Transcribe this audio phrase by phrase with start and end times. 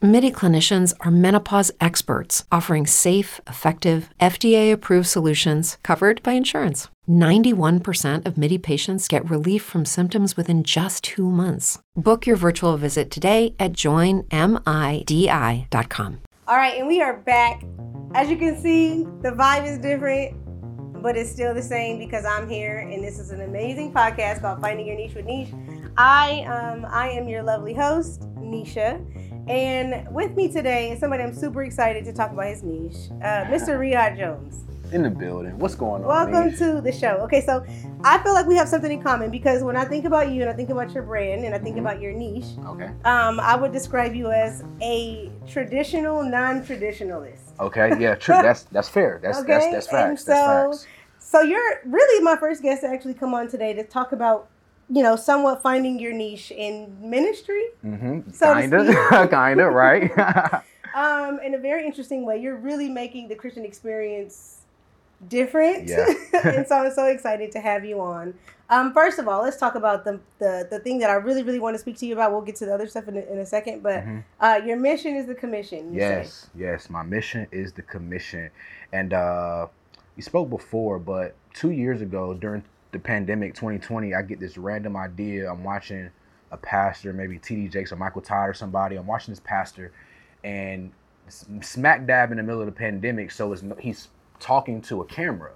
[0.00, 6.86] MIDI clinicians are menopause experts, offering safe, effective, FDA approved solutions covered by insurance.
[7.08, 11.80] 91% of MIDI patients get relief from symptoms within just two months.
[11.96, 14.28] Book your virtual visit today at joinmidi.com.
[16.46, 17.64] All right, and we are back.
[18.14, 20.32] As you can see, the vibe is different,
[21.02, 24.60] but it's still the same because I'm here, and this is an amazing podcast called
[24.60, 25.52] Finding Your Niche with Niche.
[25.96, 29.04] I um, I am your lovely host, Nisha,
[29.48, 33.44] and with me today is somebody I'm super excited to talk about his niche, uh,
[33.46, 33.78] Mr.
[33.78, 35.58] Riyad Jones in the building.
[35.58, 36.08] What's going on?
[36.08, 37.16] Welcome to the show.
[37.24, 37.64] Okay, so
[38.04, 40.50] I feel like we have something in common because when I think about you and
[40.50, 41.86] I think about your brand and I think mm-hmm.
[41.86, 47.58] about your niche, okay, um, I would describe you as a traditional non-traditionalist.
[47.60, 48.34] Okay, yeah, true.
[48.42, 49.20] that's that's fair.
[49.22, 49.48] That's okay?
[49.48, 50.08] that's that's facts.
[50.08, 50.86] And so, that's facts.
[51.18, 54.48] so you're really my first guest to actually come on today to talk about
[54.90, 57.64] you know, somewhat finding your niche in ministry.
[57.84, 58.30] Mm-hmm.
[58.30, 60.10] So kinda, kinda, right?
[60.94, 64.60] um, in a very interesting way, you're really making the Christian experience
[65.28, 65.88] different.
[65.88, 66.06] Yeah.
[66.44, 68.34] and so I'm so excited to have you on.
[68.70, 71.58] Um, first of all, let's talk about the, the the thing that I really, really
[71.58, 72.32] want to speak to you about.
[72.32, 74.18] We'll get to the other stuff in a, in a second, but mm-hmm.
[74.40, 75.94] uh, your mission is the commission.
[75.94, 76.48] yes, say.
[76.64, 78.50] yes, my mission is the commission,
[78.92, 79.68] and uh,
[80.16, 82.62] you spoke before, but two years ago during
[82.92, 85.50] the pandemic, 2020, I get this random idea.
[85.50, 86.10] I'm watching
[86.50, 87.68] a pastor, maybe T.D.
[87.68, 88.96] Jakes or Michael Todd or somebody.
[88.96, 89.92] I'm watching this pastor,
[90.44, 90.92] and
[91.60, 94.08] smack dab in the middle of the pandemic, so it's, he's
[94.40, 95.52] talking to a camera.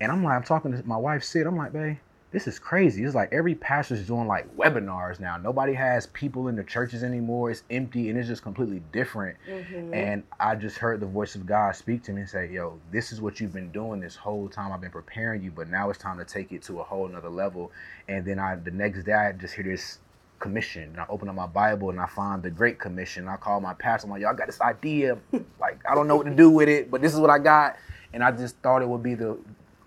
[0.00, 1.46] And I'm like, I'm talking to my wife, Sid.
[1.46, 1.98] I'm like, babe,
[2.32, 3.04] this is crazy.
[3.04, 5.36] It's like every pastor's doing like webinars now.
[5.36, 7.50] Nobody has people in the churches anymore.
[7.50, 9.36] It's empty and it's just completely different.
[9.48, 9.94] Mm-hmm.
[9.94, 13.12] And I just heard the voice of God speak to me and say, yo, this
[13.12, 14.72] is what you've been doing this whole time.
[14.72, 17.28] I've been preparing you, but now it's time to take it to a whole nother
[17.28, 17.70] level.
[18.08, 19.98] And then I, the next day, I just hear this
[20.38, 20.84] commission.
[20.84, 23.28] And I open up my Bible and I find the Great Commission.
[23.28, 24.06] I call my pastor.
[24.06, 25.18] I'm like, y'all got this idea.
[25.60, 27.76] like, I don't know what to do with it, but this is what I got
[28.12, 29.38] and I just thought it would be the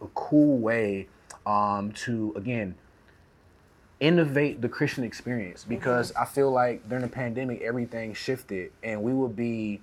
[0.02, 1.08] a cool way
[1.46, 2.76] um, to again
[4.00, 6.24] innovate the Christian experience because mm-hmm.
[6.24, 9.82] I feel like during the pandemic everything shifted and we would be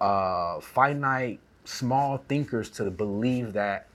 [0.00, 3.86] uh, finite small thinkers to believe that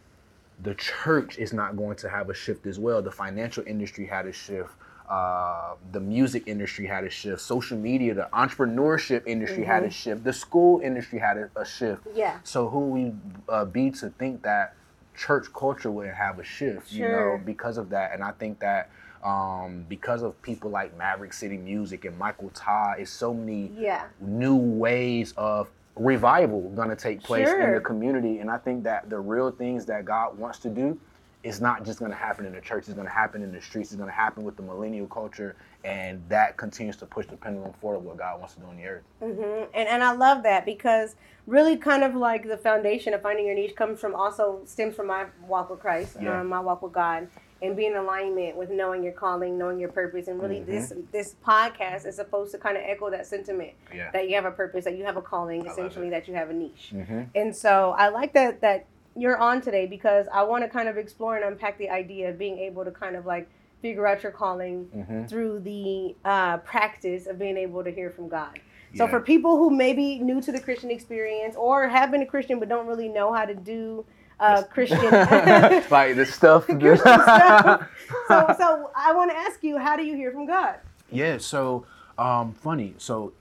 [0.62, 3.02] the church is not going to have a shift as well.
[3.02, 4.72] The financial industry had a shift.
[5.10, 9.72] Uh, the music industry had a shift, social media, the entrepreneurship industry mm-hmm.
[9.72, 9.92] had a mm-hmm.
[9.92, 12.02] shift, the school industry had a, a shift.
[12.16, 12.40] Yeah.
[12.44, 13.14] So who we
[13.48, 14.74] uh, be to think that
[15.18, 16.98] church culture wouldn't have a shift, sure.
[16.98, 18.14] you know, because of that.
[18.14, 18.90] And I think that
[19.24, 24.06] um, because of people like Maverick City Music and Michael Todd, is so many yeah.
[24.20, 27.62] new ways of revival going to take place sure.
[27.62, 28.40] in the community.
[28.40, 31.00] And I think that the real things that God wants to do
[31.46, 32.86] it's not just going to happen in the church.
[32.86, 33.92] It's going to happen in the streets.
[33.92, 37.72] It's going to happen with the millennial culture, and that continues to push the pendulum
[37.74, 39.04] forward what God wants to do on the earth.
[39.22, 39.66] Mm-hmm.
[39.76, 43.54] And and I love that because really, kind of like the foundation of finding your
[43.54, 46.42] niche comes from also stems from my walk with Christ, yeah.
[46.42, 47.28] um, my walk with God,
[47.62, 50.72] and being in alignment with knowing your calling, knowing your purpose, and really mm-hmm.
[50.72, 54.10] this this podcast is supposed to kind of echo that sentiment yeah.
[54.14, 56.54] that you have a purpose, that you have a calling, essentially that you have a
[56.54, 56.90] niche.
[56.92, 57.22] Mm-hmm.
[57.36, 60.98] And so I like that that you're on today because I want to kind of
[60.98, 63.50] explore and unpack the idea of being able to kind of like
[63.82, 65.26] figure out your calling mm-hmm.
[65.26, 68.60] through the uh, practice of being able to hear from God.
[68.96, 69.10] So yeah.
[69.10, 72.60] for people who may be new to the Christian experience or have been a Christian
[72.60, 74.06] but don't really know how to do
[74.40, 75.00] uh, Christian
[75.90, 76.66] like the stuff.
[76.66, 77.88] Christian stuff.
[78.28, 80.76] So so I want to ask you, how do you hear from God?
[81.12, 81.38] Yeah.
[81.38, 81.86] So
[82.18, 82.96] um, funny.
[82.98, 83.34] So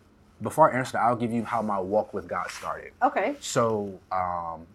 [0.42, 2.92] before I answer that, I'll give you how my walk with God started.
[3.02, 3.36] Okay.
[3.40, 4.66] So, um,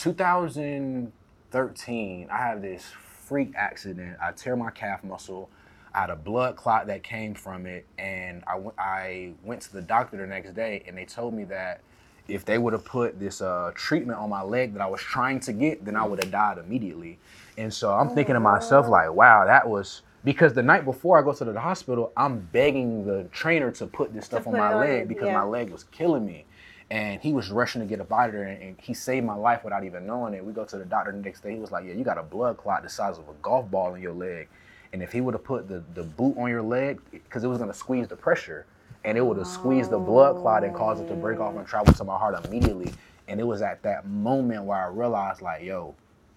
[0.00, 2.86] 2013, I had this
[3.26, 4.16] freak accident.
[4.22, 5.50] I tear my calf muscle.
[5.94, 9.72] I had a blood clot that came from it, and I went- I went to
[9.74, 11.82] the doctor the next day, and they told me that
[12.28, 15.38] if they would have put this uh, treatment on my leg that I was trying
[15.40, 17.18] to get, then I would have died immediately.
[17.58, 21.22] And so I'm thinking to myself, like, wow, that was because the night before I
[21.22, 24.70] go to the hospital, I'm begging the trainer to put this stuff on put my
[24.70, 25.34] it on leg because yeah.
[25.34, 26.46] my leg was killing me.
[26.90, 29.62] And he was rushing to get up out there, and, and he saved my life
[29.62, 30.44] without even knowing it.
[30.44, 31.54] We go to the doctor the next day.
[31.54, 33.94] He was like, "Yeah, you got a blood clot the size of a golf ball
[33.94, 34.48] in your leg,
[34.92, 37.58] and if he would have put the, the boot on your leg, because it was
[37.58, 38.66] gonna squeeze the pressure,
[39.04, 41.66] and it would have squeezed the blood clot and caused it to break off and
[41.66, 42.92] travel to my heart immediately.
[43.28, 45.94] And it was at that moment where I realized, like, yo,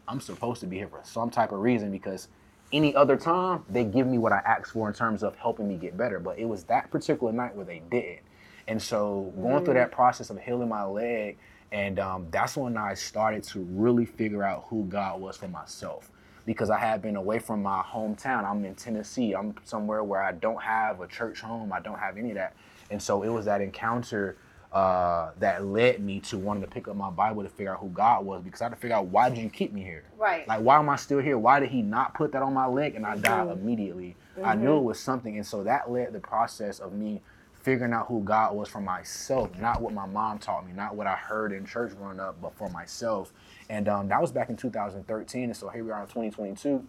[0.08, 2.28] I'm supposed to be here for some type of reason because
[2.72, 5.76] any other time they give me what I asked for in terms of helping me
[5.76, 6.20] get better.
[6.20, 8.20] But it was that particular night where they didn't.
[8.68, 11.38] And so going through that process of healing my leg,
[11.72, 16.12] and um, that's when I started to really figure out who God was for myself.
[16.46, 18.44] Because I had been away from my hometown.
[18.44, 19.34] I'm in Tennessee.
[19.34, 21.72] I'm somewhere where I don't have a church home.
[21.72, 22.56] I don't have any of that.
[22.92, 24.38] And so it was that encounter
[24.74, 27.90] uh, that led me to wanting to pick up my Bible to figure out who
[27.90, 28.44] God was.
[28.44, 30.04] Because I had to figure out why did you keep me here?
[30.18, 30.48] Right.
[30.48, 31.38] Like, why am I still here?
[31.38, 34.16] Why did he not put that on my leg and I died immediately?
[34.44, 35.38] I knew it was something.
[35.38, 37.22] And so that led the process of me
[37.64, 41.08] figuring out who God was for myself, not what my mom taught me, not what
[41.08, 43.34] I heard in church growing up, but for myself.
[43.70, 45.46] And um, that was back in 2013.
[45.46, 46.86] And so here we are in 2022,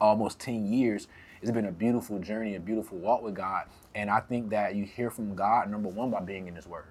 [0.00, 1.08] almost 10 years.
[1.42, 3.66] It's been a beautiful journey, a beautiful walk with God.
[3.94, 6.84] And I think that you hear from God, number one, by being in His Word.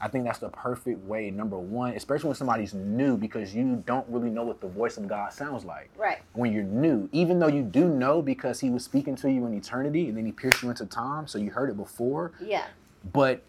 [0.00, 4.06] I think that's the perfect way, number one, especially when somebody's new, because you don't
[4.08, 5.90] really know what the voice of God sounds like.
[5.96, 6.18] Right.
[6.32, 9.54] When you're new, even though you do know because He was speaking to you in
[9.54, 12.64] eternity and then He pierced you into time, so you heard it before, Yeah.
[13.12, 13.42] but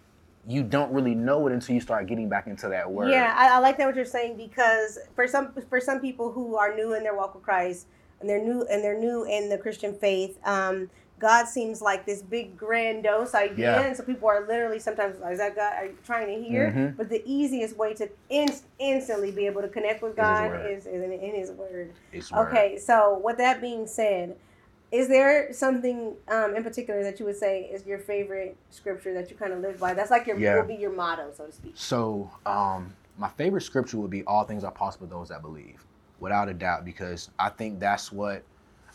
[0.46, 3.10] you don't really know it until you start getting back into that word.
[3.10, 6.58] Yeah, I, I like that what you're saying because for some for some people who
[6.58, 7.88] are new in their walk with Christ
[8.20, 10.90] and they're new and they're new in the Christian faith, um,
[11.24, 13.82] God seems like this big grandiose idea, Yeah.
[13.84, 15.74] and so people are literally sometimes like, "Is that God?
[15.78, 16.98] Are you trying to hear?" Mhm.
[16.98, 21.02] But the easiest way to inst- instantly be able to connect with God is, is
[21.02, 21.94] in, in His Word.
[22.14, 22.48] Word.
[22.48, 24.36] Okay, so with that being said,
[24.92, 29.32] is there something um, in particular that you would say is your favorite scripture that
[29.32, 29.94] you kind of live by?
[29.94, 30.58] That's like your Yeah.
[30.58, 31.72] will be your motto, so to speak.
[31.76, 35.86] So, um, my favorite scripture would be "All things are possible to those that believe,"
[36.20, 38.44] without a doubt, because I think that's what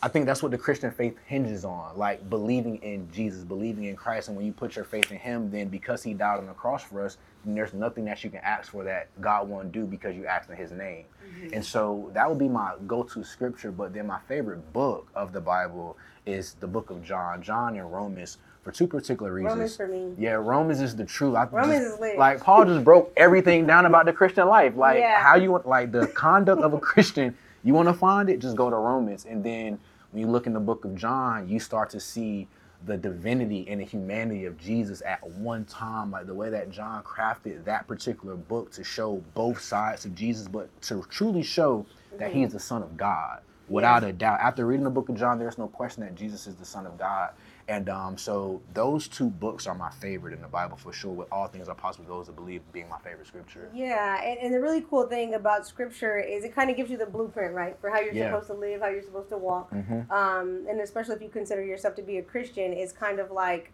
[0.01, 3.97] I think that's what the Christian faith hinges on, like believing in Jesus, believing in
[3.97, 6.53] Christ, and when you put your faith in Him, then because He died on the
[6.53, 9.85] cross for us, then there's nothing that you can ask for that God won't do
[9.85, 11.03] because you asked in His name.
[11.27, 11.53] Mm-hmm.
[11.53, 13.71] And so that would be my go-to scripture.
[13.71, 17.91] But then my favorite book of the Bible is the book of John, John and
[17.91, 19.53] Romans, for two particular reasons.
[19.53, 20.13] Romans for me.
[20.17, 21.35] Yeah, Romans is the truth.
[21.35, 22.17] I Romans just- is lit.
[22.17, 24.77] Like Paul just broke everything down about the Christian life.
[24.77, 25.21] Like Yeah.
[25.21, 27.35] how you like the conduct of a Christian.
[27.63, 29.79] You want to find it, just go to Romans, and then
[30.11, 32.47] when you look in the book of John, you start to see
[32.85, 36.11] the divinity and the humanity of Jesus at one time.
[36.11, 40.47] Like the way that John crafted that particular book to show both sides of Jesus,
[40.47, 41.85] but to truly show
[42.17, 42.45] that he mm-hmm.
[42.47, 43.41] is the Son of God.
[43.67, 44.39] Without a doubt.
[44.39, 46.97] After reading the book of John, there's no question that Jesus is the Son of
[46.97, 47.31] God.
[47.69, 51.11] And um, so those two books are my favorite in the Bible for sure.
[51.13, 53.69] With all things are possible, to those that believe being my favorite scripture.
[53.75, 56.97] Yeah, and, and the really cool thing about scripture is it kind of gives you
[56.97, 58.31] the blueprint, right, for how you're Yeah.
[58.31, 59.69] supposed to live, how you're supposed to walk.
[59.71, 60.09] Mhm.
[60.09, 63.71] Um, and especially if you consider yourself to be a Christian, it's kind of like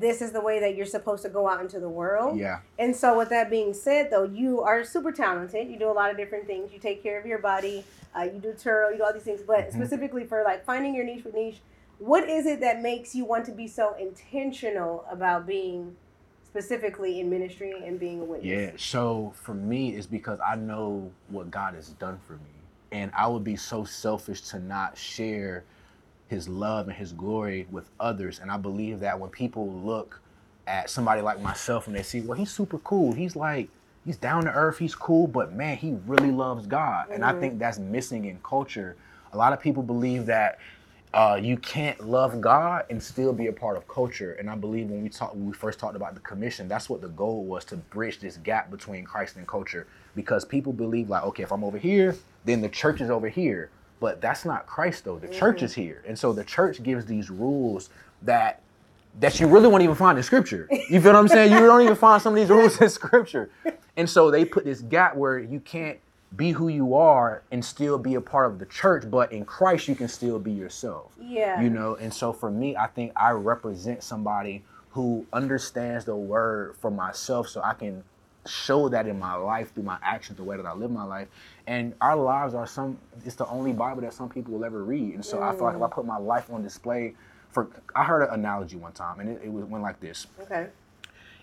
[0.00, 2.36] this is the way that you're supposed to go out into the world.
[2.38, 2.58] Yeah.
[2.78, 5.68] And so, with that being said, though, you are super talented.
[5.70, 6.72] You do a lot of different things.
[6.72, 7.84] You take care of your body.
[8.14, 8.90] Uh, you do turtle.
[8.90, 9.40] You do all these things.
[9.42, 9.72] But Mhm.
[9.74, 11.60] specifically for like finding your niche with niche,
[11.98, 15.96] what is it that makes you want to be so intentional about being
[16.44, 18.46] specifically in ministry and being a witness?
[18.48, 18.70] Yeah.
[18.76, 22.40] So for me, it's because I know what God has done for me.
[22.90, 25.64] And I would be so selfish to not share
[26.28, 28.38] his love and his glory with others.
[28.38, 30.20] And I believe that when people look
[30.66, 33.12] at somebody like myself and they see, well, he's super cool.
[33.12, 33.68] He's like,
[34.04, 37.08] he's down to earth, he's cool, but man, he really loves God.
[37.10, 37.40] And I Mhm.
[37.40, 38.96] think that's missing in culture.
[39.32, 40.58] A lot of people believe that
[41.14, 44.32] uh, you can't love God and still be a part of culture.
[44.34, 47.00] And I believe when we talked, when we first talked about the commission, that's what
[47.00, 49.86] the goal was to bridge this gap between Christ and culture.
[50.14, 53.70] Because people believe like, okay, if I'm over here, then the church is over here.
[54.00, 55.18] But that's not Christ though.
[55.18, 57.90] The church is here, and so the church gives these rules
[58.22, 58.62] that
[59.18, 60.68] that you really won't even find in scripture.
[60.70, 61.52] You feel what I'm saying?
[61.52, 63.50] You don't even find some of these rules in scripture.
[63.96, 65.98] And so they put this gap where you can't
[66.36, 69.88] be who you are and still be a part of the church, but in Christ
[69.88, 71.12] you can still be yourself.
[71.20, 71.60] Yeah.
[71.60, 76.76] You know, and so for me, I think I represent somebody who understands the word
[76.76, 78.04] for myself so I can
[78.46, 81.28] show that in my life through my actions, the way that I live my life.
[81.66, 85.14] And our lives are some it's the only Bible that some people will ever read.
[85.14, 85.42] And so mm.
[85.42, 87.14] I feel like if I put my life on display
[87.50, 90.26] for I heard an analogy one time and it, it went like this.
[90.40, 90.68] Okay.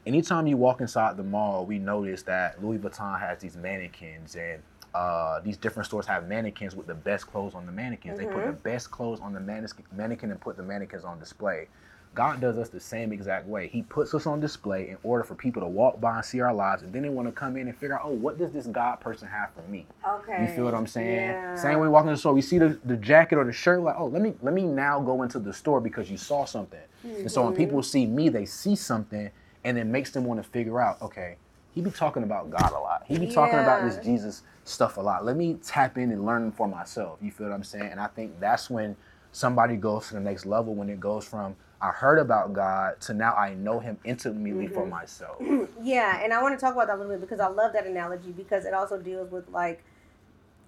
[0.06, 4.62] Anytime you walk inside the mall, we notice that Louis Vuitton has these mannequins and
[4.96, 8.18] uh, these different stores have mannequins with the best clothes on the mannequins.
[8.18, 8.30] Mm-hmm.
[8.30, 8.70] They put the mm-hmm.
[8.70, 11.68] best clothes on the mannequin and put the mannequins on display.
[12.14, 13.68] God does us the same exact way.
[13.68, 16.54] He puts us on display in order for people to walk by and see our
[16.54, 18.68] lives, and then they want to come in and figure out, oh, what does this
[18.68, 19.86] God person have for me?
[20.08, 20.44] Okay.
[20.44, 21.14] You feel what I'm saying?
[21.14, 21.56] Yeah.
[21.56, 23.96] Same way walking in the store, we see the, the jacket or the shirt, like,
[23.98, 26.80] oh, let me let me now go into the store because you saw something.
[27.06, 27.22] Mm-hmm.
[27.22, 27.86] And so when people mm-hmm.
[27.86, 29.30] see me, they see something,
[29.66, 31.36] and it makes them want to figure out, okay,
[31.76, 33.04] he be talking about God a lot.
[33.06, 35.26] He be talking about this Jesus stuff a lot.
[35.26, 37.20] Let me tap in and learn for myself.
[37.22, 37.92] You feel what I'm saying?
[37.92, 38.96] And I think that's when
[39.34, 43.14] somebody goes to the next level when it goes from I heard about God to
[43.14, 44.74] now I know Him intimately mm-hmm.
[44.74, 45.38] for myself.
[45.82, 47.86] yeah, and I want to talk about that a little bit because I love that
[47.86, 49.84] analogy because it also deals with like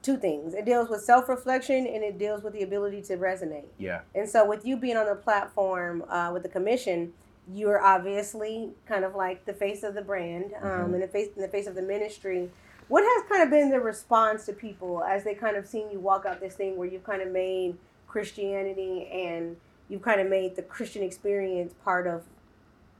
[0.01, 0.53] two things.
[0.53, 3.67] It deals with self reflection and it deals with the ability to resonate.
[3.79, 4.01] Yeah.
[4.13, 7.13] And so with you being on the platform uh, with the commission,
[7.53, 10.93] you're obviously kind of like the face of the brand um, mm-hmm.
[10.95, 12.49] and the face in the face of the ministry.
[12.87, 15.99] What has kind of been the response to people as they kind of seen you
[15.99, 17.77] walk out this thing where you've kind of made
[18.07, 19.57] Christianity and
[19.89, 22.23] you've kind of made the Christian experience part of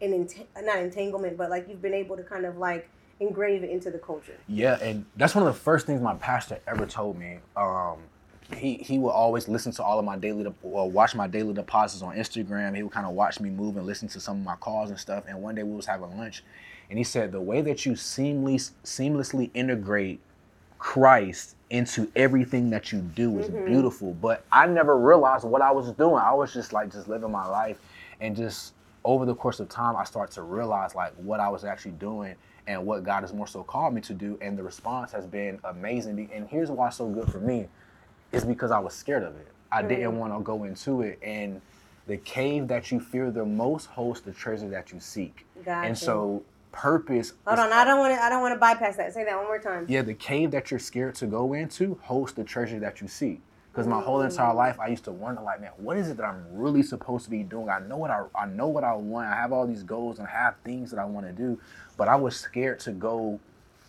[0.02, 2.90] an ent- not entanglement, but like you've been able to kind of like
[3.20, 4.38] engrave it into the culture.
[4.48, 7.40] Yeah, and that's one of the first things my pastor ever told me.
[7.56, 7.98] Um,
[8.56, 12.02] he he would always listen to all of my daily or watch my daily deposits
[12.02, 12.76] on Instagram.
[12.76, 15.00] He would kind of watch me move and listen to some of my calls and
[15.00, 15.26] stuff.
[15.28, 16.44] And one day we was having lunch,
[16.90, 20.20] and he said the way that you seamlessly seamlessly integrate
[20.80, 23.66] Christ into everything that you do is mm-hmm.
[23.66, 24.14] beautiful.
[24.14, 26.16] But I never realized what I was doing.
[26.16, 27.80] I was just like just living my life
[28.22, 28.74] and just
[29.04, 32.36] over the course of time I start to realize like what I was actually doing
[32.68, 34.38] and what God has more so called me to do.
[34.42, 36.30] And the response has been amazing.
[36.34, 37.68] And here's why it's so good for me
[38.32, 39.48] is because I was scared of it.
[39.72, 39.88] I mm-hmm.
[39.90, 41.20] didn't want to go into it.
[41.22, 41.62] And
[42.08, 45.46] the cave that you fear the most hosts the treasure that you seek.
[45.64, 45.88] Gotcha.
[45.88, 47.34] And so purpose.
[47.46, 48.24] Hold on, I don't want to.
[48.24, 49.14] I don't want to bypass that.
[49.14, 49.86] Say that one more time.
[49.90, 53.42] Yeah, the cave that you're scared to go into hosts the treasure that you seek.
[53.72, 56.26] Because my whole entire life, I used to wonder, like, man, what is it that
[56.26, 57.70] I'm really supposed to be doing?
[57.70, 59.28] I know what I, I know what I want.
[59.28, 61.60] I have all these goals and I have things that I want to do,
[61.96, 63.40] but I was scared to go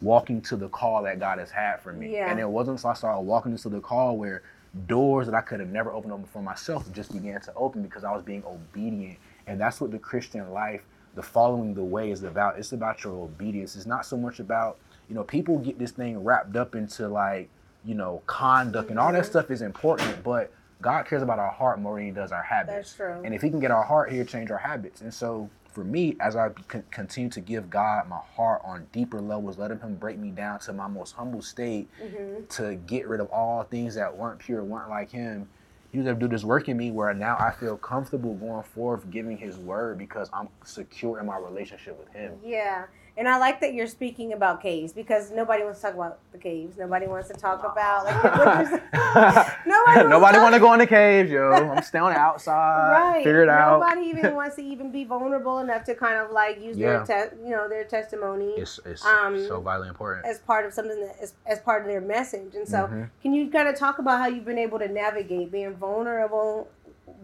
[0.00, 2.12] walking to the call that God has had for me.
[2.12, 2.30] Yeah.
[2.30, 4.42] And it wasn't until I started walking into the call where
[4.86, 8.04] doors that I could have never opened up for myself just began to open because
[8.04, 9.18] I was being obedient.
[9.46, 10.82] And that's what the Christian life
[11.14, 14.78] the following the way is about it's about your obedience it's not so much about
[15.08, 17.48] you know people get this thing wrapped up into like
[17.84, 21.80] you know conduct and all that stuff is important but god cares about our heart
[21.80, 23.20] more than he does our habits That's true.
[23.24, 26.16] and if he can get our heart he'll change our habits and so for me
[26.20, 26.48] as i
[26.90, 30.72] continue to give god my heart on deeper levels letting him break me down to
[30.72, 32.44] my most humble state mm-hmm.
[32.48, 35.48] to get rid of all things that weren't pure weren't like him
[35.90, 39.10] He's able to do this work in me where now I feel comfortable going forth
[39.10, 42.34] giving his word because I'm secure in my relationship with him.
[42.44, 42.84] Yeah.
[43.18, 46.38] And I like that you're speaking about caves because nobody wants to talk about the
[46.38, 46.76] caves.
[46.78, 48.14] Nobody wants to talk about like
[49.66, 50.08] nobody.
[50.08, 51.50] nobody want to go in the caves, yo.
[51.50, 52.92] I'm staying outside.
[52.92, 53.24] Right.
[53.24, 53.80] Figure it nobody out.
[53.80, 57.02] Nobody even wants to even be vulnerable enough to kind of like use yeah.
[57.02, 58.50] their te- you know their testimony.
[58.56, 61.88] It's, it's um, so vitally important as part of something that as, as part of
[61.88, 62.54] their message.
[62.54, 63.02] And so, mm-hmm.
[63.20, 66.68] can you kind of talk about how you've been able to navigate being vulnerable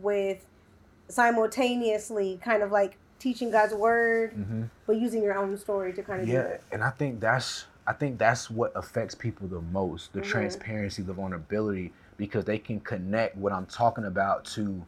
[0.00, 0.44] with
[1.08, 4.64] simultaneously kind of like teaching God's word, mm-hmm.
[4.86, 6.58] but using your own story to kind of yeah.
[6.70, 10.30] And I think that's I think that's what affects people the most: the mm-hmm.
[10.30, 14.84] transparency, the vulnerability, because they can connect what I'm talking about to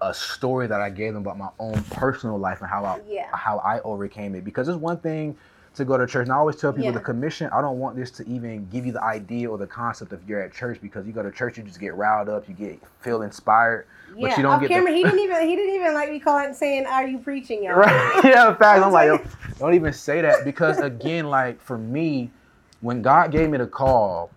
[0.00, 3.28] a story that I gave them about my own personal life and how I yeah.
[3.32, 4.44] how I overcame it.
[4.44, 5.36] Because it's one thing
[5.74, 6.24] to go to church.
[6.24, 6.92] And I always tell people yeah.
[6.92, 10.12] the commission, I don't want this to even give you the idea or the concept
[10.12, 12.54] of you're at church because you go to church, you just get riled up, you
[12.54, 13.86] get feel inspired.
[14.16, 14.96] Yeah, but you don't get camera, the...
[14.96, 17.74] he didn't even he didn't even like me calling saying, Are you preaching, y'all?
[17.74, 18.20] Right.
[18.24, 19.26] yeah, in fact, I'm like, don't,
[19.58, 22.30] don't even say that because again, like for me,
[22.80, 24.30] when God gave me the call,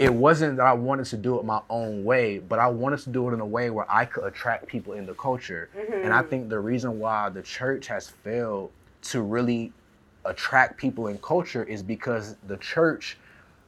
[0.00, 3.10] it wasn't that I wanted to do it my own way, but I wanted to
[3.10, 5.68] do it in a way where I could attract people in the culture.
[5.76, 6.04] Mm-hmm.
[6.04, 8.72] And I think the reason why the church has failed
[9.02, 9.72] to really
[10.24, 13.16] attract people in culture is because the church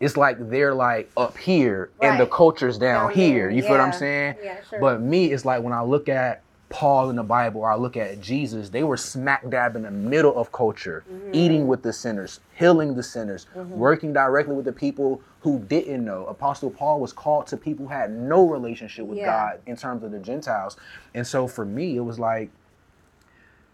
[0.01, 2.11] it's like they're like up here right.
[2.11, 3.49] and the culture's down, down here.
[3.49, 3.63] You yeah.
[3.63, 4.35] feel what I'm saying?
[4.43, 4.81] Yeah, sure.
[4.81, 7.97] But me, it's like when I look at Paul in the Bible or I look
[7.97, 11.31] at Jesus, they were smack dab in the middle of culture, mm-hmm.
[11.33, 13.71] eating with the sinners, healing the sinners, mm-hmm.
[13.71, 16.27] working directly with the people who didn't know.
[16.27, 19.27] Apostle Paul was called to people who had no relationship with yeah.
[19.27, 20.77] God in terms of the Gentiles.
[21.15, 22.51] And so for me, it was like,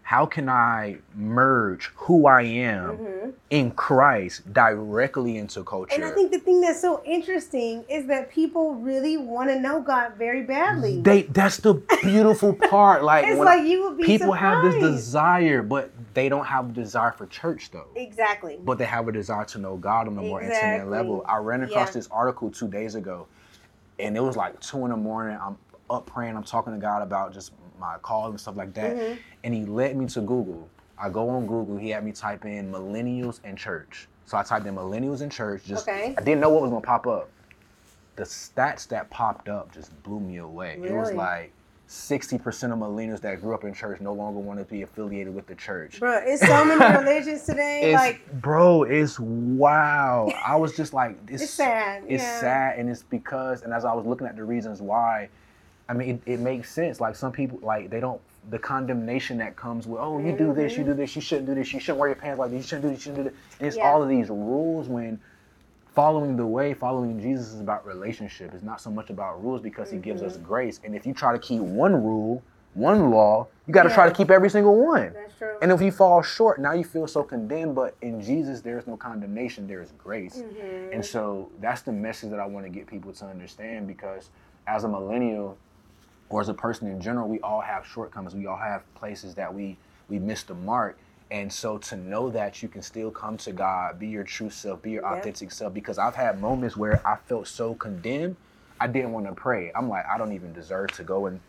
[0.02, 3.32] how can I merge who I am Mhm.
[3.50, 5.94] in Christ directly into culture?
[5.94, 9.80] And I think the thing that's so interesting is that people really want to know
[9.80, 11.00] God very badly.
[11.02, 13.02] they that's the beautiful part.
[13.10, 16.72] Like it's like you would be people have this desire, but they don't have a
[16.72, 17.86] desire for church though.
[17.94, 18.58] Exactly.
[18.62, 21.24] But they have a desire to know God on a more intimate level.
[21.28, 22.00] I ran across Yeah.
[22.00, 23.26] this article two days ago,
[23.98, 25.38] and it was like two in the morning.
[25.40, 25.56] I'm
[25.88, 26.36] up praying.
[26.36, 28.96] I'm talking to God about just my call and stuff like that.
[28.96, 29.18] Mhm.
[29.42, 30.68] And He led me to Google.
[30.98, 31.76] I go on Google.
[31.78, 34.06] He had me type in millennials and church.
[34.26, 35.64] So I typed in millennials and church.
[35.64, 36.14] Just Okay.
[36.16, 37.30] I didn't know what was gonna pop up.
[38.16, 40.78] The stats that popped up just blew me away.
[40.82, 41.52] It was like.
[41.92, 45.48] 60% of millennials that grew up in church no longer want to be affiliated with
[45.48, 45.98] the church.
[45.98, 47.80] Bro, it's so many religions today.
[47.82, 50.32] It's, like, bro, it's wow.
[50.46, 52.04] I was just like, it's, it's sad.
[52.06, 52.40] It's yeah.
[52.40, 55.30] sad, and it's because, and as I was looking at the reasons why,
[55.90, 57.00] I mean, it, it makes sense.
[57.00, 60.76] Like some people, like they don't, the condemnation that comes with, oh, you do this,
[60.78, 62.68] you do this, you shouldn't do this, you shouldn't wear your pants like this, you
[62.68, 63.90] shouldn't do this, you shouldn't do this, and it's Yeah.
[63.90, 65.20] all of these rules when.
[65.92, 68.54] Following the way, following Jesus is about relationship.
[68.54, 70.44] It's not so much about rules because he gives us Mm-hmm.
[70.46, 70.80] grace.
[70.84, 72.44] And if you try to keep one rule,
[72.74, 75.12] one law, you got to try to keep every single one.
[75.12, 75.56] That's true.
[75.60, 77.74] And if you fall short, now you feel so condemned.
[77.74, 80.44] But in Jesus, there's no condemnation, there is grace.
[80.46, 80.94] Mhm.
[80.94, 84.30] And so that's the message that I want to get people to understand because
[84.68, 85.58] as a millennial
[86.30, 88.34] or as a person in general, we all have shortcomings.
[88.34, 90.98] We all have places that we we miss the mark.
[91.30, 94.82] And so to know that you can still come to God, be your true self,
[94.82, 95.14] be your Yeah.
[95.14, 98.36] authentic self, because I've had moments where I felt so condemned,
[98.80, 99.72] I didn't want to pray.
[99.76, 101.40] I'm like, I don't even deserve to go and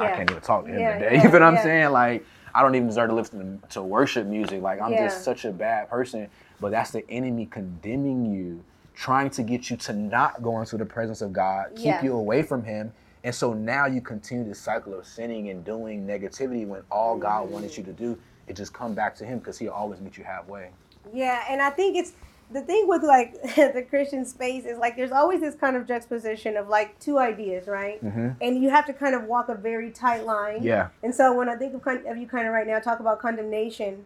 [0.00, 1.10] I can't even talk to him Yeah, today.
[1.16, 1.62] yeah, you know what I'm yeah.
[1.62, 1.90] saying?
[1.92, 4.62] Like, I don't even deserve to listen to, to worship music.
[4.62, 5.08] Like, I'm Yeah.
[5.08, 6.28] just such a bad person.
[6.60, 10.86] But that's the enemy condemning you, trying to get you to not go into the
[10.86, 12.04] presence of God, keep Yeah.
[12.04, 12.92] you away from Him.
[13.24, 17.50] And so now you continue this cycle of sinning and doing negativity when all God
[17.50, 20.24] wanted you to do is just come back to Him because He'll always meet you
[20.24, 20.70] halfway.
[21.12, 22.12] Yeah, and I think it's
[22.50, 26.56] the thing with like the Christian space is like there's always this kind of juxtaposition
[26.56, 28.02] of like two ideas, right?
[28.02, 28.30] Mm-hmm.
[28.40, 30.62] And you have to kind of walk a very tight line.
[30.62, 30.88] Yeah.
[31.02, 33.20] And so when I think of, kind of you kind of right now talk about
[33.20, 34.04] condemnation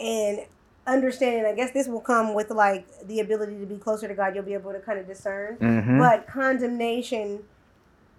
[0.00, 0.40] and
[0.86, 4.34] understanding, I guess this will come with like the ability to be closer to God.
[4.34, 5.56] You'll be able to kind of discern.
[5.56, 5.98] Mm-hmm.
[5.98, 7.44] But condemnation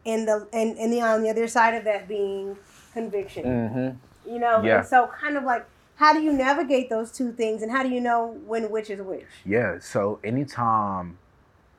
[0.05, 2.57] and the and, and the on the other side of that being
[2.93, 3.43] conviction.
[3.43, 4.29] mm-hmm.
[4.31, 4.62] You know?
[4.63, 4.79] Yeah.
[4.79, 7.89] And so kind of like how do you navigate those two things and how do
[7.89, 9.25] you know when which is which?
[9.45, 9.79] Yeah.
[9.79, 11.17] So anytime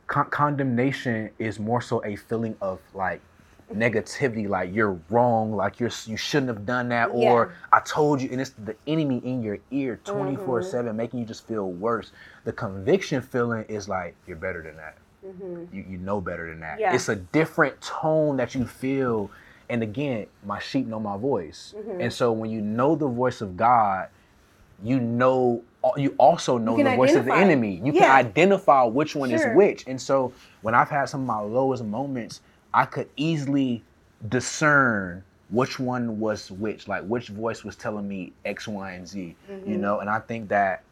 [0.06, 3.20] con- condemnation is more so a feeling of like
[3.74, 8.28] negativity, like you're wrong, like you're you shouldn't have done that, or I told you,
[8.33, 12.12] and it's the enemy in your ear, twenty four seven, making you just feel worse.
[12.44, 14.96] The conviction feeling is like you're better than that.
[15.31, 15.77] Mm-hmm.
[15.77, 16.81] You you know better than that.
[16.81, 16.95] Yeah.
[16.95, 19.31] It's a different tone that you feel.
[19.69, 22.01] And again, my sheep know my voice, Mm-hmm.
[22.01, 24.09] and so when you know the voice of God,
[24.83, 25.62] you know
[25.97, 27.81] you also know can the voice of the enemy.
[27.85, 28.01] You Yeah.
[28.01, 29.38] can identify which one Sure.
[29.38, 29.85] is which.
[29.87, 32.40] And so when I've had some of my lowest moments,
[32.75, 33.83] I could easily
[34.29, 39.21] discern which one was which, like which voice was telling me X, Y, and Z.
[39.49, 39.81] You Mm-hmm.
[39.81, 40.83] know, and I think that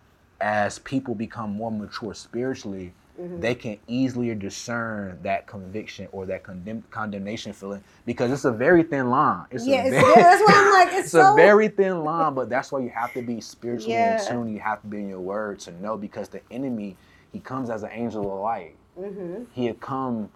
[0.40, 3.40] as people become more mature spiritually, Mm-hmm.
[3.40, 8.84] they can easily discern that conviction or that condemn- condemnation feeling because it's a very
[8.84, 9.44] thin line.
[9.50, 12.04] It's Yeah, a very, yeah, that's what I'm like, it's it's so- a very thin
[12.04, 14.22] line, but that's why you have to be spiritually Yeah.
[14.22, 14.48] in tune.
[14.52, 16.96] You have to be in your word to know because the enemy,
[17.32, 18.76] he comes as an angel of light.
[18.96, 19.44] Mm-hmm.
[19.52, 20.30] He'll come.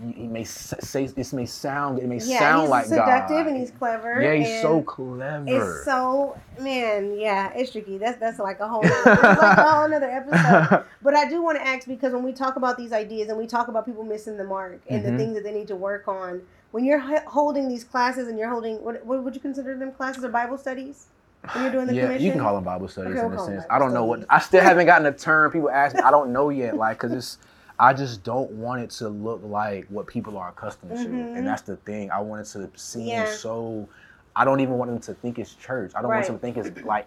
[0.00, 3.46] He he may say this may sound it may Yeah, sound he's like seductive God.
[3.46, 4.20] and he's clever.
[4.22, 5.44] yeah, he's so clever.
[5.46, 7.98] It's so man, yeah, it's tricky.
[7.98, 10.84] That's that's like a whole like a whole another episode.
[11.02, 13.46] But I do want to ask because when we talk about these ideas and we
[13.46, 15.10] talk about people missing the mark and Mhm.
[15.10, 18.48] the things that they need to work on, when you're holding these classes and you're
[18.50, 21.06] holding what what would you consider them classes or Bible studies?
[21.52, 23.38] When you're doing the yeah, commission, you can call them Bible studies Okay, we'll in
[23.38, 23.64] a sense.
[23.68, 24.24] I don't know what.
[24.30, 25.50] I still haven't gotten a term.
[25.52, 27.38] People ask me, I don't know yet, like because it's.
[27.78, 31.36] I just don't want it to look like what people are accustomed to, Mhm.
[31.38, 32.10] and that's the thing.
[32.10, 33.26] I want it to seem Yeah.
[33.26, 33.88] so.
[34.34, 35.92] I don't even want them to think it's church.
[35.94, 37.06] I don't want them to think it's like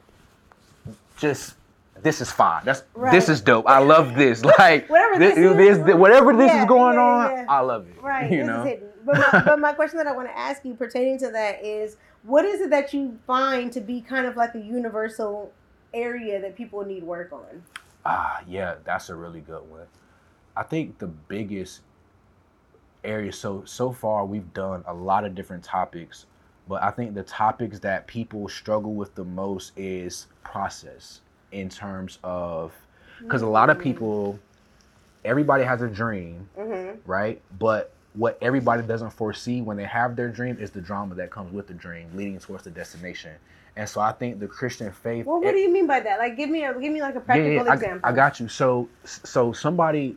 [1.18, 1.56] just
[2.04, 2.62] this is fine.
[2.66, 3.12] That's Right.
[3.12, 3.68] this is dope.
[3.70, 4.44] I love this.
[4.60, 7.46] Like Whatever this, this is, this- whatever this yeah, is going yeah, on.
[7.50, 7.96] I love it.
[8.04, 8.60] Right, You this know.
[8.64, 8.90] is hidden.
[9.06, 11.96] But my, but my question that I want to ask you pertaining to that is,
[12.24, 15.52] what is it that you find to be kind of like a universal
[15.94, 17.64] area that people need work on?
[18.06, 19.86] Ah, yeah, that's a really good one.
[20.58, 21.82] I think the biggest
[23.04, 26.26] area so so far we've done a lot of different topics,
[26.68, 32.18] but I think the topics that people struggle with the most is process in terms
[32.24, 32.74] of
[33.22, 34.40] because a lot of people
[35.24, 37.00] everybody has a dream, Mm-hmm.
[37.10, 37.42] right?
[37.60, 41.52] But what everybody doesn't foresee when they have their dream is the drama that comes
[41.52, 43.32] with the dream, leading towards the destination.
[43.76, 45.26] And so I think the Christian faith.
[45.26, 46.18] Well, what do you mean by that?
[46.18, 48.00] Like, give me a give me like a practical yeah, yeah, I- example.
[48.10, 48.48] I, got you.
[48.48, 50.16] So so somebody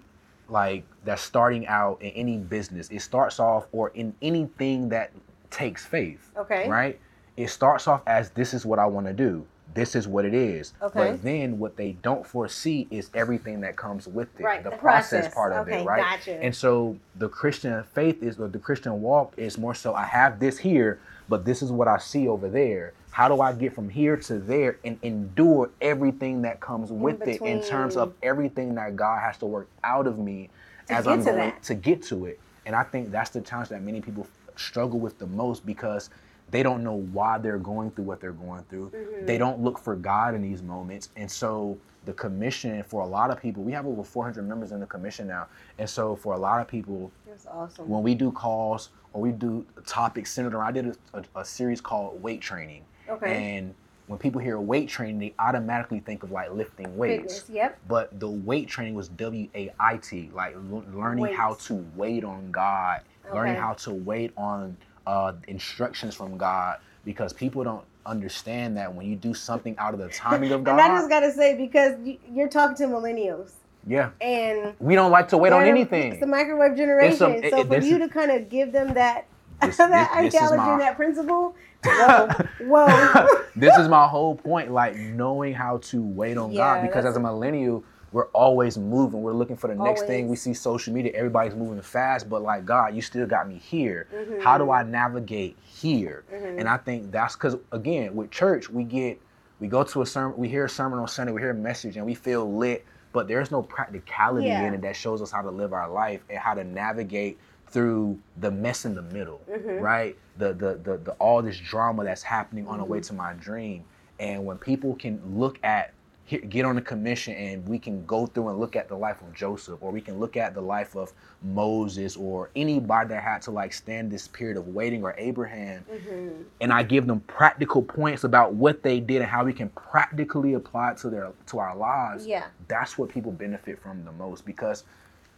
[0.48, 5.12] like that's starting out in any business, it starts off or in anything that
[5.50, 6.30] takes faith.
[6.36, 6.68] Okay.
[6.68, 6.98] Right?
[7.36, 9.46] It starts off as this is what I want to do.
[9.74, 10.72] This is what it is.
[10.82, 11.12] Okay.
[11.12, 14.42] But then what they don't foresee is everything that comes with it.
[14.42, 15.34] Right, The, the process, process.
[15.34, 16.02] part of it, right?
[16.02, 16.42] gotcha.
[16.42, 20.40] And so the Christian faith is or the Christian walk is more so I have
[20.40, 22.94] this here, but this is what I see over there.
[23.10, 27.40] How do I get from here to there and endure everything that comes with it
[27.42, 30.50] in terms of everything that God has to work out of me
[30.88, 31.62] as I'm going that.
[31.64, 32.38] to get to it.
[32.66, 36.10] And I think that's the challenge that many people struggle with the most because
[36.50, 38.90] they don't know why they're going through what they're going through.
[38.90, 39.26] Mm-hmm.
[39.26, 41.10] They don't look for God in these moments.
[41.16, 41.78] And so
[42.08, 45.28] the commission for a lot of people, we have over 400 members in the commission
[45.28, 45.46] now.
[45.78, 47.86] And so for a lot of people, That's awesome.
[47.86, 51.44] when we do calls or we do topics centered around, I did a, a, a
[51.44, 52.82] series called weight training.
[53.10, 53.58] Okay.
[53.58, 53.74] And
[54.06, 57.40] when people hear weight training, they automatically think of like lifting weights.
[57.40, 57.50] Fitness.
[57.50, 57.78] Yep.
[57.88, 62.24] But the weight training was W A I T, like l- learning how to wait
[62.24, 63.02] on God,
[63.34, 69.06] learning how to wait on uh, instructions from God, because people don't understand that when
[69.06, 71.94] you do something out of the timing of God, And I just gotta say because
[72.02, 73.52] you- you're talking to millennials,
[73.86, 76.12] yeah, and we don't like to wait on anything.
[76.12, 77.26] It's the microwave generation.
[77.32, 79.26] A- it- so it- for you is- to kind of give them that
[79.62, 82.28] This- that this- this is ideology my- that principle, whoa,
[82.60, 83.26] whoa.
[83.56, 86.82] this is my whole point, like knowing how to wait on Yeah, God.
[86.86, 89.20] Because as a millennial, we're always moving.
[89.22, 90.28] We're looking for the next thing.
[90.28, 94.06] We see social media, everybody's moving fast, but like God, you still got me here.
[94.14, 94.40] Mm-hmm.
[94.40, 96.24] How do I navigate here?
[96.32, 99.20] And I think that's because again, with church, we get
[99.60, 101.96] we go to a sermon, we hear a sermon on Sunday, we hear a message,
[101.96, 104.62] and we feel lit, but there's no practicality Yeah.
[104.66, 108.18] in it that shows us how to live our life and how to navigate through
[108.38, 109.82] the mess in the middle, Mm-hmm.
[109.82, 110.16] right?
[110.38, 113.08] The, the the the all this drama that's happening on the way Mm-hmm.
[113.08, 113.84] to my dream.
[114.20, 115.92] And when people can look at
[116.28, 119.22] he- get on the commission and we can go through and look at the life
[119.22, 121.10] of Joseph or we can look at the life of
[121.42, 126.42] Moses or anybody that had to like stand this period of waiting or Abraham Mm-hmm.
[126.60, 130.52] and I give them practical points about what they did and how we can practically
[130.52, 132.26] apply it to their to our lives.
[132.26, 132.44] Yeah.
[132.68, 134.84] That's what people benefit from the most because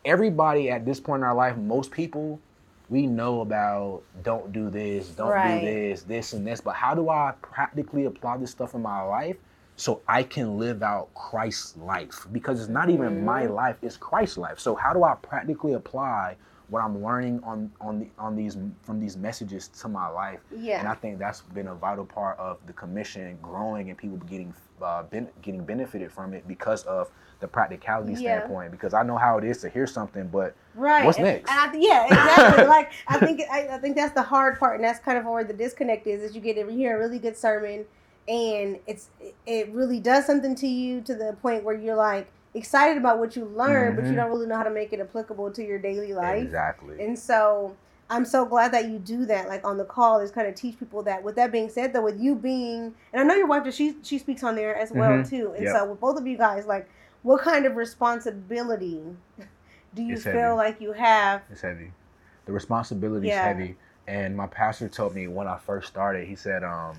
[0.05, 2.41] everybody at this point in our life, most people
[2.89, 5.61] we know about don't do this, don't Right.
[5.61, 9.03] do this, this and this, but how do I practically apply this stuff in my
[9.03, 9.37] life
[9.81, 12.27] so I can live out Christ's life?
[12.33, 13.55] Because it's not even my Mm-hmm.
[13.55, 14.59] life, it's Christ's life.
[14.59, 16.37] So how do I practically apply
[16.69, 20.41] what I'm learning on on the, on these from these messages to my life?
[20.55, 20.79] Yeah.
[20.81, 24.53] And I think that's been a vital part of the commission growing and people getting
[24.83, 28.19] uh, ben- getting benefited from it because of the practicality Yeah.
[28.19, 28.71] standpoint.
[28.73, 31.05] Because I know how it is to hear something, but Right.
[31.07, 31.51] What's and, next?
[31.51, 32.65] And th- yeah, exactly.
[32.77, 35.43] like I think I, I think that's the hard part, and that's kind of where
[35.43, 36.23] the disconnect is.
[36.23, 37.87] Is you get to hear a really good sermon,
[38.29, 39.09] and it's
[39.47, 43.37] it really does something to you to the point where you're like excited about what
[43.37, 44.17] you learned, but you Mhm.
[44.17, 46.43] don't really know how to make it applicable to your daily life.
[46.43, 47.01] exactly.
[47.05, 47.77] And so
[48.09, 50.79] I'm so glad that you do that, like on the call, is kind of teach
[50.79, 51.23] people that.
[51.23, 53.95] With that being said, though, with you being, and I know your wife, does she
[54.03, 55.29] she speaks on there as well Mhm.
[55.29, 55.53] too.
[55.57, 55.77] And Yep.
[55.77, 56.89] so with both of you guys, like,
[57.23, 59.01] what kind of responsibility
[59.95, 60.57] do you It's feel heavy.
[60.57, 61.43] like you have?
[61.51, 61.93] It's heavy.
[62.47, 63.49] The responsibility is Yeah.
[63.49, 63.77] heavy.
[64.09, 66.97] And my pastor told me when I first started, he said, um,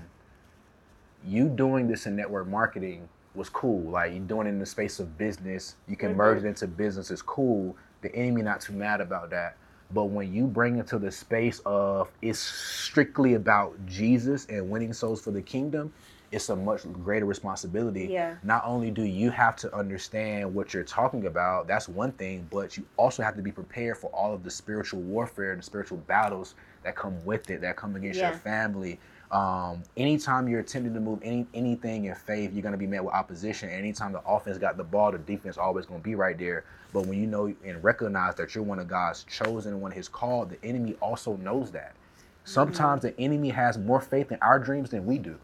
[1.26, 3.80] you doing this in network marketing was cool.
[3.90, 6.16] Like you doing it in the space of business, you can Mhm.
[6.16, 7.76] merge it into business is cool.
[8.02, 9.56] The enemy not too mad about that.
[9.94, 14.92] But when you bring it to the space of it's strictly about Jesus and winning
[14.92, 15.92] souls for the kingdom,
[16.30, 18.06] it's a much greater responsibility.
[18.06, 18.36] Yeah.
[18.42, 22.76] Not only do you have to understand what you're talking about, that's one thing, but
[22.78, 25.98] you also have to be prepared for all of the spiritual warfare and the spiritual
[25.98, 26.54] battles
[26.84, 28.30] that come with it, that come against Yeah.
[28.30, 28.98] your family.
[29.32, 33.14] Um, anytime you're attempting to move any anything in faith, you're gonna be met with
[33.14, 33.70] opposition.
[33.70, 36.64] Anytime the offense got the ball, the defense always gonna be right there.
[36.92, 40.08] But when you know and recognize that you're one of God's chosen, one of His
[40.08, 41.94] called, the enemy also knows that.
[42.44, 45.38] Sometimes the enemy has more faith in our dreams than we do.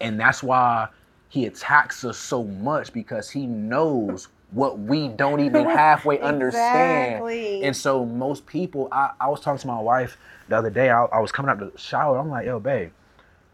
[0.00, 0.88] And that's why
[1.28, 7.24] he attacks us so much because he knows what we don't even halfway understand.
[7.62, 10.16] And so most people, I, I was talking to my wife
[10.48, 12.90] the other day, I, I was coming out the shower, I'm like, yo, babe,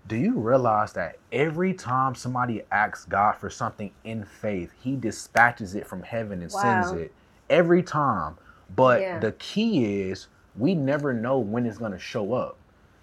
[0.06, 5.74] do you realize that every time somebody asks God for something in faith, he dispatches
[5.74, 7.12] it from heaven and sends it
[7.50, 8.36] every time.
[8.74, 9.18] But Yeah.
[9.18, 12.56] the key is we never know when it's going to show up.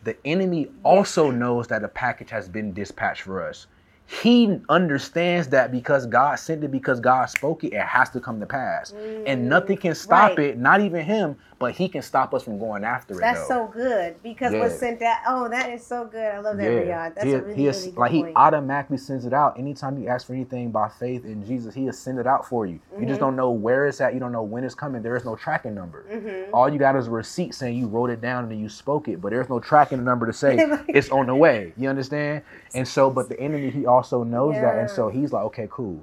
[0.03, 3.67] The enemy also knows that a package has been dispatched for us.
[4.07, 8.39] He understands that because God sent it, because God spoke it, it has to come
[8.41, 8.93] to pass.
[9.25, 10.39] And nothing can stop Mm, right.
[10.39, 13.21] it, not even him, but he can stop us from going after it.
[13.21, 14.59] That's so good because Yeah.
[14.59, 15.15] what's sent out.
[15.25, 16.29] Oh, that is so good.
[16.35, 17.15] I love that, Riyadh.
[17.15, 18.27] That's he, a really, he is, really good like point.
[18.27, 19.57] he automatically sends it out.
[19.57, 22.65] Anytime you ask for anything by faith in Jesus, he will send it out for
[22.65, 22.81] you.
[22.99, 23.23] You just Mhm.
[23.23, 24.13] don't know where it's at.
[24.13, 25.01] You don't know when it's coming.
[25.01, 26.03] There is no tracking number.
[26.11, 26.47] Mhm.
[26.53, 29.07] All you got is a receipt saying you wrote it down and then you spoke
[29.07, 31.71] it, but there's no tracking number to say Like- it's on the way.
[31.77, 32.41] You understand?
[32.75, 36.01] And so, but the enemy he also knows that, and so he's like, okay, cool.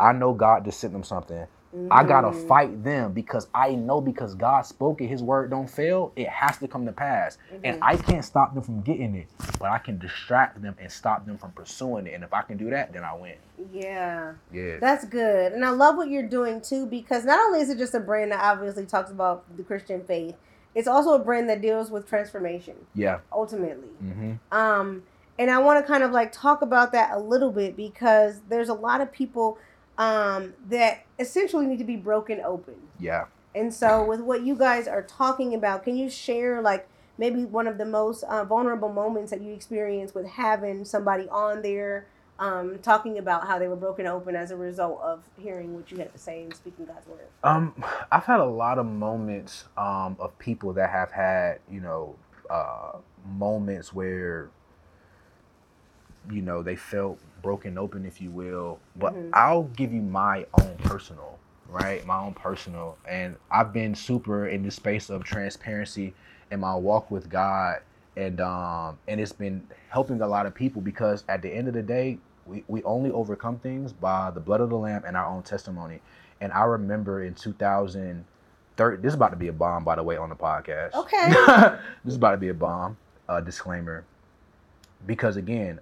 [0.00, 1.46] I know God just sent them something.
[1.90, 2.46] I gotta Mhm.
[2.48, 6.12] fight them because I know because God spoke it, His word don't fail.
[6.14, 7.82] It has to come to pass, and Mhm.
[7.82, 9.26] I can't stop them from getting it,
[9.58, 12.14] but I can distract them and stop them from pursuing it.
[12.14, 13.34] And if I can do that, then I win.
[13.72, 14.32] Yeah.
[14.52, 15.52] Yeah, That's good.
[15.52, 18.32] And I love what you're doing too because not only is it just a brand
[18.32, 20.36] that obviously talks about the Christian faith,
[20.74, 23.18] it's also a brand that deals with transformation yeah.
[23.32, 23.90] ultimately.
[24.02, 24.32] Mm-hmm.
[24.56, 25.02] Um,
[25.38, 28.68] and I want to kind of like talk about that a little bit because there's
[28.68, 29.58] a lot of people
[29.98, 32.74] um, that essentially need to be broken open.
[32.98, 33.26] Yeah.
[33.54, 37.66] And so, with what you guys are talking about, can you share like maybe one
[37.66, 42.06] of the most uh, vulnerable moments that you experienced with having somebody on there
[42.38, 45.98] um, talking about how they were broken open as a result of hearing what you
[45.98, 47.28] had to say and speaking God's word?
[47.44, 47.74] Um,
[48.10, 52.16] I've had a lot of moments um, of people that have had, you know,
[52.50, 54.50] uh, moments where,
[56.30, 58.80] you know, they felt broken open, if you will.
[58.96, 59.30] But Mhm.
[59.34, 62.04] I'll give you my own personal, right?
[62.06, 62.96] My own personal.
[63.06, 66.14] And I've been super in the space of transparency
[66.50, 67.80] in my walk with God.
[68.16, 71.74] And um, and it's been helping a lot of people because at the end of
[71.74, 75.26] the day, we, we only overcome things by the blood of the lamb and our
[75.26, 76.00] own testimony.
[76.40, 80.16] And I remember in 2013, this is about to be a bomb, by the way,
[80.16, 80.94] on the podcast.
[80.94, 81.28] Okay.
[82.04, 82.96] this is about to be a bomb.
[83.28, 84.04] Uh, disclaimer.
[85.06, 85.80] Because again,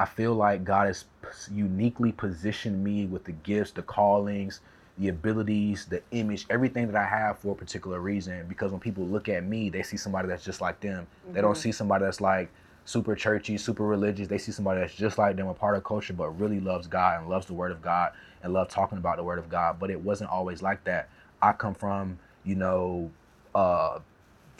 [0.00, 1.04] I feel like God has
[1.52, 4.62] uniquely positioned me with the gifts, the callings,
[4.96, 8.46] the abilities, the image, everything that I have for a particular reason.
[8.48, 11.06] Because when people look at me, they see somebody that's just like them.
[11.34, 11.58] They don't Mhm.
[11.58, 12.48] see somebody that's like
[12.86, 14.26] super churchy, super religious.
[14.26, 17.20] They see somebody that's just like them, a part of culture, but really loves God
[17.20, 19.78] and loves the Word of God and love talking about the Word of God.
[19.78, 21.10] But it wasn't always like that.
[21.42, 23.10] I come from, you know,
[23.54, 23.98] uh,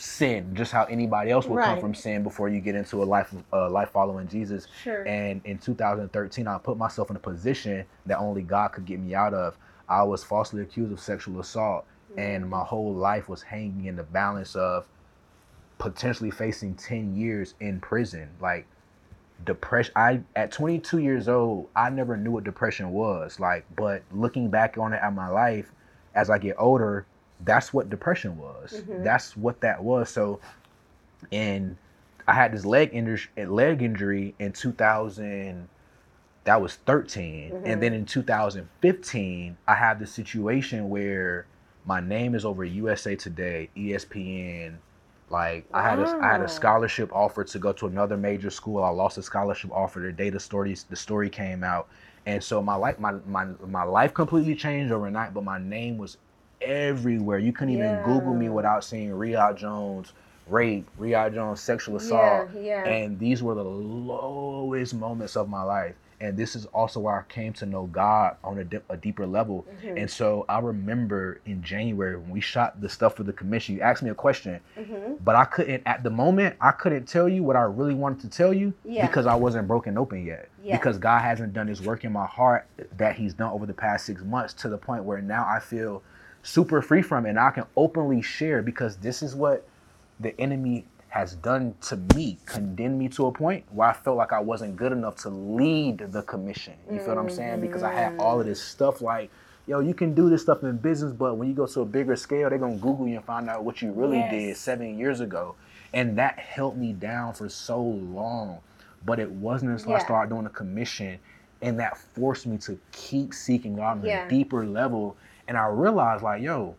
[0.01, 3.35] sin, just how anybody else would come from sin before you get into a life,
[3.53, 4.67] uh, life following Jesus.
[4.83, 5.07] Sure.
[5.07, 9.15] And in 2013, I put myself in a position that only God could get me
[9.15, 9.57] out of.
[9.89, 11.85] I was falsely accused of sexual assault,
[12.17, 14.87] and my whole life was hanging in the balance of
[15.79, 18.31] potentially facing 10 years in prison.
[18.41, 18.67] Like
[19.45, 19.93] depression.
[19.97, 23.41] I at 22 years old, I never knew what depression was.
[23.41, 25.73] Like, but looking back on it at my life,
[26.15, 27.07] as I get older,
[27.45, 28.83] that's what depression was.
[28.89, 29.03] Mhm.
[29.05, 30.11] That's what that was.
[30.11, 30.41] So,
[31.33, 31.77] and
[32.27, 35.69] I had this leg injury, leg injury in 2000.
[36.45, 37.61] That was 13, Mhm.
[37.67, 41.47] and then in 2015, I had this situation where
[41.85, 44.79] my name is over USA Today, ESPN.
[45.29, 48.83] Like I had a I had a scholarship offer to go to another major school.
[48.83, 51.89] I lost a scholarship offer the day the story the story came out,
[52.27, 55.33] and so my life my my my life completely changed overnight.
[55.35, 56.17] But my name was
[56.61, 57.39] everywhere.
[57.39, 60.13] You couldn't even Google me without seeing Riyadh Jones
[60.49, 62.85] rape, Riyadh Jones sexual assault, yeah, yeah.
[62.85, 65.95] and these were the lowest moments of my life.
[66.23, 69.27] And this is also where I came to know God on a, dip, a deeper
[69.27, 69.65] level.
[69.83, 70.03] Mhm.
[70.03, 73.81] And so I remember in January when we shot the stuff for the commission, you
[73.81, 75.17] asked me a question, Mhm.
[75.25, 78.29] but I couldn't, at the moment, I couldn't tell you what I really wanted to
[78.29, 79.07] tell you Yeah.
[79.07, 80.49] because I wasn't broken open yet.
[80.63, 80.77] Yeah.
[80.77, 82.67] Because God hasn't done his work in my heart
[82.99, 86.03] that he's done over the past six months to the point where now I feel
[86.43, 89.67] super free from it and I can openly share because this is what
[90.19, 94.33] the enemy has done to me, condemned me to a point where I felt like
[94.33, 96.75] I wasn't good enough to lead the commission.
[96.91, 97.61] You feel what I'm saying?
[97.61, 99.31] Because I had all of this stuff like,
[99.67, 102.15] yo, you can do this stuff in business, but when you go to a bigger
[102.15, 104.31] scale, they're gonna Google you and find out what you really Yes.
[104.31, 105.57] did seven years ago.
[105.93, 108.59] And that held me down for so long.
[109.05, 111.19] But it wasn't until I started doing a commission
[111.63, 114.27] and that forced me to keep seeking God on Yeah.
[114.27, 115.17] a deeper level.
[115.51, 116.77] And I realized like, yo,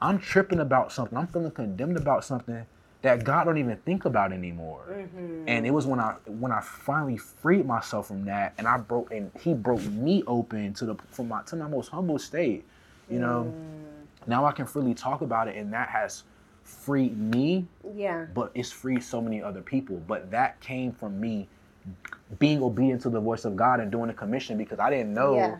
[0.00, 1.16] I'm tripping about something.
[1.18, 2.64] I'm feeling condemned about something
[3.02, 4.80] that God don't even think about anymore.
[4.88, 5.44] Mhm.
[5.46, 9.12] And it was when I when I finally freed myself from that, and I broke
[9.12, 12.64] and He broke me open to the from my to my most humble state.
[13.10, 14.26] You know, Mm.
[14.26, 16.24] now I can freely talk about it, and that has
[16.62, 18.24] freed me, yeah.
[18.32, 20.00] but it's freed so many other people.
[20.08, 21.46] But that came from me
[22.38, 25.34] being obedient to the voice of God and doing a commission because I didn't know.
[25.34, 25.56] Yeah.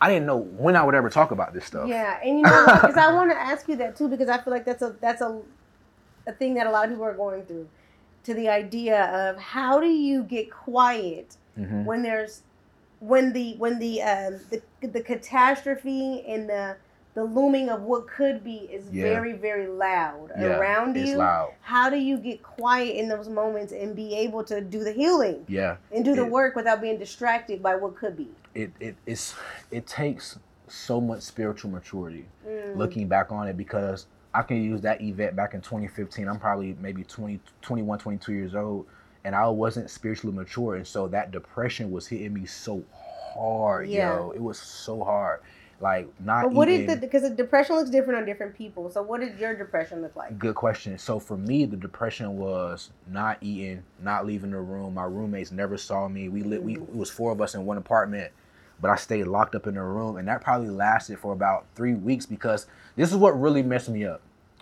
[0.00, 1.88] I didn't know when I would ever talk about this stuff.
[1.88, 4.52] Yeah, and you know, because I want to ask you that too, because I feel
[4.52, 5.40] like that's a that's a
[6.26, 7.68] a thing that a lot of people are going through.
[8.24, 11.84] To the idea of how do you get quiet Mhm.
[11.84, 12.42] when there's
[13.00, 16.76] when the when the um the the catastrophe and the
[17.14, 19.02] the looming of what could be is Yeah.
[19.04, 21.16] very, very loud Yeah, around it's you.
[21.16, 21.52] loud.
[21.62, 25.44] How do you get quiet in those moments and be able to do the healing
[25.48, 25.76] Yeah.
[25.92, 28.28] and do the It- work without being distracted by what could be?
[28.54, 29.34] It it it's
[29.70, 32.76] it takes so much spiritual maturity Mm.
[32.76, 36.28] looking back on it because I can use that event back in 2015.
[36.28, 38.86] I'm probably maybe 20, 21, 22 years old,
[39.24, 42.84] and I wasn't spiritually mature, and so that depression was hitting me so
[43.34, 44.08] hard, Yeah.
[44.18, 44.30] yo.
[44.32, 45.40] It was so hard,
[45.80, 46.44] like not.
[46.44, 48.90] But what even, did the because the depression looks different on different people.
[48.90, 50.38] So what did your depression look like?
[50.38, 50.98] Good question.
[50.98, 54.94] So for me, the depression was not eating, not leaving the room.
[54.94, 56.28] My roommates never saw me.
[56.28, 56.62] We lit.
[56.62, 56.82] We Mm-hmm.
[56.92, 58.32] it was four of us in one apartment,
[58.80, 61.94] but I stayed locked up in the room, and that probably lasted for about three
[61.94, 64.20] weeks because this is what really messed me up.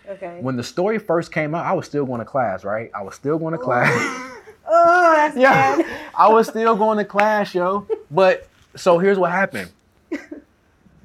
[0.09, 0.38] Okay.
[0.40, 2.90] When the story first came out, I was still going to class, right?
[2.94, 3.90] I was still going to class.
[4.68, 5.83] oh, that's yeah.
[6.14, 7.87] I was still going to class, yo.
[8.11, 9.70] But so here's what happened.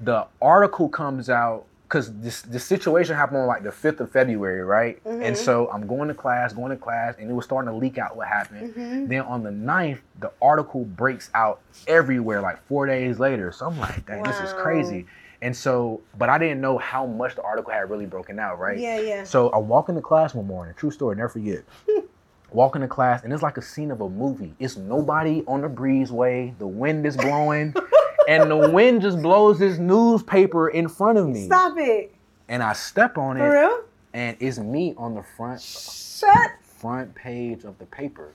[0.01, 4.63] The article comes out because this this situation happened on like the fifth of February,
[4.63, 5.03] right?
[5.03, 5.23] Mhm.
[5.25, 7.97] And so I'm going to class, going to class, and it was starting to leak
[7.97, 8.73] out what happened.
[8.73, 9.09] Mhm.
[9.09, 13.51] Then on the 9th, the article breaks out everywhere like four days later.
[13.51, 15.05] So I'm like, dang, this is crazy.
[15.43, 18.77] And so, but I didn't know how much the article had really broken out, right?
[18.77, 19.23] Yeah, yeah.
[19.23, 21.63] So I walk into class one morning, true story, never forget.
[22.51, 24.53] walk into class, and it's like a scene of a movie.
[24.59, 27.73] It's nobody on the breezeway, the wind is blowing,
[28.27, 31.45] and the wind just blows this newspaper in front of me.
[31.45, 32.13] Stop it.
[32.49, 33.39] And I step on it.
[33.41, 33.79] For it, real?
[34.13, 36.51] and it's me on the front Shut.
[36.61, 38.29] front page of the paper.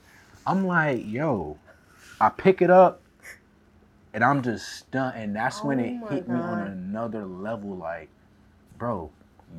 [0.45, 1.57] I'm like, yo,
[2.19, 3.01] I pick it up
[4.13, 5.15] and I'm just stunned.
[5.21, 7.75] And that's when Oh it my hit me on another level.
[7.75, 8.09] Like,
[8.77, 9.11] bro,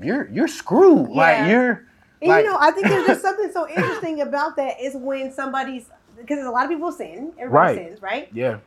[0.02, 1.08] you're you're screwed.
[1.10, 1.16] Yeah.
[1.16, 1.84] Like you're
[2.20, 5.30] And Like- you know, I think there's just something so interesting about that is when
[5.32, 5.86] somebody's
[6.16, 7.32] because a lot of people sin.
[7.38, 7.88] Everybody Right.
[7.90, 8.28] sins, right?
[8.32, 8.58] yeah.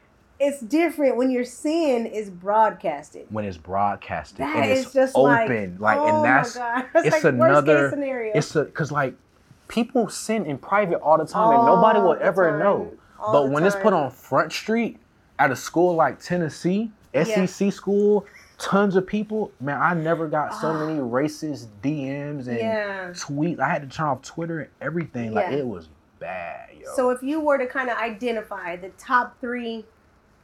[0.43, 3.27] It's different when your sin is broadcasted.
[3.29, 6.83] When it's broadcasted That and is it's just open, like, like, oh and that's my
[6.95, 8.31] it's like worst another- case scenario.
[8.35, 9.13] it's a because like
[9.67, 12.59] people sin in private all the time and nobody will ever time.
[12.59, 12.91] know.
[13.19, 14.97] All but when it's put on Front Street
[15.37, 17.45] at a school like Tennessee, Yeah.
[17.45, 18.25] SEC school,
[18.57, 23.09] tons of people, man, I never got so many racist DMs and yeah.
[23.11, 23.59] tweets.
[23.59, 25.33] I had to turn off Twitter and everything.
[25.33, 25.57] Like Yeah.
[25.57, 25.87] it was
[26.19, 26.87] bad, yo.
[26.95, 29.85] So if you were to kind of identify the top three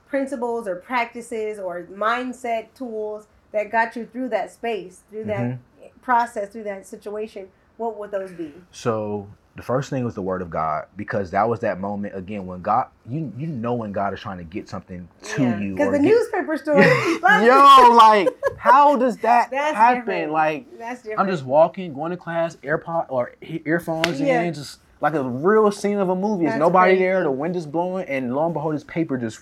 [0.07, 5.87] principles or practices or mindset tools that got you through that space, through that Mm-hmm.
[6.01, 8.53] process, through that situation, what would those be?
[8.71, 12.45] So the first thing was the word of God because that was that moment again
[12.45, 15.91] when God you you know when God is trying to get something to you Because
[15.93, 16.85] the get- newspaper story.
[17.45, 19.99] Yo, like how does that That's happen?
[20.01, 20.31] different.
[20.31, 21.19] Like That's different.
[21.21, 24.41] I'm just walking, going to class, AirPod or earphones Yeah.
[24.41, 26.45] in, just like a real scene of a movie.
[26.45, 27.03] There's nobody crazy.
[27.03, 29.39] there, the wind is blowing, and lo and behold, this paper just.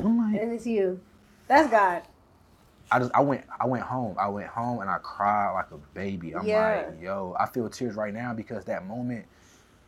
[0.00, 1.00] I'm like, and it's you.
[1.48, 2.02] That's God.
[2.90, 4.16] I just, I went, I went home.
[4.18, 6.34] I went home and I cried like a baby.
[6.34, 6.86] I'm Yeah.
[6.88, 9.26] like, yo, I feel tears right now because that moment,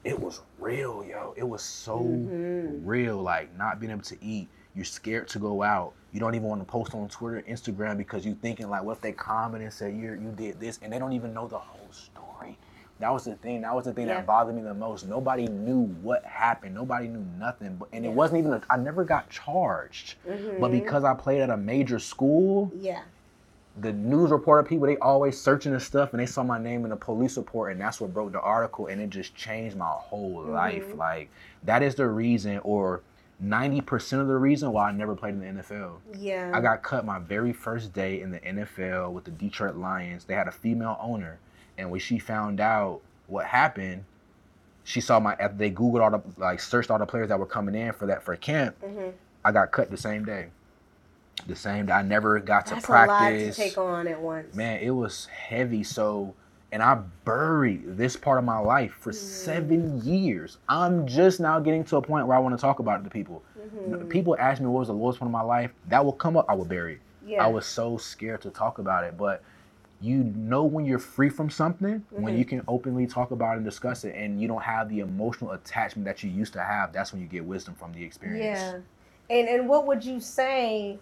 [0.05, 1.35] it was real, yo.
[1.37, 2.81] It was so Mhm.
[2.85, 3.23] real.
[3.23, 4.49] Like not being able to eat.
[4.75, 5.95] You're scared to go out.
[6.13, 9.01] You don't even want to post on Twitter, Instagram because you're thinking like, what if
[9.01, 11.91] they comment and say you you did this, and they don't even know the whole
[11.93, 12.26] story.
[12.99, 13.61] That was the thing.
[13.61, 14.15] That was the thing Yeah.
[14.15, 15.07] that bothered me the most.
[15.07, 16.75] Nobody knew what happened.
[16.75, 17.77] Nobody knew nothing.
[17.77, 18.11] But and Yeah.
[18.11, 18.55] it wasn't even.
[18.55, 20.15] A, I never got charged.
[20.25, 20.71] But Mhm.
[20.73, 23.03] because I played at a major school, Yeah.
[23.79, 26.91] the news reporter people they always searching and stuff, and they saw my name in
[26.91, 30.43] the police report, and that's what broke the article, and it just changed my whole
[30.45, 30.87] life.
[30.89, 30.97] Mhm.
[30.97, 31.29] Like
[31.65, 33.03] that is the reason, or
[33.39, 35.99] ninety percent of the reason why I never played in the NFL.
[36.15, 36.51] Yeah.
[36.55, 40.25] I got cut my very first day in the NFL with the Detroit Lions.
[40.25, 41.37] They had a female owner,
[41.79, 44.05] and when she found out what happened,
[44.85, 45.33] she saw my.
[45.35, 48.07] After they googled all the like searched all the players that were coming in for
[48.07, 48.77] that for camp.
[48.85, 49.13] Mhm.
[49.45, 50.49] I got cut the same day.
[51.47, 51.93] The same day.
[51.93, 54.55] I never got to That's a lot to take on at once.
[54.55, 55.85] Man, it was heavy.
[55.85, 56.35] So,
[56.73, 59.15] and I buried this part of my life for Mm.
[59.15, 60.59] seven years.
[60.69, 63.11] I'm just now getting to a point where I want to talk about it to
[63.11, 63.43] people.
[63.59, 64.09] Mhm.
[64.09, 65.73] People ask me what was the lowest point of my life.
[65.89, 66.47] That will come up.
[66.49, 67.01] I will bury it.
[67.25, 67.45] Yeah.
[67.45, 69.43] I was so scared to talk about it, but
[70.01, 72.39] you know when you're free from something, when Mhm.
[72.39, 75.53] you can openly talk about it and discuss it, and you don't have the emotional
[75.53, 76.93] attachment that you used to have.
[76.93, 78.43] That's when you get wisdom from the experience.
[78.61, 78.81] Yeah.
[79.29, 80.99] And and what would you say?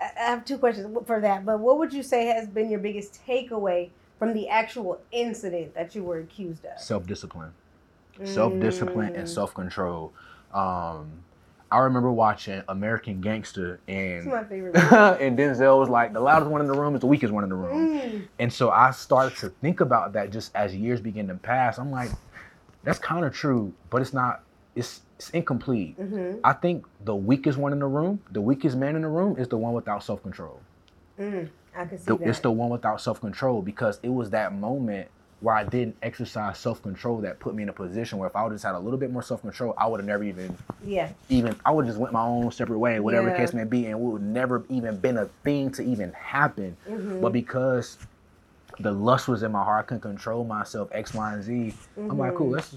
[0.00, 3.20] I have two questions for that, but what would you say has been your biggest
[3.26, 6.78] takeaway from the actual incident that you were accused of?
[6.80, 7.52] Self discipline.
[8.24, 9.18] self discipline Mm.
[9.18, 10.12] and self control.
[10.52, 11.24] Um,
[11.72, 14.74] I remember watching American Gangster It's and my favorite.
[14.74, 15.24] movie.
[15.24, 17.50] and Denzel was like the loudest one in the room is the weakest one in
[17.50, 18.00] the room.
[18.00, 18.22] Mm.
[18.40, 21.78] And so I started to think about that just as years began to pass.
[21.78, 22.10] I'm like,
[22.82, 24.42] that's kind of true, but it's not.
[24.74, 25.98] It's it's incomplete.
[26.00, 26.40] Mhm.
[26.42, 29.48] I think the weakest one in the room, the weakest man in the room, is
[29.48, 30.60] the one without self control.
[31.18, 32.28] Mm, I can see The- that.
[32.28, 35.08] it's the one without self control because it was that moment
[35.40, 38.42] where I didn't exercise self control that put me in a position where if I
[38.44, 41.10] would just had a little bit more self control, I would have never even yeah.
[41.28, 43.84] even I would have just went my own separate way, whatever the case may be,
[43.86, 46.76] and it would never even been a thing to even happen.
[46.88, 47.20] Mm-hmm.
[47.20, 47.96] But because
[48.78, 51.74] the lust was in my heart, I couldn't control myself, X, Y, and Z.
[51.96, 52.76] I'm like, cool, let's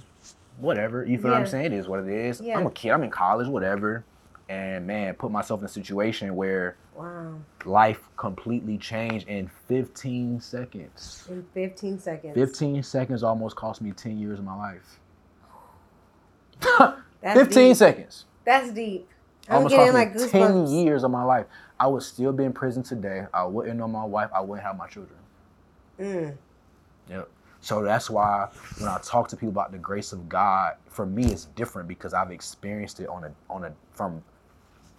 [0.57, 1.03] whatever.
[1.05, 1.51] You feel what I'm Mm-hmm.
[1.51, 1.65] Saying?
[1.65, 2.39] It is what it is.
[2.39, 2.57] Yeah.
[2.57, 4.03] I'm a kid, I'm in college, whatever.
[4.49, 7.35] And man, put myself in a situation where Wow.
[7.65, 11.27] life completely changed in 15 seconds.
[11.29, 12.33] In 15 seconds.
[12.35, 14.99] 15 seconds almost cost me 10 years of my life.
[17.21, 17.77] That's 15 deep.
[17.77, 18.25] seconds.
[18.45, 19.07] That's deep.
[19.49, 20.83] I'm almost getting cost like me 10 goosebumps.
[20.85, 21.45] years of my life.
[21.79, 23.25] I would still be in prison today.
[23.33, 24.29] I wouldn't know my wife.
[24.33, 25.19] I wouldn't have my children.
[25.99, 26.37] Mm.
[27.09, 27.29] Yep.
[27.61, 31.25] So that's why when I talk to people about the grace of God, for me
[31.25, 34.21] it's different because I've experienced it on a on a from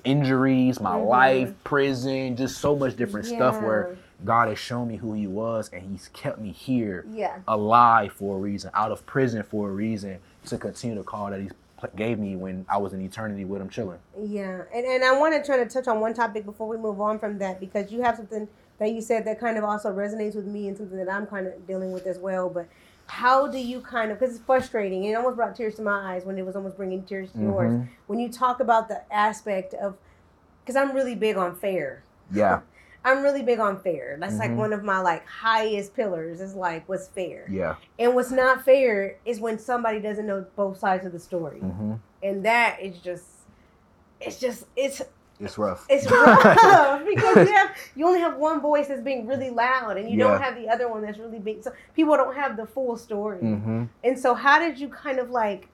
[0.05, 4.00] injuries, my life, prison, just so much different stuff where Mm-hmm.
[4.26, 7.40] God has shown me who he was and he's kept me here Yeah.
[7.46, 11.40] alive for a reason, out of prison for a reason to continue the call that
[11.40, 11.50] he
[11.96, 13.98] gave me when I was in eternity with him chilling.
[14.18, 17.00] Yeah, and and I want to try to touch on one topic before we move
[17.00, 18.48] on from that because you have something
[18.78, 21.46] that you said that kind of also resonates with me and something that I'm kind
[21.46, 22.48] of dealing with as well.
[22.48, 22.66] But
[23.07, 26.24] how do you kind of because it's frustrating it almost brought tears to my eyes
[26.24, 27.88] when it was almost bringing tears to yours Mhm.
[28.07, 29.96] when you talk about the aspect of
[30.61, 32.02] because I'm really big on fair.
[32.32, 32.61] Yeah,
[33.05, 34.16] I'm really big on fair.
[34.18, 34.57] That's like Mhm.
[34.57, 37.44] one of my like highest pillars is like what's fair.
[37.50, 37.74] yeah.
[37.98, 41.61] And what's not fair is when somebody doesn't know both sides of the story.
[41.61, 43.26] hmm And that is just
[44.20, 45.02] it's just it's
[45.41, 45.87] It's rough.
[45.89, 50.09] it's rough because you have you only have one voice that's being really loud and
[50.09, 50.28] you Yeah.
[50.28, 51.62] don't have the other one that's really big.
[51.62, 53.41] So people don't have the full story.
[53.41, 55.68] hmm And so how did you kind of like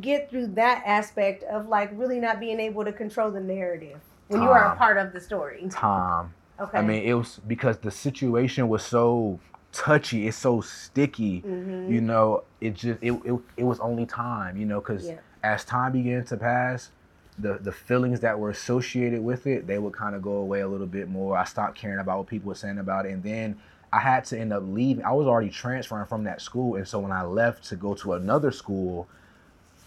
[0.00, 4.42] get through that aspect of like really not being able to control the narrative when
[4.42, 5.68] you are a part of the story?
[5.70, 6.34] Time.
[6.60, 6.78] Okay.
[6.78, 9.38] I mean, it was because the situation was so
[9.72, 10.26] touchy.
[10.28, 11.42] It's so sticky.
[11.42, 11.88] Mhm.
[11.88, 14.56] You know, it just it, it, it was only time.
[14.56, 15.18] You know, because Yeah.
[15.42, 16.90] as time began to pass,
[17.38, 20.68] the the feelings that were associated with it, they would kind of go away a
[20.68, 21.36] little bit more.
[21.36, 23.58] I stopped caring about what people were saying about it, and then
[23.92, 25.04] I had to end up leaving.
[25.04, 28.14] I was already transferring from that school, and so when I left to go to
[28.14, 29.08] another school.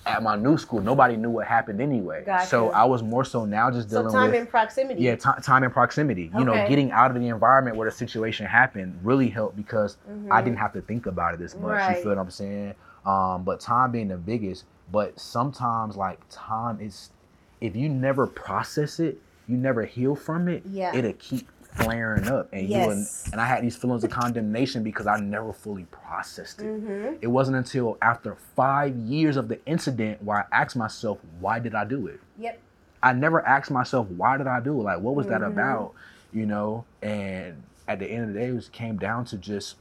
[0.05, 2.23] At my new school, nobody knew what happened anyway.
[2.45, 5.01] So I was more so now just so dealing time with time and proximity.
[5.01, 6.31] yeah, ti time and proximity.
[6.33, 9.97] You know, getting out of the environment where the situation happened really helped because
[10.31, 10.45] I Mhm.
[10.45, 11.75] didn't have to think about it as much.
[11.75, 11.89] Right.
[11.89, 12.75] You feel what I'm saying?
[13.05, 14.63] Um, but time being the biggest.
[14.89, 17.09] But sometimes, like time is,
[17.61, 20.63] if you never process it, you never heal from it.
[20.69, 20.95] Yeah.
[20.95, 23.23] It'll keep flaring up, and you Yes.
[23.25, 26.65] and, and I had these feelings of condemnation because I never fully processed it.
[26.65, 27.17] Mm-hmm.
[27.21, 31.75] It wasn't until after five years of the incident where I asked myself, why did
[31.75, 32.19] I do it?
[32.39, 32.59] Yep.
[33.03, 34.83] I never asked myself, why did I do it?
[34.83, 35.47] Like, what was that Mhm.
[35.47, 35.93] about?
[36.33, 36.83] You know?
[37.03, 39.75] And at the end of the day, it was, came down to just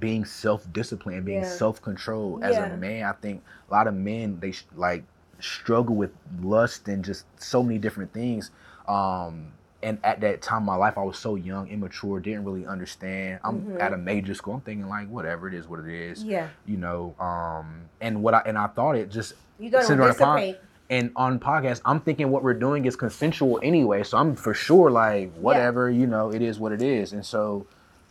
[0.00, 1.48] being self-disciplined, being Yeah.
[1.48, 2.42] self-controlled.
[2.42, 2.66] As Yeah.
[2.66, 5.04] a man, I think a lot of men they sh- like
[5.40, 6.10] struggle with
[6.42, 8.50] lust and just so many different things.
[8.86, 12.66] Um, and at that time in my life, I was so young, immature, didn't really
[12.66, 13.38] understand.
[13.44, 13.80] I'm Mhm.
[13.80, 14.54] at a major school.
[14.54, 16.24] I'm thinking like, whatever it is, what it is.
[16.24, 16.48] Yeah.
[16.66, 17.14] You know.
[17.20, 20.58] Um, and what I and I thought it just You on dissipate.
[20.90, 24.02] and on podcast, I'm thinking what we're doing is consensual anyway.
[24.02, 27.12] So I'm for sure like whatever, you know, it is what it is.
[27.12, 27.66] And so,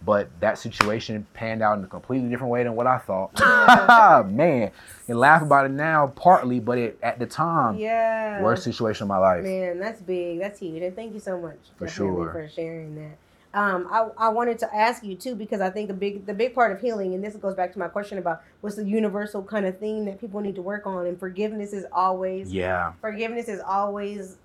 [0.05, 3.31] but that situation panned out in a completely different way than what I thought.
[4.31, 4.71] Man,
[5.07, 8.41] and laugh about it now, partly, but it at the time, Yeah.
[8.41, 9.43] worst situation of my life.
[9.43, 10.39] Man, that's big.
[10.39, 10.81] That's huge.
[10.83, 12.31] And thank you so much For sure.
[12.31, 13.17] for sharing that.
[13.53, 16.53] Um, I, I wanted to ask you too because I think the big the big
[16.53, 19.65] part of healing, and this goes back to my question about what's the universal kind
[19.65, 22.93] of thing that people need to work on, and forgiveness is always Yeah.
[23.01, 24.37] forgiveness is always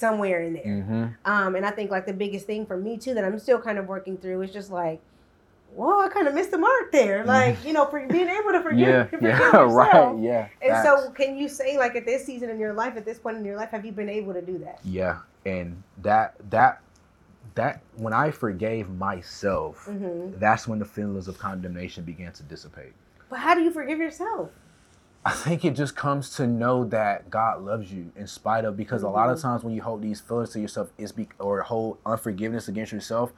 [0.00, 0.64] somewhere in there.
[0.64, 1.04] Mm-hmm.
[1.30, 3.78] Um, and I think like the biggest thing for me too that I'm still kind
[3.78, 5.00] of working through is just like,
[5.76, 7.24] well, I kind of missed the mark there.
[7.24, 9.04] Like you know, for being able to forgive, Yeah.
[9.04, 9.38] forgive Yeah.
[9.42, 9.72] yourself.
[9.74, 10.18] right.
[10.18, 10.48] Yeah.
[10.62, 13.36] And so, can you say like at this season in your life, at this point
[13.36, 14.80] in your life, have you been able to do that?
[14.84, 15.18] Yeah.
[15.46, 16.80] And that that
[17.54, 22.92] that when I forgave myself, hmm that's when the feelings of condemnation began to dissipate.
[23.28, 24.50] But how do you forgive yourself?
[25.24, 29.02] I think it just comes to know that God loves you in spite of because
[29.02, 29.42] a lot of Mhm.
[29.42, 33.32] times when you hold these feelings to yourself is be or hold unforgiveness against yourself.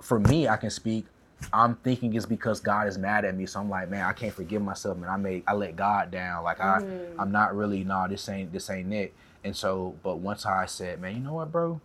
[0.00, 1.06] For me, I can speak.
[1.52, 4.32] I'm thinking it's because God is mad at me, so I'm like, man, I can't
[4.32, 5.10] forgive myself, man.
[5.10, 6.44] I made I let God down.
[6.44, 6.84] Like I, Mhm.
[7.18, 8.06] I'm not really nah.
[8.06, 9.12] This ain't this ain't it.
[9.42, 11.80] And so, but once I said, man, you know what, bro,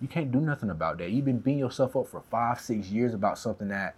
[0.00, 1.10] you can't do nothing about that.
[1.10, 3.94] You've been beating yourself up for five, six years about something that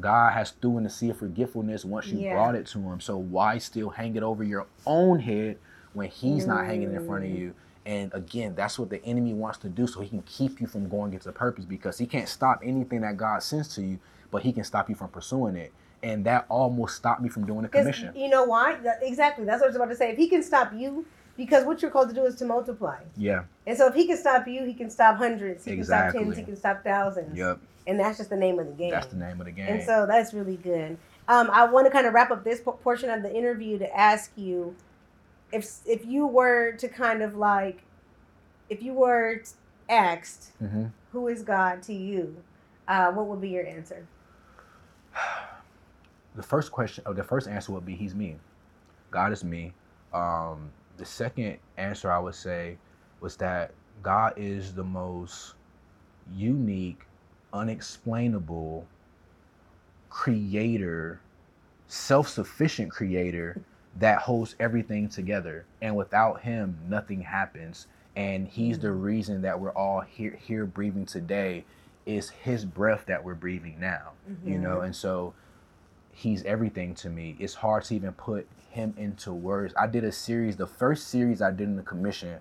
[0.00, 2.34] God has threw in the sea of forgetfulness once you Yeah.
[2.34, 3.00] brought it to Him.
[3.00, 5.58] So why still hang it over your own head
[5.92, 7.38] when He's not hanging in front of Mm.
[7.38, 7.54] you?
[7.86, 10.88] And again, that's what the enemy wants to do so he can keep you from
[10.88, 13.98] going into purpose because he can't stop anything that God sends to you,
[14.30, 15.72] but he can stop you from pursuing it.
[16.02, 18.14] And that almost stopped me from doing the commission.
[18.14, 18.76] You know why?
[18.84, 19.44] That- exactly.
[19.46, 20.10] That's what I was about to say.
[20.10, 22.98] If he can stop you, because what you're called to do is to multiply.
[23.16, 23.44] Yeah.
[23.66, 26.36] And so if he can stop you, he can stop hundreds, he can stop tens,
[26.36, 27.36] he can stop thousands.
[27.36, 27.58] Yep.
[27.88, 28.90] And that's just the name of the game.
[28.90, 29.66] That's the name of the game.
[29.66, 30.98] And so that's really good.
[31.26, 33.98] Um, I want to kind of wrap up this po- portion of the interview to
[33.98, 34.76] ask you
[35.50, 37.82] if if you were to kind of like
[38.68, 39.42] if you were
[39.88, 42.36] asked hmm who is God to you,
[42.86, 44.06] uh, what would be your answer?
[46.34, 48.36] the first question or the first answer would be he's me
[49.10, 49.72] god is me
[50.12, 52.76] um the second answer i would say
[53.20, 53.72] was that
[54.02, 55.54] god is the most
[56.36, 57.07] unique
[57.52, 58.86] unexplainable
[60.10, 61.20] creator
[61.86, 63.60] self-sufficient creator
[63.98, 65.64] that holds everything together.
[65.80, 67.86] And without him nothing happens.
[68.16, 69.02] And he's the mm.
[69.02, 71.64] reason that we're all here here breathing today
[72.04, 74.12] is his breath that we're breathing now
[74.44, 74.62] you mm-hmm.
[74.62, 74.80] know?
[74.80, 75.34] And so
[76.12, 77.36] he's everything to me.
[77.38, 79.74] It's hard to even put him into words.
[79.78, 82.38] I did a series, the first series I did in the commission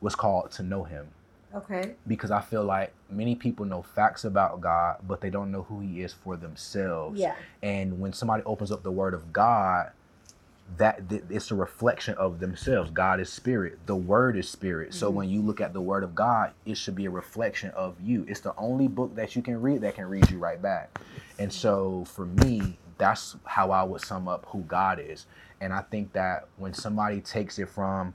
[0.00, 1.08] was called To Know Him
[1.54, 1.94] Okay.
[2.06, 5.80] because I feel like many people know facts about God, but they don't know who
[5.80, 7.18] he is for themselves.
[7.18, 7.34] Yeah.
[7.62, 9.92] And when somebody opens up the word of God,
[10.76, 12.90] that th- it's a reflection of themselves.
[12.90, 13.78] God is spirit.
[13.86, 14.92] The word is spirit.
[14.92, 15.14] So Mhm.
[15.14, 18.26] when you look at the word of God, it should be a reflection of you.
[18.28, 21.00] It's the only book that you can read that can read you right back.
[21.38, 25.24] And so for me, that's how I would sum up who God is.
[25.60, 28.12] And I think that when somebody takes it from,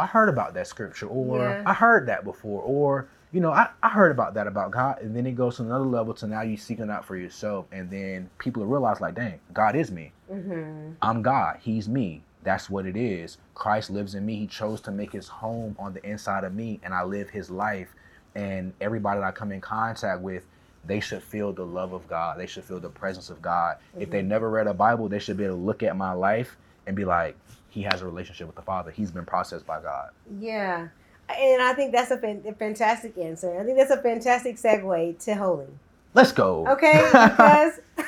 [0.00, 1.62] I heard about that scripture, or Yeah.
[1.66, 5.14] I heard that before, or you know, I, I heard about that about God, and
[5.14, 8.30] then it goes to another level to now you're seeking out for yourself, and then
[8.38, 10.12] people realize like, dang, God is me.
[10.32, 10.92] Mm-hmm.
[11.02, 11.58] I'm God.
[11.60, 12.22] He's me.
[12.42, 13.36] That's what it is.
[13.54, 14.36] Christ lives in me.
[14.36, 17.50] He chose to make his home on the inside of me, and I live his
[17.50, 17.88] life.
[18.34, 20.44] And everybody that I come in contact with,
[20.86, 22.38] they should feel the love of God.
[22.38, 23.76] They should feel the presence of God.
[23.98, 26.56] If they never read a Bible, they should be able to look at my life
[26.86, 27.36] and be like,
[27.78, 28.90] he has a relationship with the Father.
[28.90, 30.10] He's been processed by God.
[30.40, 30.88] Yeah.
[31.28, 32.18] And I think that's a,
[32.58, 33.56] fantastic answer.
[33.60, 35.68] I think that's a fantastic segue to holy.
[36.12, 36.66] Let's go.
[36.66, 37.78] Okay, because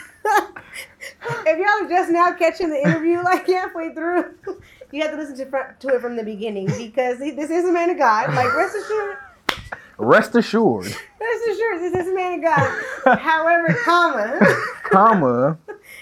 [1.47, 4.35] if y'all are just now catching the interview like halfway through,
[4.91, 7.91] you have to listen to, to it from the beginning because this is a man
[7.91, 8.35] of God.
[8.35, 9.19] Like rest assured,
[9.99, 13.19] Rest assured, rest assured, this is a man of God.
[13.19, 14.41] However, comma,
[14.91, 15.59] comma,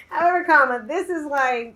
[0.08, 1.74] however, comma, this is like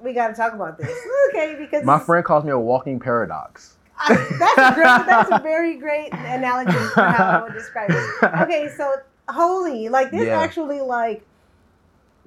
[0.00, 0.96] we got to talk about this,
[1.30, 1.56] okay?
[1.58, 3.76] Because my friend calls me a walking paradox.
[3.96, 8.24] I, that's a great, that's a very great analogy for how I would describe it.
[8.42, 8.94] Okay, so
[9.28, 10.40] holy, like this Yeah.
[10.40, 11.24] actually like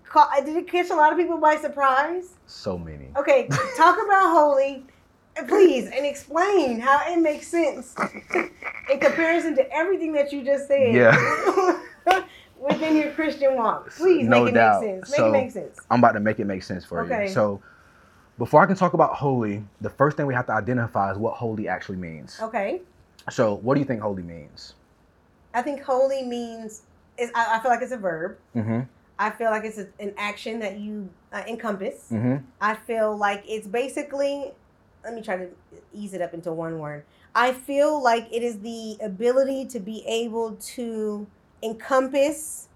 [0.06, 2.34] ca- uh, did it catch a lot of people by surprise?
[2.46, 3.10] So many.
[3.18, 4.86] Okay, talk about holy,
[5.38, 7.94] uh, please, and explain how it makes sense
[8.34, 10.94] in comparison to everything that you just said.
[10.96, 11.82] Yeah.
[12.60, 14.82] Within your Christian walk, please No make it doubt.
[14.82, 15.10] make sense.
[15.12, 15.80] Make So- it make sense.
[15.90, 17.24] I'm about to make it make sense for Okay.
[17.28, 17.30] you.
[17.30, 17.62] So,
[18.38, 21.36] before I can talk about holy, the first thing we have to identify is what
[21.36, 22.40] holy actually means.
[22.42, 22.82] Okay,
[23.30, 24.76] So, what do you think holy means?
[25.54, 26.84] I think holy means
[27.18, 28.38] is I, I feel like it's a verb.
[28.56, 28.82] Mm-hmm.
[29.20, 32.10] I feel like it's a, an action that you uh, encompass.
[32.12, 32.38] Mm-hmm.
[32.62, 34.52] I feel like it's basically,
[35.04, 35.48] let me try to
[35.94, 37.04] ease it up into one word.
[37.34, 41.26] I feel like it is the ability to be able to
[41.64, 42.68] encompass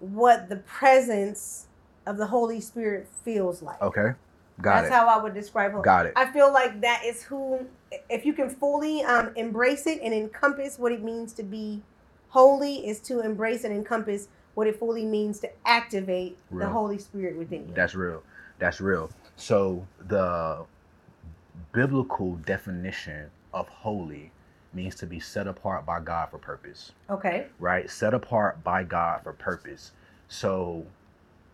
[0.00, 1.66] what the presence
[2.06, 3.80] of the Holy Spirit feels like.
[3.82, 4.12] Okay.
[4.60, 4.82] Got it.
[4.82, 4.92] That's it.
[4.92, 5.82] how I would describe it.
[5.82, 6.12] Got it.
[6.16, 7.66] I feel like that is who,
[8.08, 11.82] if you can fully um, embrace it and encompass what it means to be
[12.28, 17.36] holy, is to embrace and encompass what it fully means to activate the Holy Spirit
[17.36, 17.74] within you.
[17.74, 18.22] That's real.
[18.58, 19.10] That's real.
[19.36, 20.64] So, the
[21.72, 24.32] biblical definition of holy
[24.72, 26.92] means to be set apart by God for purpose.
[27.10, 27.46] okay.
[27.58, 27.88] right?
[27.90, 29.92] Set apart by God for purpose.
[30.28, 30.86] So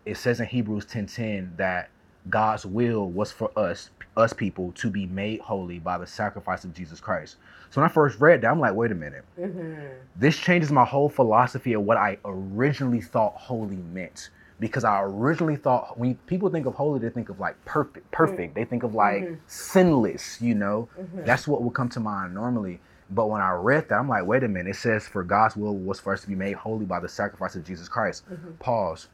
[0.05, 1.89] it says in Hebrews 10:10 that
[2.29, 6.73] God's will was for us, us people, to be made holy by the sacrifice of
[6.73, 7.37] Jesus Christ.
[7.69, 9.25] So when I first read that, I'm like, wait a minute.
[9.37, 9.73] hmm
[10.15, 14.29] This changes my whole philosophy of what I originally thought holy meant.
[14.59, 18.55] Because I originally thought when people think of holy, they think of like perfect, perfect.
[18.55, 19.37] They think of like Mhm.
[19.47, 20.87] sinless, you know.
[20.95, 22.79] hmm That's what would come to mind normally.
[23.09, 24.71] But when I read that, I'm like, wait a minute.
[24.71, 27.55] It says, for God's will was for us to be made holy by the sacrifice
[27.55, 28.23] of Jesus Christ.
[28.29, 28.59] Mhm.
[28.59, 29.07] Pause.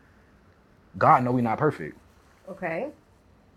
[0.97, 1.97] God know we're not perfect.
[2.49, 2.89] Okay.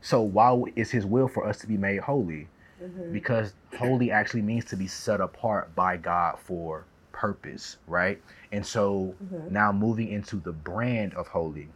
[0.01, 2.49] So why is his will for us to be made holy?
[2.81, 8.21] hmm Because holy actually means to be set apart by God for purpose, right?
[8.51, 9.51] And so Mhm.
[9.51, 11.69] now moving into the brand of holy.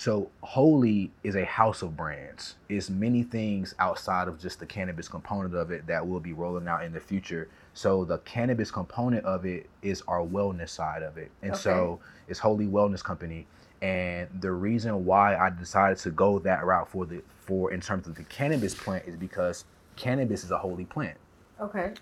[0.00, 2.54] So Holy is a house of brands.
[2.70, 6.66] It's many things outside of just the cannabis component of it that we'll be rolling
[6.68, 7.48] out in the future.
[7.74, 11.30] So the cannabis component of it is our wellness side of it.
[11.42, 13.46] And so it's Holy Wellness Company.
[13.82, 18.06] And the reason why I decided to go that route for the for in terms
[18.06, 21.18] of the cannabis plant is because cannabis is a holy plant.
[21.60, 21.92] Okay.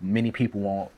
[0.00, 0.92] Many people won't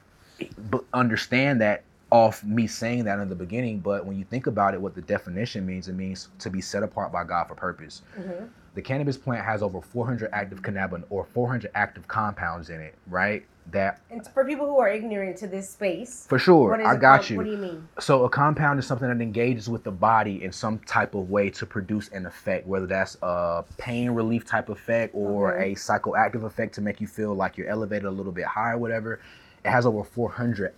[0.92, 4.80] understand that off me saying that in the beginning, but when you think about it,
[4.80, 8.02] what the definition means, it means to be set apart by God for purpose.
[8.16, 8.44] hmm
[8.74, 13.44] The cannabis plant has over 400 active cannabinoid or 400 active compounds in it, right?
[13.70, 17.30] That And for people who are ignorant to this space, for sure, I got com-
[17.30, 17.36] you.
[17.36, 17.88] What do you mean?
[18.00, 21.50] So a compound is something that engages with the body in some type of way
[21.50, 25.72] to produce an effect, whether that's a pain relief type effect or Okay.
[25.72, 29.20] a psychoactive effect to make you feel like you're elevated a little bit higher, whatever.
[29.64, 30.72] It has over 400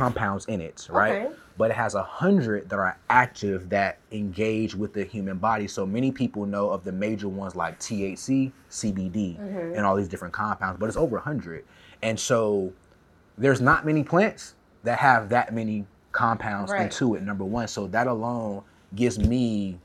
[0.00, 1.22] compounds in it, right?
[1.26, 1.34] Okay.
[1.56, 5.66] But it has a hundred that are active that engage with the human body.
[5.66, 9.74] So many people know of the major ones like THC, CBD, Mhm.
[9.74, 11.64] and all these different compounds, but it's over a hundred.
[12.02, 12.72] And so
[13.38, 16.82] there's not many plants that have that many compounds Right.
[16.82, 18.62] into it number one so that alone
[18.94, 19.80] gives me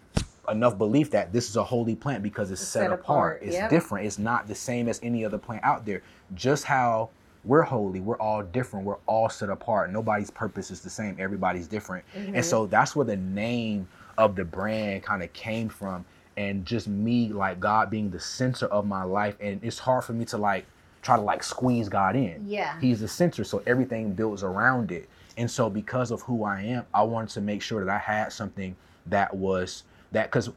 [0.49, 2.99] enough belief that this is a holy plant because it's, It's set, set apart,
[3.38, 3.70] apart, it's yep.
[3.70, 6.01] different it's not the same as any other plant out there
[6.34, 7.09] just how
[7.43, 11.67] we're holy we're all different we're all set apart nobody's purpose is the same everybody's
[11.67, 12.35] different Mhm.
[12.35, 13.87] and so that's where the name
[14.17, 16.05] of the brand kind of came from
[16.37, 20.13] and just me like god being the center of my life and it's hard for
[20.13, 20.65] me to like
[21.01, 22.79] try to like squeeze god in Yeah.
[22.79, 25.09] He's the center, so everything builds around it.
[25.35, 28.31] And so, because of who I am, I wanted to make sure that I had
[28.31, 28.75] something
[29.07, 30.51] that was that because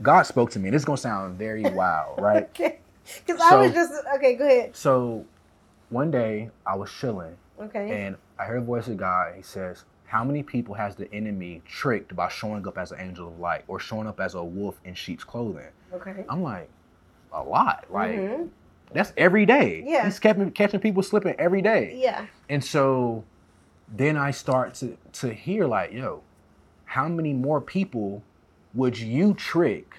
[0.00, 0.68] God spoke to me.
[0.68, 2.44] And this is gonna sound very wild, right?
[2.44, 2.78] Okay.
[3.26, 4.36] Because I was just okay.
[4.36, 4.76] Go ahead.
[4.76, 5.24] So,
[5.90, 8.04] one day I was chilling Okay.
[8.06, 9.34] and I heard a voice of God.
[9.34, 13.28] He says, "How many people has the enemy tricked by showing up as an angel
[13.28, 16.24] of light or showing up as a wolf in sheep's clothing?" okay.
[16.28, 16.68] I'm like,
[17.32, 17.84] a lot.
[17.90, 18.48] Like Mhm.
[18.92, 19.82] that's every day.
[19.86, 20.04] Yeah.
[20.04, 21.94] He's catching catching people slipping every day.
[21.96, 22.26] Yeah.
[22.48, 23.24] And so
[23.88, 26.22] then I start to to hear like, yo,
[26.84, 28.22] how many more people
[28.74, 29.96] would you trick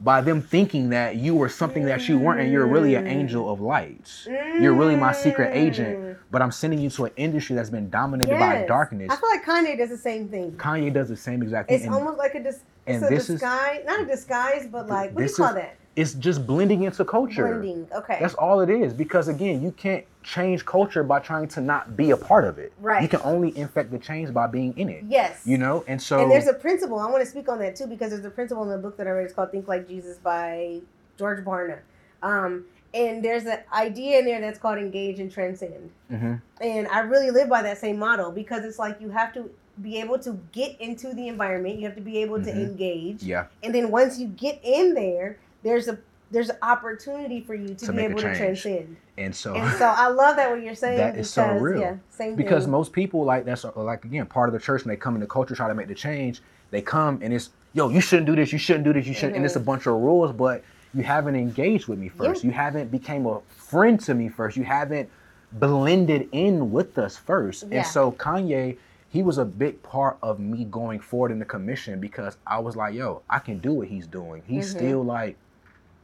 [0.00, 3.50] by them thinking that you were something that you weren't and you're really an angel
[3.50, 4.10] of light.
[4.26, 6.16] You're really my secret agent, mm.
[6.30, 9.10] but I'm sending you to an industry that's been dominated by darkness.
[9.10, 10.52] I feel like Kanye does the same thing.
[10.52, 11.76] Kanye does the same exact thing.
[11.76, 14.66] It's and almost like a dis- and it's a this is- disguise, not a disguise,
[14.70, 15.76] but like what do you call is- that?
[15.96, 17.48] it's just blending into culture.
[17.48, 17.88] Blending.
[17.94, 18.18] Okay.
[18.20, 18.92] That's all it is.
[18.92, 22.72] Because again, you can't change culture by trying to not be a part of it.
[22.80, 23.00] Right.
[23.00, 25.04] You can only infect the change by being in it.
[25.06, 25.42] yes.
[25.46, 25.84] You know?
[25.86, 26.98] And so and there's a principle.
[26.98, 29.06] I want to speak on that too because there's a principle in the book that
[29.06, 29.24] I read.
[29.26, 30.80] It's called Think Like Jesus by
[31.16, 31.78] George Barna.
[32.24, 35.90] Um, and there's an idea in there that's called engage and transcend.
[36.10, 36.40] Mhm.
[36.60, 39.48] And I really live by that same model because it's like you have to
[39.80, 41.78] be able to get into the environment.
[41.78, 42.56] You have to be able to Mhm.
[42.70, 43.22] engage.
[43.22, 43.44] Yeah.
[43.62, 45.98] And then once you get in there, there's a
[46.30, 48.96] there's opportunity for you to, To be able to transcend.
[49.18, 51.80] And so And so I love that what you're saying That because is so real.
[51.80, 52.72] yeah, same because thing.
[52.72, 55.54] most people like that's like again part of the church when they come into culture
[55.54, 58.58] try to make the change they come and it's yo you shouldn't do this you
[58.58, 60.62] shouldn't do this you shouldn't and it's a bunch of rules but
[60.94, 62.48] you haven't engaged with me first Yeah.
[62.48, 65.08] you haven't became a friend to me first you haven't
[65.52, 67.78] blended in with us first Yeah.
[67.78, 68.76] and so kanye
[69.08, 72.76] he was a big part of me going forward in the commission because i was
[72.76, 74.76] like yo i can do what he's doing he's Mhm.
[74.78, 75.36] still like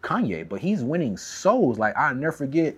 [0.03, 2.74] kanye but he's winning souls like i never forget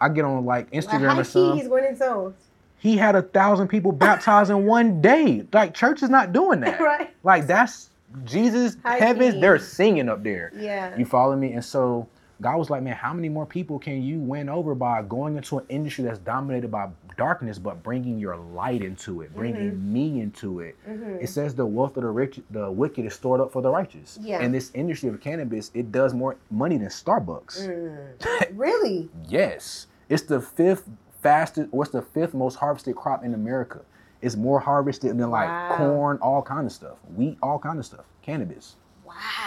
[0.00, 2.34] i get on like Like, instagram high or something he's winning souls.
[2.78, 5.46] he had a thousand people baptized in one day.
[5.52, 6.80] Like church is not doing that.
[6.90, 7.10] right?
[7.22, 7.88] Like that's
[8.24, 9.40] Jesus, High heavens, key.
[9.40, 10.52] they're singing up there.
[10.56, 10.96] Yeah.
[10.96, 11.52] You follow me?
[11.52, 12.06] And so
[12.40, 15.58] God was like, man, how many more people can you win over by going into
[15.58, 19.92] an industry that's dominated by darkness, but bringing your light into it, bringing Mm-hmm.
[19.92, 20.76] me into it?
[20.88, 21.22] Mhm.
[21.22, 24.18] It says the wealth of the rich, the wicked is stored up for the righteous.
[24.20, 24.40] Yeah.
[24.40, 27.68] And this industry of cannabis, it does more money than Starbucks.
[27.68, 28.48] Mm.
[28.58, 29.08] really?
[29.28, 30.88] Yes, it's the fifth
[31.22, 31.68] fastest.
[31.72, 33.80] What's the fifth most harvested crop in America?
[34.20, 35.76] It's more harvested than like Wow.
[35.76, 38.76] corn, all kind of stuff, wheat, all kind of stuff, cannabis.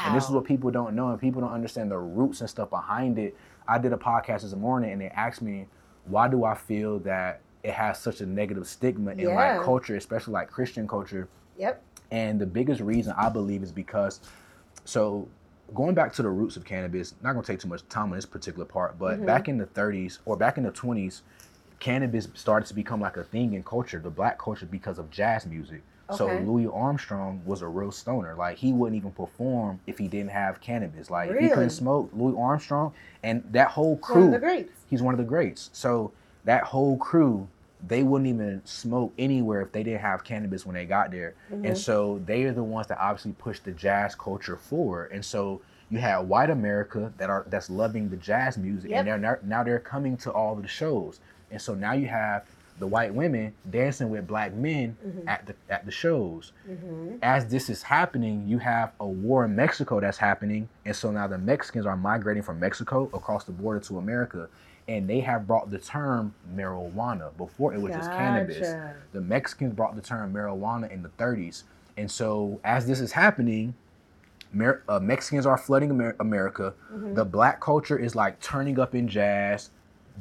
[0.06, 2.70] And this is what people don't know, and people don't understand the roots and stuff
[2.70, 3.36] behind it.
[3.68, 5.68] I did a podcast this morning, and they asked me,
[6.06, 9.36] why do I feel that it has such a negative stigma in Yeah.
[9.36, 11.28] like culture, especially like Christian culture?
[11.58, 11.84] Yep.
[12.12, 14.22] And the biggest reason I believe is because,
[14.86, 15.28] so
[15.74, 18.26] going back to the roots of cannabis, not gonna take too much time on this
[18.26, 19.26] particular part, but Mhm.
[19.26, 21.24] back in the 30s or back in the 20s,
[21.80, 25.46] cannabis started to become like a thing in culture, the black culture, because of jazz
[25.46, 25.84] music.
[26.16, 28.34] So Louis Armstrong was a real stoner.
[28.36, 31.10] Like he wouldn't even perform if he didn't have cannabis.
[31.10, 32.94] Like if he couldn't smoke, Louis Armstrong
[33.24, 34.72] and that whole One crew of the greats.
[34.90, 35.70] he's one of the greats.
[35.74, 36.12] So
[36.46, 37.48] that whole crew
[37.88, 41.36] they wouldn't even smoke anywhere if they didn't have cannabis when they got there.
[41.52, 41.66] Mm-hmm.
[41.66, 45.12] And so they are the ones that obviously push the jazz culture forward.
[45.12, 48.98] And so you have white America that are that's loving the jazz music, Yep.
[49.00, 51.20] and they're now, now they're coming to all the shows.
[51.52, 52.46] And so now you have
[52.80, 55.28] the white women dancing with black men Mm-hmm.
[55.28, 56.52] at the at the shows.
[57.22, 61.28] As this is happening, you have a war in Mexico that's happening, and so now
[61.28, 64.48] the Mexicans are migrating from Mexico across the border to America,
[64.88, 67.36] and they have brought the term marijuana.
[67.38, 68.74] Before it was just cannabis.
[69.12, 71.64] The Mexicans brought the term marijuana in the 30s,
[71.98, 73.74] and so as this is happening,
[74.54, 76.74] Mer- uh, Mexicans are flooding Amer- America.
[76.94, 77.16] Mm-hmm.
[77.16, 79.72] The black culture is like turning up in jazz.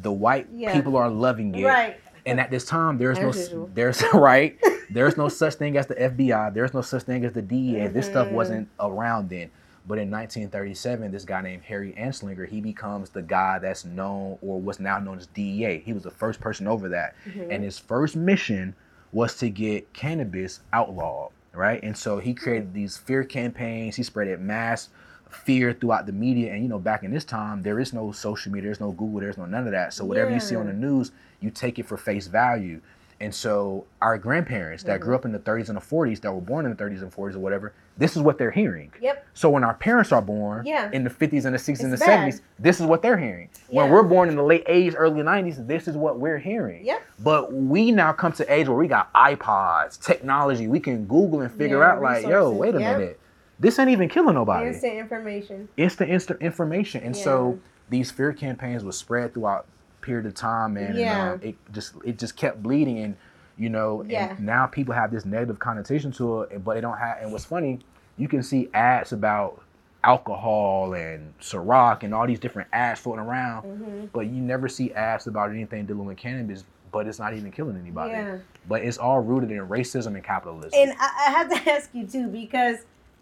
[0.03, 0.75] The white Yeah.
[0.75, 1.65] people are loving it.
[1.65, 1.97] Right.
[2.27, 3.71] And at this time, there's no usual.
[3.75, 4.59] there's right
[4.91, 6.53] there's no such thing as the FBI.
[6.55, 7.89] There's no such thing as the DEA.
[7.89, 8.37] This stuff Mm-hmm.
[8.37, 9.51] wasn't around then.
[9.89, 14.61] But in 1937, this guy named Harry Anslinger, he becomes the guy that's known or
[14.61, 15.79] what's now known as DEA.
[15.85, 17.51] He was the first person over that, Mm-hmm.
[17.51, 18.75] and his first mission
[19.13, 21.81] was to get cannabis outlawed, right?
[21.83, 23.95] And so he created these fear campaigns.
[23.97, 24.89] He spread it mass
[25.31, 26.53] fear throughout the media.
[26.53, 29.21] And you know, back in this time, there is no social media, there's no Google,
[29.21, 29.93] there's no none of that.
[29.93, 32.81] So whatever you see on the news, you take it for face value.
[33.19, 35.21] And so our grandparents that grew mm-hmm.
[35.21, 37.35] up in the 30s and the 40s, that were born in the 30s and 40s
[37.35, 38.93] or whatever, this is what they're hearing.
[39.01, 39.27] Yep.
[39.33, 40.91] So when our parents are born Yeah.
[40.93, 42.31] in the 50s and the 60s and the bad.
[42.31, 43.49] 70s, this is what they're hearing.
[43.69, 46.85] When we're born in the late 80s, early 90s, this is what we're hearing.
[46.85, 47.03] Yep.
[47.21, 50.69] But we now come to age where we got iPods, technology.
[50.69, 52.99] We can Google and figure Yeah, out like, yo, wait a Yep.
[52.99, 53.21] minute.
[53.59, 54.69] This ain't even killing nobody.
[54.69, 55.69] Instant information.
[55.77, 57.03] Instant, instant information.
[57.03, 57.23] And Yeah.
[57.25, 59.67] so these fear campaigns were spread throughout
[60.03, 60.95] period of time, man.
[60.97, 61.33] Yeah.
[61.33, 63.17] And um, it just it just kept bleeding and
[63.59, 64.37] you know, Yeah.
[64.37, 67.45] and now people have this negative connotation to it, but they don't have and what's
[67.47, 67.81] funny,
[68.19, 69.63] you can see ads about
[70.05, 74.07] alcohol and Ciroc and all these different ads floating around, Mm-hmm.
[74.13, 77.77] but you never see ads about anything dealing with cannabis, but it's not even killing
[77.77, 78.13] anybody.
[78.13, 78.39] Yeah.
[78.69, 80.71] But it's all rooted in racism and capitalism.
[80.75, 82.79] And I, I have to ask you too because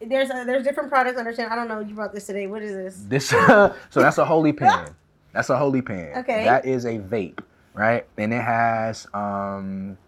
[0.09, 1.19] there's a, there's different products.
[1.19, 1.53] Understand?
[1.53, 1.81] I don't know.
[1.81, 2.47] You brought this today.
[2.47, 3.05] What is this?
[3.09, 4.95] This so that's a holy pen.
[5.33, 6.13] That's a holy pen.
[6.19, 6.45] Okay.
[6.45, 7.41] That is a vape,
[7.75, 8.07] right?
[8.19, 9.99] And it has um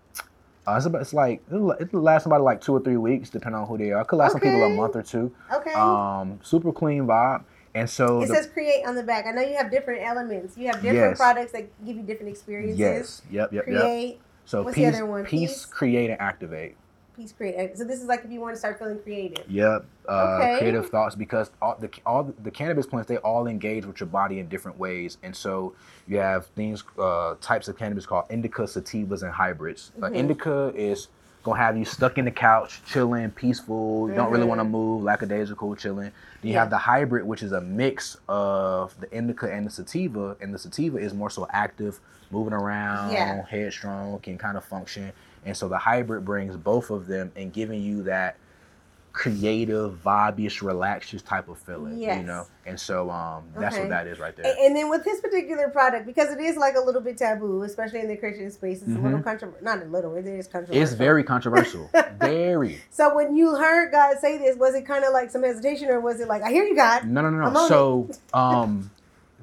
[0.68, 3.60] uh, it's, about, it's like it'll, it'll last somebody like two or three weeks, depending
[3.60, 4.02] on who they are.
[4.02, 5.32] It could last some people a month or two.
[5.52, 5.72] Okay.
[5.72, 7.44] Um, super clean vibe,
[7.74, 9.26] and so it the, says create on the back.
[9.26, 10.58] I know you have different elements.
[10.58, 11.18] You have different Yes.
[11.18, 12.78] products that give you different experiences.
[12.80, 13.80] yes, yep, yep, yep.
[13.80, 15.24] Create, So What's the other one?
[15.24, 15.64] peace, Peace?
[15.66, 16.76] create, and activate.
[17.16, 17.76] Peace, create.
[17.78, 19.48] So this is like if you want to start feeling creative.
[19.50, 19.86] Yep.
[20.08, 20.58] Uh, Okay.
[20.58, 24.38] Creative thoughts because all the all the cannabis plants they all engage with your body
[24.38, 25.74] in different ways, and so
[26.06, 29.92] you have things uh, types of cannabis called indica, sativas, and hybrids.
[30.00, 30.14] Uh, Mm-hmm.
[30.16, 31.08] indica is
[31.42, 34.08] gonna have you stuck in the couch, chilling, peaceful.
[34.08, 36.10] You don't really want to move, lackadaisical, chilling.
[36.10, 36.12] Then
[36.42, 36.48] you Mm-hmm.
[36.54, 36.60] Yeah.
[36.60, 40.58] have the hybrid, which is a mix of the indica and the sativa, and the
[40.58, 42.00] sativa is more so active,
[42.30, 43.44] moving around, Yeah.
[43.46, 45.12] headstrong, can kind of function.
[45.46, 48.36] And so the hybrid brings both of them and giving you that
[49.12, 51.98] creative, vibey, relaxed type of feeling.
[52.18, 52.46] You know?
[52.66, 53.84] And so um that's Okay.
[53.84, 54.44] what that is right there.
[54.44, 57.62] And, and then with this particular product, because it is like a little bit taboo,
[57.62, 59.64] especially in the Christian space, it's a little controversial.
[59.64, 60.74] Not a little, it is controversial.
[60.74, 60.82] Mm-hmm.
[60.82, 61.90] it's very controversial.
[62.18, 62.78] very.
[62.90, 66.00] So when you heard God say this, was it kind of like some hesitation, or
[66.00, 67.06] was it like, "I hear you, God"?
[67.06, 67.68] No, no, no, no.
[67.68, 68.90] So, um,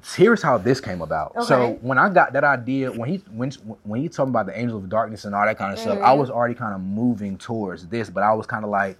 [0.04, 1.44] here's how this came about.
[1.44, 3.50] So when I got that idea, when he when
[3.84, 6.14] when he talking about the angel of darkness and all that kind of stuff, I
[6.14, 6.18] Mhm.
[6.18, 8.98] was already kind of moving towards this, but I was kind of like,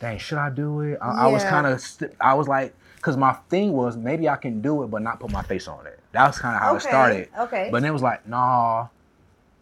[0.00, 0.98] dang, should I do it?
[1.02, 4.36] I, I was kind of, st- I was like, because my thing was maybe I
[4.36, 5.98] can do it, but not put my face on it.
[6.12, 7.28] That was kind of how it started.
[7.38, 7.68] okay.
[7.72, 8.88] But then it was like, nah.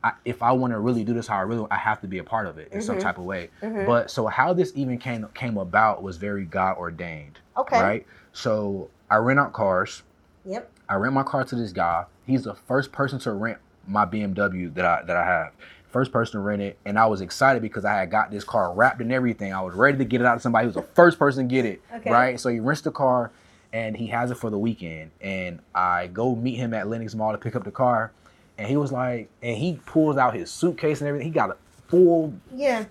[0.05, 2.19] I, if I want to really do this how I really, I have to be
[2.19, 2.87] a part of it in Mm-hmm.
[2.87, 3.51] some type of way.
[3.87, 7.39] But so how this even came came about was very God ordained.
[7.57, 7.81] Okay.
[7.81, 8.07] Right.
[8.33, 10.03] So I rent out cars.
[10.45, 10.72] Yep.
[10.93, 12.05] I rent my car to this guy.
[12.27, 13.57] He's the first person to rent
[13.89, 15.53] my BMW that I that I have.
[15.89, 18.73] First person to rent it, and I was excited because I had got this car
[18.75, 19.55] wrapped and everything.
[19.55, 20.65] I was ready to get it out to somebody.
[20.65, 21.81] He was the first person to get it.
[21.97, 22.11] Okay.
[22.11, 22.39] Right.
[22.41, 23.31] So he rents the car,
[23.73, 25.11] and he has it for the weekend.
[25.23, 28.13] And I go meet him at Lenox Mall to pick up the car,
[28.59, 31.27] and he was like, and he pulls out his suitcase and everything.
[31.29, 31.57] He got a
[31.89, 32.85] full Yeah.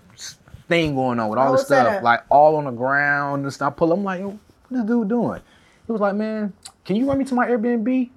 [0.68, 3.72] thing going on with all this stuff, like all on the ground and stuff.
[3.72, 4.40] I pull, I'm like, Yo, what
[4.70, 5.40] this dude doing?
[5.86, 6.52] He was like, man,
[6.84, 8.10] can you run me to my Airbnb?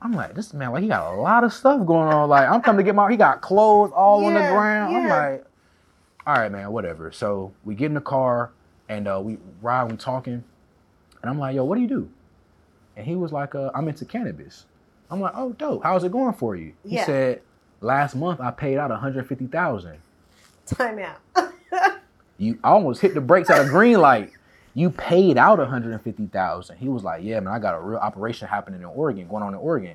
[0.00, 2.28] I'm like, this man, like he got a lot of stuff going on.
[2.28, 4.96] Like I'm coming to get my, he got clothes all on the Yeah, ground.
[4.96, 5.44] I'm like,
[6.26, 7.12] all right, man, whatever.
[7.12, 8.52] So we get in the car
[8.88, 10.44] and uh, we ride, we talking,
[11.22, 12.10] and I'm like, yo, what do you do?
[12.96, 14.66] And he was like, uh, I'm into cannabis.
[15.10, 15.82] I'm like, oh, dope.
[15.84, 16.74] How's it going for you?
[16.88, 17.04] He Yeah.
[17.04, 17.42] said,
[17.80, 19.98] last month I paid out 150,000.
[20.66, 21.20] Time out.
[22.38, 24.32] You almost hit the brakes at a green light.
[24.74, 26.76] You paid out 150,000.
[26.78, 29.54] He was like, "Yeah, man, I got a real operation happening in Oregon, going on
[29.54, 29.94] in Oregon."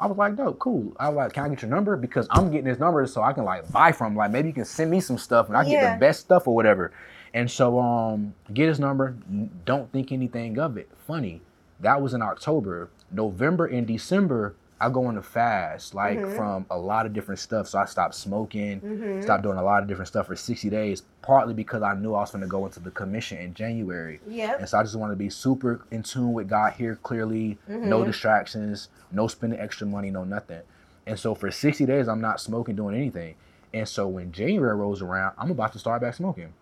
[0.00, 0.92] I was like, dope, cool.
[1.00, 1.96] I was like, can I get your number?
[1.96, 4.14] Because I'm getting this number so I can like buy from.
[4.14, 5.94] Like maybe you can send me some stuff and I get Yeah.
[5.94, 6.92] the best stuff or whatever.
[7.34, 9.16] And so um get his number.
[9.64, 10.88] Don't think anything of it.
[11.06, 11.40] Funny,
[11.80, 12.90] that was in October.
[13.10, 16.36] November and December, I go on a fast, like Mhm.
[16.36, 17.66] from a lot of different stuff.
[17.66, 19.22] So I stopped smoking, Mhm.
[19.24, 22.20] stopped doing a lot of different stuff for 60 days, partly because I knew I
[22.20, 24.20] was gonna go into the commission in January.
[24.28, 24.60] Yep.
[24.60, 28.02] And so I just want to be super in tune with God here clearly, no
[28.02, 28.06] Mhm.
[28.06, 30.60] distractions, no spending extra money, no nothing.
[31.06, 33.34] And so for 60 days, I'm not smoking, doing anything.
[33.74, 36.52] And so when January rolls around, I'm about to start back smoking.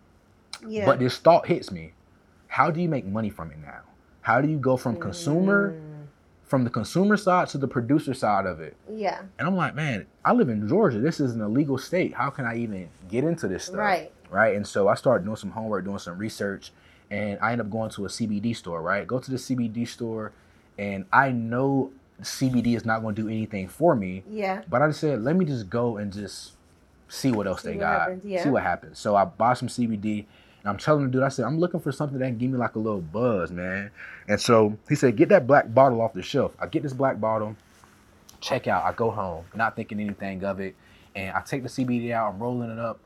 [0.67, 0.85] Yeah.
[0.85, 1.93] But this thought hits me.
[2.47, 3.81] How do you make money from it now?
[4.21, 5.86] How do you go from consumer, Mm.
[6.47, 8.75] From the consumer side to the producer side of it?
[8.91, 9.21] Yeah.
[9.37, 10.99] And I'm like, man, I live in Georgia.
[10.99, 12.13] This is an illegal state.
[12.13, 13.77] How can I even get into this stuff?
[13.77, 14.11] Right.
[14.31, 14.55] right?
[14.55, 16.71] And so I started doing some homework, doing some research,
[17.11, 19.05] and I end up going to a CBD store, right?
[19.05, 20.31] Go to the CBD store,
[20.77, 21.91] and I know
[22.21, 24.61] CBD is not going to do anything for me, Yeah.
[24.69, 26.53] but I just said, let me just go and just
[27.09, 28.43] see what else See they what got, happens, yeah.
[28.43, 28.99] see what happens.
[28.99, 30.25] So I bought some CBD,
[30.69, 32.75] I'm telling the dude, I said, I'm looking for something that can give me like
[32.75, 33.91] a little buzz, man.
[34.27, 36.53] And so he said, get that black bottle off the shelf.
[36.59, 37.55] I get this black bottle,
[38.41, 38.83] check out.
[38.83, 40.75] I go home, not thinking anything of it,
[41.15, 42.33] and I take the CBD out.
[42.33, 42.99] I'm rolling it up.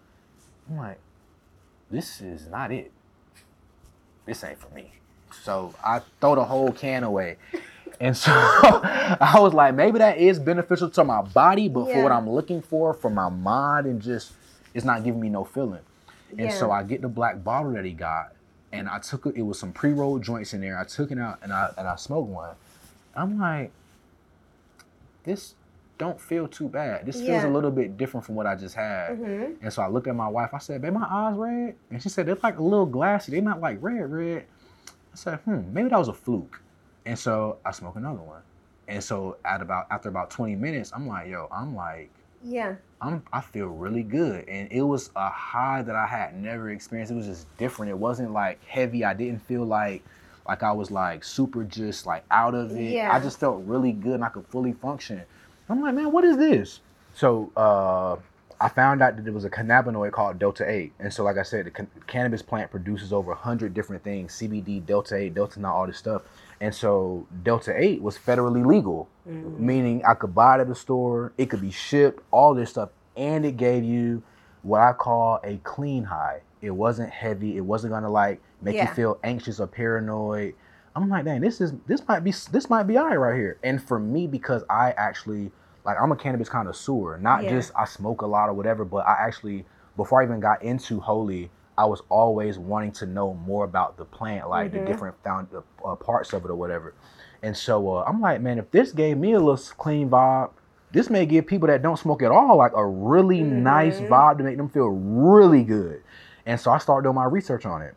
[0.69, 0.99] I'm like,
[1.89, 2.91] this is not it.
[4.25, 4.93] This ain't for me.
[5.43, 7.37] So I throw the whole can away.
[7.99, 12.11] And so I was like, maybe that is beneficial to my body, but for what
[12.11, 14.33] I'm looking for, for my mind, and just
[14.73, 15.81] it's not giving me no feeling.
[16.39, 18.33] And so I get the black bottle that he got,
[18.71, 19.35] and I took it.
[19.35, 20.77] It was some pre-rolled joints in there.
[20.79, 22.55] I took it out and I and I smoked one.
[23.15, 23.71] I'm like,
[25.23, 25.55] this
[25.97, 27.05] don't feel too bad.
[27.05, 29.19] This feels a little bit different from what I just had.
[29.19, 29.57] Mhm.
[29.61, 30.51] And so I looked at my wife.
[30.53, 33.31] I said, "Babe, my eyes red," and she said, "They're like a little glassy.
[33.31, 34.45] They're not like red, red."
[34.87, 36.61] I said, "Hmm, maybe that was a fluke."
[37.05, 38.41] And so I smoked another one.
[38.87, 42.09] And so at about after about 20 minutes, I'm like, "Yo, I'm like."
[42.43, 42.75] Yeah.
[43.01, 44.47] I'm I feel really good.
[44.47, 47.11] And it was a high that I had never experienced.
[47.11, 47.89] It was just different.
[47.89, 49.03] It wasn't like heavy.
[49.03, 50.03] I didn't feel like
[50.47, 52.91] like I was like super just like out of it.
[52.91, 53.13] Yeah.
[53.13, 55.21] I just felt really good and I could fully function.
[55.69, 56.79] I'm like, man, what is this?
[57.13, 58.17] So uh
[58.61, 60.93] I found out that it was a cannabinoid called Delta 8.
[60.99, 64.85] And so, like I said, the can- cannabis plant produces over 100 different things CBD,
[64.85, 66.21] Delta 8, Delta 9, all this stuff.
[66.59, 69.65] And so, Delta 8 was federally legal, mm-hmm.
[69.65, 72.89] meaning I could buy it at the store, it could be shipped, all this stuff.
[73.17, 74.21] And it gave you
[74.61, 76.41] what I call a clean high.
[76.61, 78.87] It wasn't heavy, it wasn't gonna like make Yeah.
[78.89, 80.53] you feel anxious or paranoid.
[80.95, 83.57] I'm like, dang, this is this might be this might be all right right here.
[83.63, 85.51] And for me, because I actually
[85.85, 87.49] like I'm a cannabis connoisseur, not Yeah.
[87.51, 89.65] just I smoke a lot or whatever, but I actually
[89.97, 94.05] before I even got into holy, I was always wanting to know more about the
[94.05, 94.73] plant, like Mhm.
[94.73, 95.47] the different found
[95.85, 96.93] uh, parts of it or whatever.
[97.43, 100.51] And so uh, I'm like, man, if this gave me a little clean vibe,
[100.91, 104.07] this may give people that don't smoke at all like a really nice Mhm.
[104.09, 106.01] vibe to make them feel really good.
[106.45, 107.95] And so I started doing my research on it.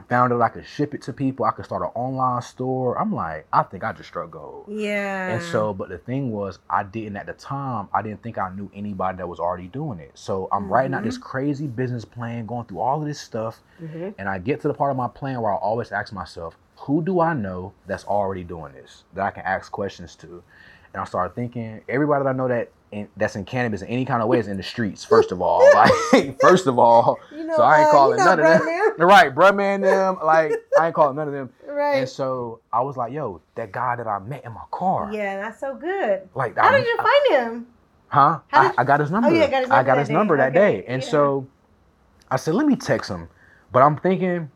[0.00, 1.44] I found out I could ship it to people.
[1.44, 2.98] I could start an online store.
[2.98, 4.64] I'm like, I think I just struck gold.
[4.68, 5.28] Yeah.
[5.34, 7.88] And so, but the thing was, I didn't at the time.
[7.92, 10.12] I didn't think I knew anybody that was already doing it.
[10.14, 14.14] So I'm writing out this crazy business plan, going through all of this stuff, Mhm.
[14.18, 17.02] and I get to the part of my plan where I always ask myself, who
[17.02, 20.42] do I know that's already doing this that I can ask questions to?
[20.92, 24.04] And I started thinking, everybody that I know that in, that's in cannabis in any
[24.04, 25.04] kind of way is in the streets.
[25.08, 28.40] First of all, like first of all, You know, so I ain't uh, calling none
[28.40, 28.60] of them.
[28.98, 31.50] Right, bruh, man, them like I ain't calling none of them.
[31.66, 31.98] Right.
[31.98, 35.40] And so I was like, yo, that guy that I met in my car, yeah,
[35.40, 36.28] that's so good.
[36.34, 37.66] like, How I, did you find him?
[38.08, 38.40] Huh?
[38.52, 39.30] I, I got his number.
[39.32, 40.14] yeah, got his I got his day.
[40.14, 40.84] number that Okay, day.
[40.88, 41.08] And yeah.
[41.08, 41.46] so
[42.30, 43.28] I said, let me text him.
[43.72, 44.50] But I'm thinking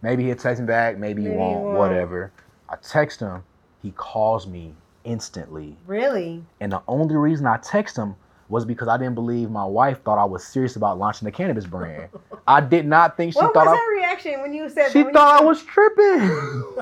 [0.00, 1.76] maybe he'll text me back, maybe, Maybe he he won't, won't.
[1.76, 2.30] whatever.
[2.68, 3.42] I text him.
[3.82, 4.72] He calls me
[5.04, 5.76] instantly.
[5.86, 6.44] Really?
[6.60, 8.14] And the only reason I text him
[8.48, 11.66] was because I didn't believe my wife thought I was serious about launching the cannabis
[11.66, 12.08] brand.
[12.48, 15.04] I did not think she what thought was I her reaction when you said she?
[15.04, 16.28] Thought I was tripping.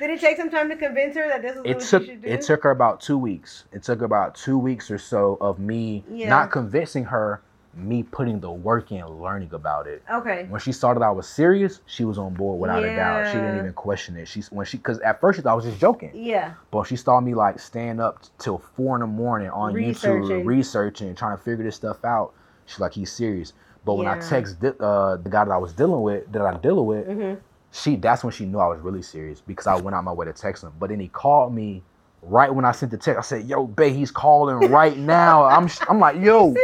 [0.00, 2.08] Did it take some time to convince her that this is it what took she
[2.10, 2.28] should do?
[2.28, 3.64] it took her about two weeks.
[3.72, 6.28] It took about two weeks or so of me Yeah.
[6.28, 7.40] not convincing her,
[7.76, 10.02] me putting the work in, learning about it.
[10.10, 10.46] Okay.
[10.48, 13.26] When she saw that I was serious, she was on board without a doubt.
[13.26, 14.28] She didn't even question it.
[14.28, 16.54] She's when she because at first she thought I was just joking, Yeah.
[16.70, 20.22] but she saw me like stand up till four in the morning on Researching.
[20.22, 22.34] YouTube, researching, trying to figure this stuff out.
[22.66, 23.52] She's like, he's serious.
[23.84, 24.28] But when I Yeah.
[24.28, 27.34] text di- uh, the guy that I was dealing with, that I'm dealing with, hmm
[27.76, 30.26] she that's when she knew I was really serious because I went out my way
[30.26, 30.72] to text him.
[30.78, 31.82] But then he called me
[32.22, 33.18] right when I sent the text.
[33.18, 36.54] I said, "Yo, babe, he's calling right now." I'm I'm like, "Yo,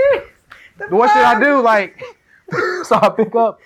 [0.88, 2.02] The what should I do?" Like,
[2.84, 3.60] so I pick up,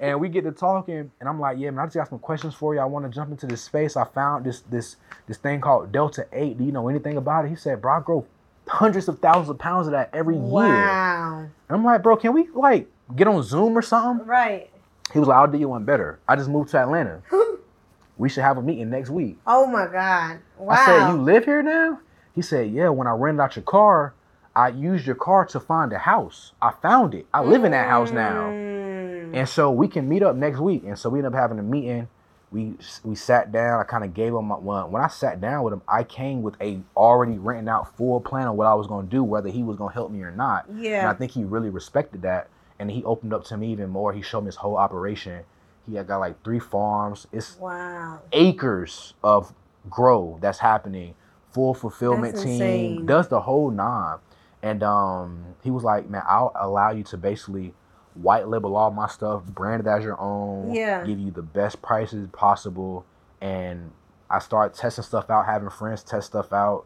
[0.00, 2.54] and we get to talking, and I'm like, yeah, man, I just got some questions
[2.54, 2.80] for you.
[2.80, 3.96] I want to jump into this space.
[3.96, 4.96] I found this this
[5.26, 6.58] this thing called Delta Eight.
[6.58, 7.48] Do you know anything about it?
[7.48, 8.26] He said, bro, I grow
[8.66, 10.44] hundreds of thousands of pounds of that every year.
[10.44, 11.40] Wow.
[11.40, 14.26] And I'm like, bro, can we like get on Zoom or something?
[14.26, 14.70] Right.
[15.12, 16.20] He was like, I'll do you one better.
[16.26, 17.22] I just moved to Atlanta.
[18.16, 19.36] we should have a meeting next week.
[19.46, 20.38] Oh my God.
[20.56, 20.74] Wow.
[20.74, 22.00] I said, You live here now?
[22.34, 24.14] He said, Yeah, when I rented out your car,
[24.54, 26.52] I used your car to find a house.
[26.60, 27.26] I found it.
[27.32, 28.42] I live in that house now.
[28.50, 29.34] Mm.
[29.34, 30.82] And so we can meet up next week.
[30.84, 32.08] And so we ended up having a meeting.
[32.50, 33.80] We we sat down.
[33.80, 36.42] I kind of gave him my when, when I sat down with him, I came
[36.42, 39.62] with a already written out full plan of what I was gonna do, whether he
[39.62, 40.66] was gonna help me or not.
[40.76, 41.00] Yeah.
[41.00, 42.48] And I think he really respected that.
[42.78, 44.12] And he opened up to me even more.
[44.12, 45.44] He showed me his whole operation.
[45.88, 47.26] He had got like three farms.
[47.32, 48.18] It's Wow.
[48.32, 49.54] acres of
[49.88, 51.14] grow that's happening.
[51.52, 53.06] Full fulfillment That's team insane.
[53.06, 54.18] does the whole nine.
[54.62, 57.74] And um, he was like, "Man, I'll allow you to basically
[58.14, 61.04] white label all my stuff, brand it as your own, Yeah.
[61.04, 63.04] give you the best prices possible."
[63.40, 63.90] And
[64.30, 66.84] I started testing stuff out, having friends test stuff out.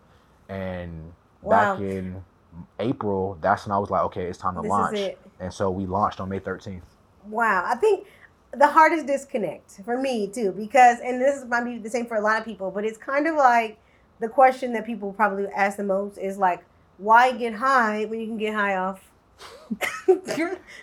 [0.49, 1.13] And
[1.47, 2.25] back in
[2.79, 5.19] April, that's when I was like, "Okay, it's time to This is launch." it.
[5.39, 6.83] And so we launched on May 13th.
[7.29, 7.65] Wow.
[7.67, 8.07] I think
[8.53, 12.21] the hardest disconnect for me too, because and this might be the same for a
[12.23, 13.79] lot of people, but it's kind of like
[14.21, 16.65] the question that people probably ask the most is like,
[16.99, 19.01] why get high when you can get high off
[20.07, 20.25] when you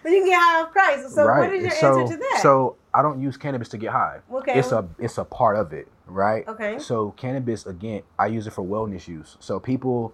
[0.04, 1.16] can get high off Christ?
[1.16, 2.40] So what is your so, answer to that?
[2.42, 4.20] So I don't use cannabis to get high.
[4.32, 4.60] okay.
[4.60, 6.48] It's a it's a part of it, right?
[6.48, 6.80] Okay.
[6.80, 9.38] So cannabis again, I use it for wellness use.
[9.40, 10.14] So people,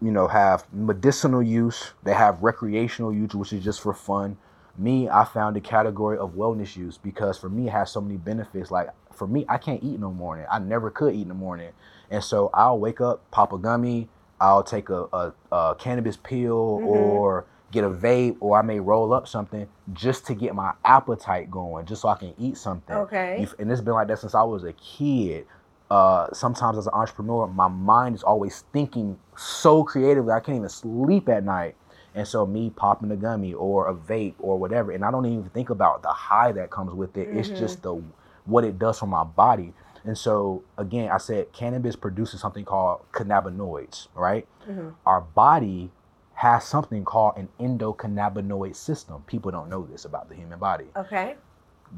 [0.00, 4.36] you know, have medicinal use, they have recreational use, which is just for fun.
[4.78, 8.18] Me, I found a category of wellness use because for me it has so many
[8.18, 8.70] benefits.
[8.70, 10.46] Like for me, I can't eat in the morning.
[10.50, 11.70] I never could eat in the morning.
[12.10, 14.08] And so I'll wake up, pop a gummy,
[14.40, 16.86] I'll take a, a, a cannabis pill Mhm.
[16.86, 21.50] or get a vape or I may roll up something just to get my appetite
[21.50, 22.96] going, just so I can eat something.
[22.96, 23.46] Okay.
[23.58, 25.46] And it's been like that since I was a kid.
[25.90, 30.32] Uh, sometimes as an entrepreneur, my mind is always thinking so creatively.
[30.32, 31.76] I can't even sleep at night.
[32.14, 35.48] And so me popping a gummy or a vape or whatever, and I don't even
[35.50, 37.28] think about the high that comes with it.
[37.30, 37.56] It's Mhm.
[37.56, 38.02] just the
[38.46, 39.74] what it does for my body.
[40.06, 44.46] And so again, I said cannabis produces something called cannabinoids, right?
[44.68, 44.94] Mhm.
[45.04, 45.90] Our body
[46.34, 49.22] has something called an endocannabinoid system.
[49.26, 51.36] People don't know this about the human body Okay.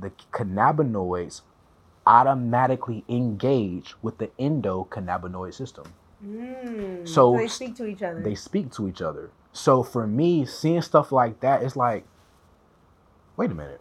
[0.01, 1.41] the cannabinoids
[2.07, 5.85] automatically engage with the endocannabinoid system.
[6.25, 7.07] Mm.
[7.07, 8.21] So they speak to each other.
[8.23, 9.31] They speak to each other.
[9.53, 12.05] So for me, seeing stuff like that, it's like,
[13.37, 13.81] wait a minute.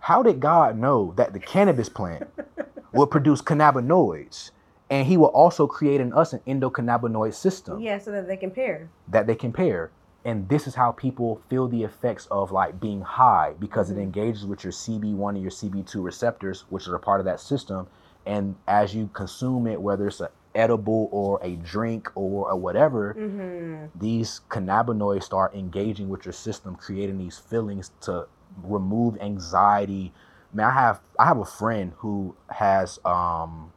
[0.00, 2.28] How did God know that the cannabis plant
[2.92, 4.50] will produce cannabinoids?
[4.88, 8.50] And he will also create in us an endocannabinoid system yeah, so that they can
[8.50, 8.88] pair.
[9.08, 9.92] that they compare.
[10.24, 13.96] And this is how people feel the effects of like being high because Mhm.
[13.96, 17.40] it engages with your CB1 and your CB2 receptors, which are a part of that
[17.40, 17.86] system.
[18.26, 23.14] And as you consume it, whether it's an edible or a drink or a whatever,
[23.18, 23.86] Mm-hmm.
[23.98, 28.26] these cannabinoids start engaging with your system, creating these feelings to
[28.62, 30.12] remove anxiety.
[30.52, 33.72] Man, I have I have a friend who has um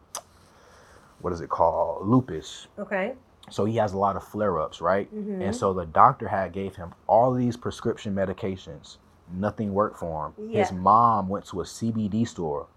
[1.21, 2.07] what is it called?
[2.07, 2.67] Lupus.
[2.77, 3.13] Okay.
[3.49, 5.13] So he has a lot of flare-ups, right?
[5.13, 5.41] Mm-hmm.
[5.41, 8.97] And so the doctor had gave him all these prescription medications.
[9.33, 10.49] Nothing worked for him.
[10.49, 12.67] His mom went to a CBD store,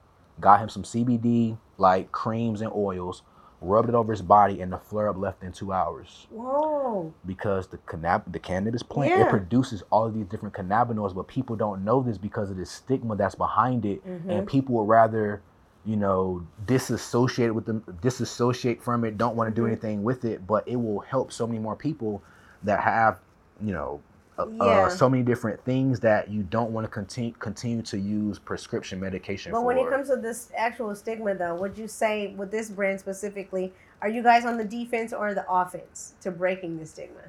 [0.40, 3.22] got him some CBD like creams and oils,
[3.66, 7.12] rubbed it over his body, and the flare-up left in two hours Whoa.
[7.26, 9.26] because the cannab- the cannabis plant Yeah.
[9.26, 12.64] it produces all of these different cannabinoids, but people don't know this because of the
[12.66, 14.30] stigma that's behind it, Mhm.
[14.30, 15.40] and people would rather
[15.84, 19.68] you know disassociate with them disassociate from it don't want to do Mhm.
[19.68, 22.22] anything with it but it will help so many more people
[22.64, 23.20] that have
[23.60, 24.00] you know
[24.39, 24.64] Yeah.
[24.64, 29.01] uh, so many different things that you don't want to continue continue to use prescription
[29.01, 32.51] medication But for when it comes to this actual stigma, though, would you say with
[32.51, 33.72] this brand specifically,
[34.03, 37.20] are you guys on the defense or the offense to breaking the stigma?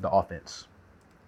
[0.00, 0.66] the offense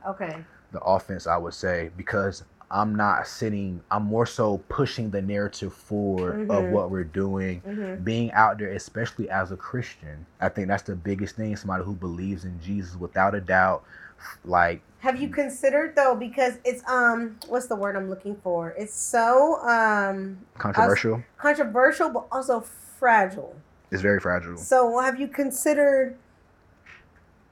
[0.07, 0.45] Okay.
[0.73, 5.73] the offense i would say because i'm not sitting i'm more so pushing the narrative
[5.75, 6.69] forward of Mhm.
[6.71, 8.03] what we're doing Mm-hmm.
[8.05, 11.95] being out there especially as a christian i think that's the biggest thing somebody who
[11.95, 13.83] believes in jesus without a doubt
[14.45, 18.75] like Have you considered though, because it's um, what's the word I'm looking for?
[18.79, 22.61] It's so um controversial controversial, but also
[22.99, 23.57] fragile.
[23.91, 26.17] it's very fragile So have you considered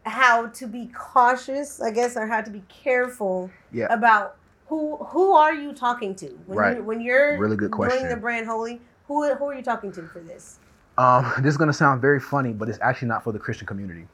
[0.04, 3.86] how to be cautious, I guess, or how to be careful Yeah.
[3.92, 6.76] about who who are you talking to when Right.
[6.76, 8.08] you when you're Really good doing question.
[8.10, 8.80] the brand holy?
[9.06, 10.58] Who who are you talking to for this?
[10.98, 13.66] um this is going to sound very funny but it's actually not for the christian
[13.66, 14.06] community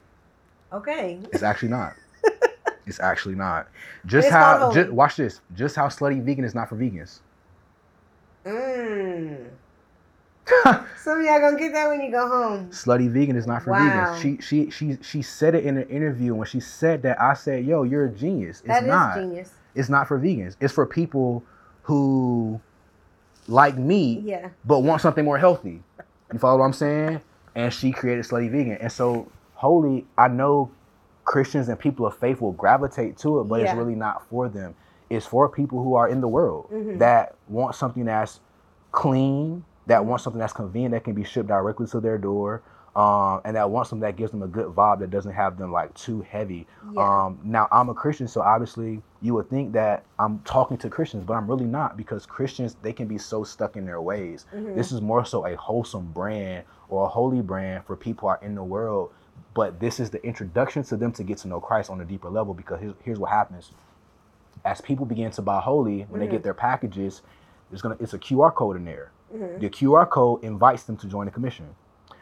[0.71, 1.19] Okay.
[1.33, 1.93] it's actually not
[2.87, 3.67] It's actually not.
[4.05, 5.41] Just how just, watch this.
[5.55, 7.19] Just how slutty vegan is not for vegans.
[8.45, 9.47] Mm.
[10.97, 12.69] Some of y'all gonna get that when you go home.
[12.69, 13.79] slutty vegan is not for Wow.
[13.79, 14.21] vegans.
[14.21, 17.65] She she she she said it in an interview when she said that I said,
[17.65, 19.15] "Yo, you're a genius." It's That is not.
[19.17, 19.53] genius.
[19.73, 20.55] It's not for vegans.
[20.59, 21.43] It's for people
[21.83, 22.61] who
[23.47, 24.49] like me Yeah.
[24.63, 25.81] but want something more healthy.
[26.31, 27.21] You follow what I'm saying?
[27.55, 28.77] And she created Slutty Vegan.
[28.81, 30.71] And so, holy, I know
[31.25, 34.75] Christians and people of faith will gravitate to it, but it's really not for them.
[35.09, 36.99] It's for people who are in the world Mhm.
[36.99, 38.39] that want something that's
[38.91, 42.61] clean, that want something that's convenient, that can be shipped directly to their door,
[42.95, 45.71] um, and that want something that gives them a good vibe that doesn't have them
[45.71, 46.65] like too heavy.
[46.93, 47.25] Yeah.
[47.25, 51.23] Um, now, I'm a Christian, so obviously you would think that I'm talking to Christians,
[51.25, 54.45] but I'm really not because Christians, they can be so stuck in their ways.
[54.55, 54.75] Mhm.
[54.75, 58.39] This is more so a wholesome brand or a holy brand for people who are
[58.41, 59.09] in the world.
[59.55, 62.29] But this is the introduction to them to get to know Christ on a deeper
[62.29, 63.71] level because here's, here's what happens.
[64.63, 66.31] As people begin to buy holy, when they Mhm.
[66.31, 67.21] get their packages,
[67.69, 69.11] there's gonna it's a QR code in there.
[69.33, 69.59] Mhm.
[69.61, 71.73] The QR code invites them to join the commission.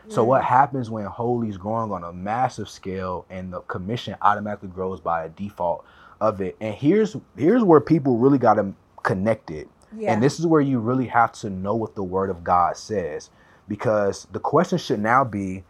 [0.10, 0.28] So Mm.
[0.28, 5.00] what happens when holy is growing on a massive scale and the commission automatically grows
[5.02, 5.84] by a default
[6.22, 6.56] of it?
[6.62, 9.68] And here's here's where people really got to connect it.
[9.96, 10.12] Yeah.
[10.14, 13.30] And this is where you really have to know what the word of God says.
[13.68, 15.64] Because the question should now be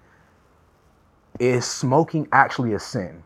[1.40, 3.24] is smoking actually a sin?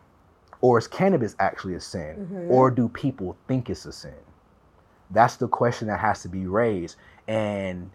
[0.61, 2.27] Or is cannabis actually a sin?
[2.31, 2.49] Mhm.
[2.49, 4.15] Or do people think it's a sin?
[5.11, 6.97] That's the question that has to be raised.
[7.27, 7.91] And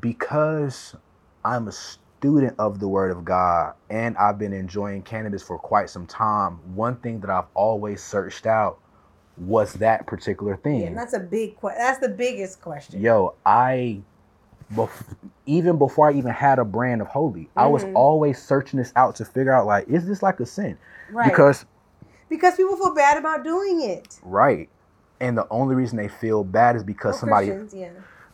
[0.00, 0.94] because
[1.44, 5.88] I'm a student of the Word of God and I've been enjoying cannabis for quite
[5.90, 8.78] some time, one thing that I've always searched out
[9.38, 10.80] was that particular thing.
[10.82, 11.80] Yeah, that's a big question.
[11.80, 13.00] That's the biggest question.
[13.00, 14.02] Yo, I,
[14.74, 15.02] bef-
[15.46, 17.92] even before I even had a brand of holy, I was Mhm.
[17.94, 20.78] always searching this out to figure out like, is this like a sin?
[21.12, 21.28] Right.
[21.30, 21.64] Because
[22.28, 24.20] because people feel bad about doing it.
[24.22, 24.68] right,
[25.20, 27.46] and the only reason they feel bad is because Well, somebody.
[27.48, 27.88] Christians, yeah.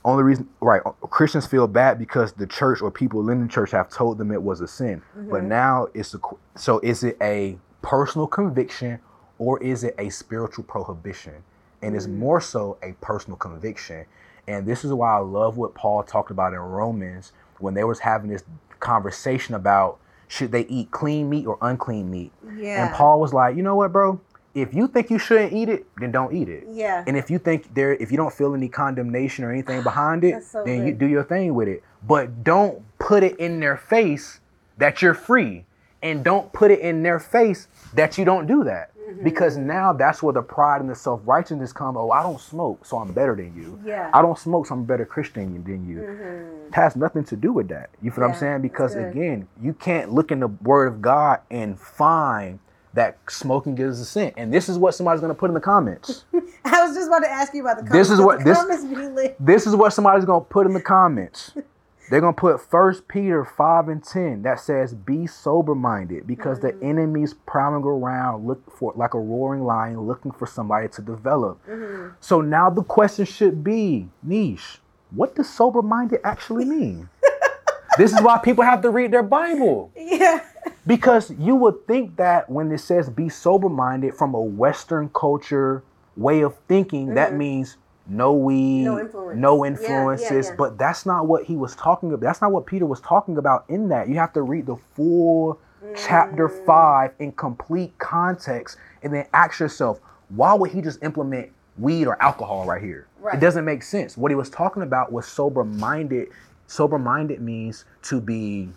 [0.05, 0.83] Only reason, right?
[1.11, 4.41] Christians feel bad because the church or people in the church have told them it
[4.43, 5.03] was a sin.
[5.17, 5.49] But Mhm.
[5.49, 6.21] now it's a
[6.55, 9.01] so is it a personal conviction
[9.39, 11.43] or is it a spiritual prohibition?
[11.83, 12.19] And it's Mhm.
[12.19, 14.07] more so a personal conviction.
[14.49, 18.01] And this is why I love what Paul talked about in Romans when they was
[18.01, 18.45] having this
[18.81, 22.33] conversation about should they eat clean meat or unclean meat.
[22.57, 22.87] Yeah.
[22.87, 24.21] And Paul was like, you know what, bro?
[24.55, 26.67] If you think you shouldn't eat it, then don't eat it.
[26.71, 27.05] Yeah.
[27.07, 30.43] And if you think there, if you don't feel any condemnation or anything behind it,
[30.43, 31.83] so then you do your thing with it.
[32.07, 34.41] But don't put it in their face
[34.79, 35.67] that you're free,
[36.03, 38.93] and don't put it in their face that you don't do that.
[39.07, 39.25] Mm-hmm.
[39.25, 41.97] Because now that's where the pride and the self righteousness come.
[41.97, 43.79] Oh, I don't smoke, so I'm better than you.
[43.85, 44.11] Yeah.
[44.13, 45.99] I don't smoke, so I'm a better Christian than you.
[45.99, 46.69] Mhm.
[46.69, 47.91] It has nothing to do with that.
[48.03, 48.63] You feel what I'm saying?
[48.63, 52.59] Because again, you can't look in the Word of God and find
[52.95, 54.33] that smoking is a sin.
[54.39, 56.25] And this is what somebody's gonna put in the comments.
[56.65, 58.09] I was just about to ask you about the comments.
[58.09, 61.53] This is what- this- this is what somebody's gonna put in the comments.
[62.09, 66.75] They're gonna put First Peter five and ten that says, "Be sober minded, because the
[66.83, 72.13] enemy's prowling around, look for like a roaring lion, looking for somebody to develop." Mhm.
[72.21, 74.81] So now the question should be, niche,
[75.15, 77.09] what does sober minded actually mean?
[77.99, 79.91] this is why people have to read their Bible.
[79.97, 80.41] Yeah.
[80.87, 85.83] Because you would think that when it says be sober minded from a Western culture
[86.17, 87.37] way of thinking, that Mhm.
[87.37, 87.77] means
[88.09, 89.39] no weed, No influence.
[89.39, 90.47] no Yeah, yeah, influences.
[90.49, 90.55] yeah.
[90.57, 92.21] But that's not what he was talking about.
[92.21, 94.09] That's not what Peter was talking about in that.
[94.09, 95.59] You have to read the full
[95.95, 96.65] chapter Mm.
[96.67, 102.21] five in complete context and then ask yourself, why would he just implement weed or
[102.23, 103.07] alcohol right here?
[103.21, 103.35] Right.
[103.35, 104.17] It doesn't make sense.
[104.17, 106.29] What he was talking about was sober minded.
[106.67, 108.69] Sober minded means to be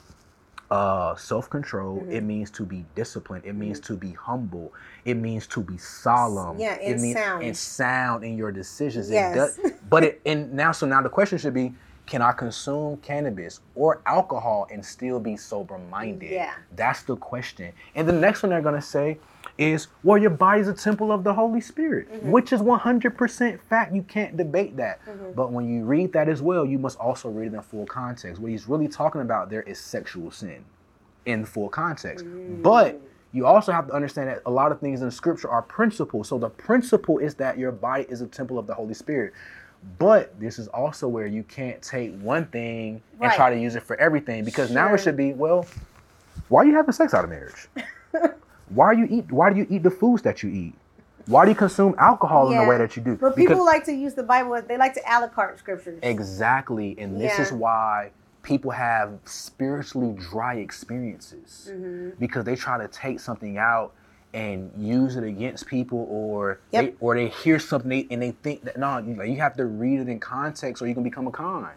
[0.71, 1.99] uh, self control.
[1.99, 2.11] Mm-hmm.
[2.11, 3.45] It means to be disciplined.
[3.45, 4.73] It means to be humble.
[5.05, 6.59] It means to be solemn.
[6.59, 7.43] Yeah, it and means sound.
[7.43, 9.09] and sound in your decisions.
[9.09, 9.59] It does,
[9.89, 11.73] but it and now so now the question should be.
[12.05, 16.31] Can I consume cannabis or alcohol and still be sober minded?
[16.31, 16.55] Yeah.
[16.75, 17.71] That's the question.
[17.93, 19.19] And the next one they're going to say
[19.59, 22.31] is, well, your body is a temple of the Holy Spirit, Mm-hmm.
[22.31, 23.93] which is 100% fact.
[23.93, 25.01] You can't debate that.
[25.35, 28.41] But when you read that as well, you must also read it in full context.
[28.41, 30.63] What he's really talking about there is sexual sin
[31.25, 32.25] in full context.
[32.63, 33.01] But
[33.33, 36.29] you also have to understand that a lot of things in scripture are principles.
[36.29, 39.33] So the principle is that your body is a temple of the Holy Spirit.
[39.97, 43.83] But this is also where you can't take one thing and try to use it
[43.83, 45.65] for everything because now it should be, well,
[46.47, 47.67] why are you having sex out of marriage?
[48.69, 50.73] why do you eat why do you eat the foods that you eat?
[51.27, 53.15] Why do you consume alcohol in the way that you do?
[53.15, 54.59] But Because- people like to use the Bible.
[54.67, 55.99] They like to a la carte scriptures.
[56.01, 56.95] Exactly.
[56.97, 57.43] And this Yeah.
[57.43, 62.09] is why people have spiritually dry experiences Mm-hmm.
[62.19, 63.91] because they try to take something out
[64.33, 66.83] and use it against people or Yep.
[66.85, 69.99] they, or they hear something and they think that no you, you have to read
[69.99, 71.67] it in context or you can become a con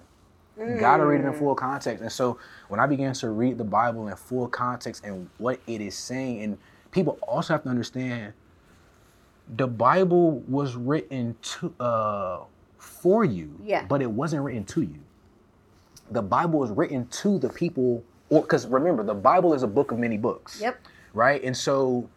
[0.59, 2.37] you gotta read it in full context and so
[2.69, 6.43] when i began to read the bible in full context and what it is saying
[6.43, 6.59] and
[6.93, 8.33] people also have to understand
[9.57, 12.41] the bible was written to uh
[12.79, 13.85] for you Yeah.
[13.87, 15.01] but it wasn't written to you
[16.11, 19.91] the bible was written to the people or because remember the bible is a book
[19.91, 20.81] of many books Yep.
[21.15, 21.43] right?
[21.43, 22.09] And so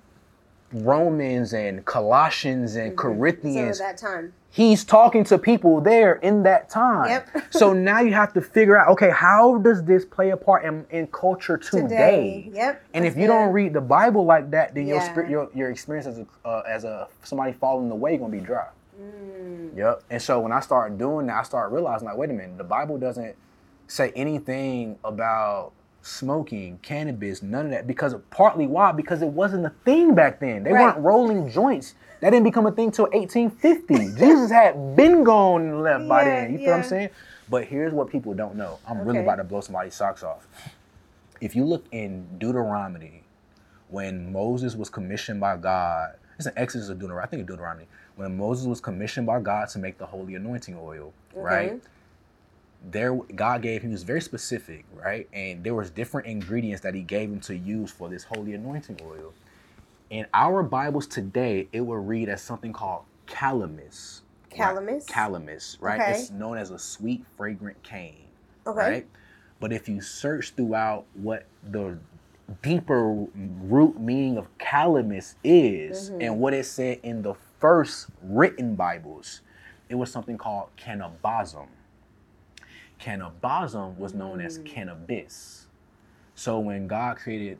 [0.73, 4.33] Romans and Colossians and So Corinthians, at that time.
[4.49, 7.09] he's talking to people there in that time.
[7.09, 7.29] Yep.
[7.51, 10.85] so now you have to figure out, okay, how does this play a part in,
[10.89, 11.81] in culture today?
[11.81, 12.49] Today.
[12.53, 12.85] Yep.
[12.93, 16.07] And if you don't read the Bible like that, then your spirit, your your experience
[16.07, 18.67] as a uh, as a somebody falling away gonna be dry.
[18.99, 19.75] Mm.
[19.77, 20.03] Yep.
[20.09, 22.63] And so when I started doing that, I started realizing like, wait a minute, the
[22.63, 23.35] Bible doesn't
[23.87, 25.71] say anything about
[26.06, 27.88] smoking, cannabis, none of that.
[27.88, 28.91] Because partly why?
[28.91, 30.64] Because it wasn't a thing back then.
[30.64, 30.84] They Right.
[30.84, 31.95] weren't rolling joints.
[32.22, 34.14] That didn't become a thing till 1850.
[34.18, 36.52] Jesus had been gone and left by then.
[36.52, 37.10] You feel what I'm saying?
[37.49, 38.80] But here's what people don't know.
[38.88, 40.48] I'm really about to blow somebody's socks off.
[41.41, 43.23] If you look in Deuteronomy,
[43.90, 47.88] when Moses was commissioned by God, it's an Exodus or Deuteronomy, I think it's Deuteronomy,
[48.15, 51.73] when Moses was commissioned by God to make the holy anointing oil, right?
[51.73, 51.88] Mm-hmm.
[52.91, 55.28] There, God gave him, he was very specific, right?
[55.34, 58.99] And there was different ingredients that he gave him to use for this holy anointing
[59.03, 59.34] oil.
[60.12, 64.22] In our Bibles today, it will read as something called calamus.
[64.57, 64.76] right?
[64.76, 65.06] Calamus?
[65.07, 65.99] Calamus, right?
[65.99, 66.12] Okay.
[66.12, 68.28] It's known as a sweet, fragrant cane
[68.68, 68.78] Okay.
[68.80, 69.07] right?
[69.60, 71.98] But if you search throughout what the
[72.62, 76.22] deeper root meaning of calamus is Mm-hmm.
[76.22, 79.41] and what it said in the first written Bibles,
[79.90, 81.66] it was something called cannabism.
[82.99, 84.65] Cannabism was known as Mm.
[84.65, 85.67] cannabis.
[86.35, 87.59] So when God created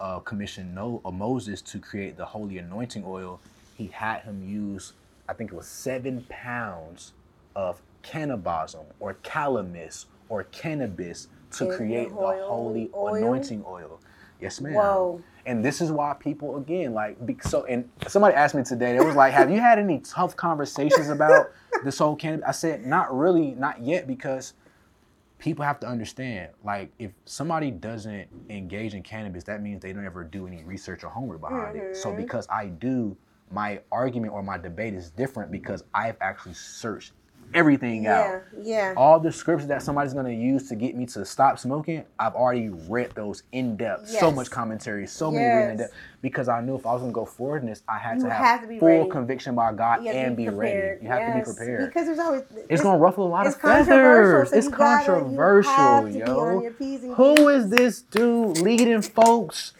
[0.00, 3.40] uh, commissioned no, uh, Moses to create the holy anointing oil,
[3.76, 4.92] he had him use,
[5.28, 7.12] I think it was seven pounds
[7.54, 13.14] of cannabism or calamus or cannabis to create the holy oil?
[13.14, 14.00] anointing oil.
[14.40, 14.74] Yes, ma'am.
[14.74, 15.22] Whoa.
[15.46, 17.64] And this is why people again like so.
[17.64, 18.96] And somebody asked me today.
[18.96, 21.52] It was like, "Have you had any tough conversations about
[21.84, 24.54] this whole cannabis?" I said, "Not really, not yet, because
[25.44, 26.50] people have to understand.
[26.64, 31.04] Like, if somebody doesn't engage in cannabis, that means they don't ever do any research
[31.04, 31.84] or homework behind it.
[31.92, 32.16] So Mhm.
[32.16, 33.14] because I do,
[33.50, 37.12] my argument or my debate is different because I've actually searched
[37.52, 38.62] everything out Yeah.
[38.62, 38.94] Yeah.
[38.96, 42.68] all the scripts that somebody's gonna use to get me to stop smoking, I've already
[42.68, 44.08] read those in depth.
[44.08, 45.92] So much commentary, so many reading in depth.
[46.22, 48.30] Because I knew if I was gonna go forward in this, I had You to
[48.30, 49.10] have, have to be full ready.
[49.10, 51.02] conviction by God You have to and be, ready.
[51.02, 51.86] You have to be prepared.
[51.86, 54.50] Because there's always it's gonna ruffle a lot of feathers.
[54.50, 56.38] so it's you gotta- you controversial, be yo.
[56.40, 59.72] on your P's and Who is this dude leading folks?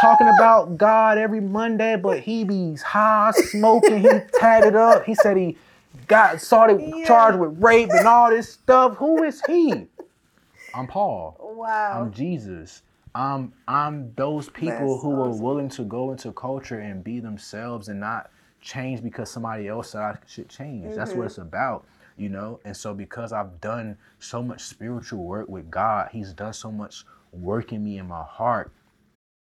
[0.00, 4.08] Talking about God every Monday, but he be high, smoking, he
[4.40, 5.04] tatted up.
[5.04, 5.56] He said he
[6.06, 7.04] got started Yeah.
[7.06, 8.96] charged with rape and all this stuff.
[8.96, 9.88] Who is he?
[10.74, 11.36] I'm Paul.
[11.40, 12.02] Wow.
[12.02, 12.82] I'm Jesus.
[13.14, 17.88] I'm I'm those people That's who are willing to go into culture and be themselves
[17.88, 20.94] and not change because somebody else said I should change.
[20.94, 21.18] That's Mm-hmm.
[21.20, 21.84] what it's about,
[22.16, 22.58] you know.
[22.64, 27.04] And so because I've done so much spiritual work with God, He's done so much
[27.32, 28.72] work in me in my heart.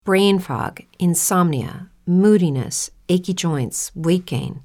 [0.04, 4.64] brain fog, insomnia, moodiness, achy joints, weight gain.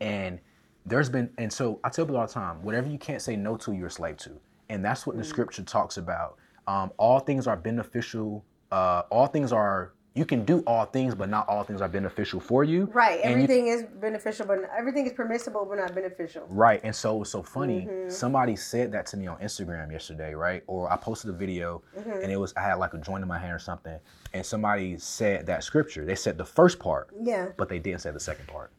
[0.00, 0.40] And
[0.86, 3.56] there's been, and so I tell people all the time, whatever you can't say no
[3.58, 4.32] to, you're a slave to.
[4.68, 6.36] And that's what the scripture talks about.
[6.66, 8.44] Um, all things are beneficial.
[8.70, 12.40] Uh, all things are, you can do all things, but not all things are beneficial
[12.40, 12.84] for you.
[12.92, 13.20] Right.
[13.22, 16.46] And you- Everything is beneficial, but everything is permissible, but not beneficial.
[16.48, 16.80] Right.
[16.84, 17.82] And so it was so funny.
[17.88, 18.10] Mm-hmm.
[18.10, 20.62] Somebody said that to me on Instagram yesterday, right?
[20.66, 22.22] Or I posted a video Mm-hmm.
[22.22, 23.98] and it was I had like a joint in my hand or something.
[24.32, 26.04] And somebody said that scripture.
[26.04, 27.48] They said the first part, Yeah.
[27.56, 28.70] but they didn't say the second part.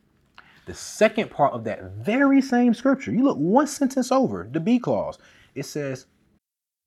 [0.65, 4.79] The second part of that very same scripture, you look one sentence over, the B
[4.79, 5.17] clause.
[5.55, 6.05] It says,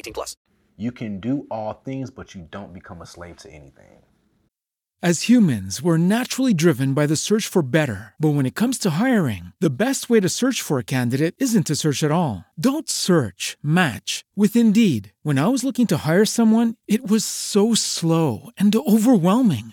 [0.00, 0.36] 18 plus.
[0.76, 3.98] you can do all things, but you don't become a slave to anything.
[5.02, 8.12] As humans, we're naturally driven by the search for better.
[8.20, 11.66] But when it comes to hiring, the best way to search for a candidate isn't
[11.68, 12.44] to search at all.
[12.58, 15.12] Don't search, match with Indeed.
[15.22, 19.72] When I was looking to hire someone, it was so slow and overwhelming.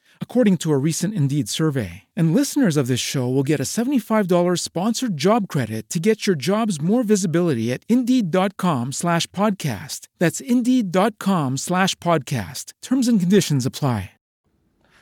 [0.21, 2.03] according to a recent Indeed survey.
[2.15, 6.37] And listeners of this show will get a $75 sponsored job credit to get your
[6.37, 10.07] jobs more visibility at Indeed.com slash podcast.
[10.17, 12.71] That's Indeed.com slash podcast.
[12.81, 14.11] Terms and conditions apply.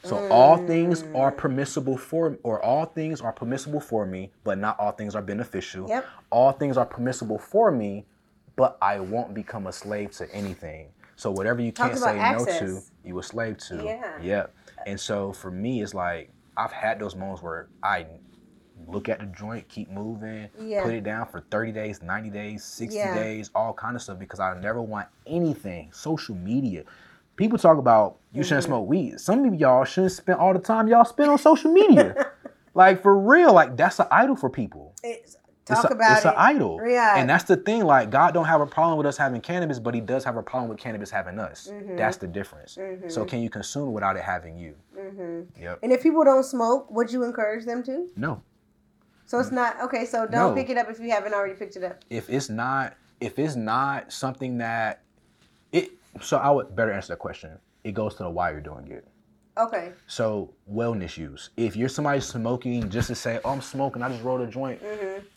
[0.03, 4.79] So all things are permissible for or all things are permissible for me, but not
[4.79, 5.87] all things are beneficial.
[5.89, 6.05] Yep.
[6.31, 8.05] All things are permissible for me,
[8.55, 10.87] but I won't become a slave to anything.
[11.17, 12.91] So whatever you Talk can't about say no to, access.
[13.03, 13.83] you a slave to.
[13.83, 14.21] Yeah.
[14.21, 14.55] Yep.
[14.85, 18.05] And so for me, it's like I've had those moments where I
[18.87, 20.83] look at the joint, keep moving, Yeah.
[20.83, 23.13] put it down for 30 days, 90 days, 60 Yeah.
[23.13, 25.91] days, all kind of stuff because I never want anything.
[25.91, 26.83] Social media.
[27.35, 28.69] People talk about you shouldn't Mm-hmm.
[28.71, 29.19] smoke weed.
[29.19, 32.31] Some of y'all shouldn't spend all the time y'all spend on social media.
[32.73, 34.93] like for real, like that's an idol for people.
[35.03, 35.35] It's,
[35.69, 36.29] It's a, about it's it.
[36.29, 36.79] an idol.
[36.85, 37.17] Yeah.
[37.17, 37.83] And that's the thing.
[37.83, 40.43] Like God don't have a problem with us having cannabis, but He does have a
[40.43, 41.69] problem with cannabis having us.
[41.71, 41.95] Mm-hmm.
[41.95, 42.77] That's the difference.
[43.07, 44.75] So can you consume without it having you?
[44.97, 45.61] Mm-hmm.
[45.61, 45.79] Yep.
[45.83, 48.07] and if people don't smoke, would you encourage them to?
[48.15, 48.41] No.
[49.25, 50.05] So it's not okay.
[50.05, 50.53] So don't No.
[50.55, 52.03] pick it up if you haven't already picked it up.
[52.09, 55.03] if it's not if it's not something that
[55.71, 55.91] it
[56.21, 57.51] so I would better answer that question.
[57.83, 59.07] It goes to the why you're doing it.
[59.57, 59.91] Okay.
[60.07, 61.49] So wellness use.
[61.57, 64.01] If you're somebody smoking just to say, "Oh, I'm smoking.
[64.01, 64.81] I just rolled a joint,"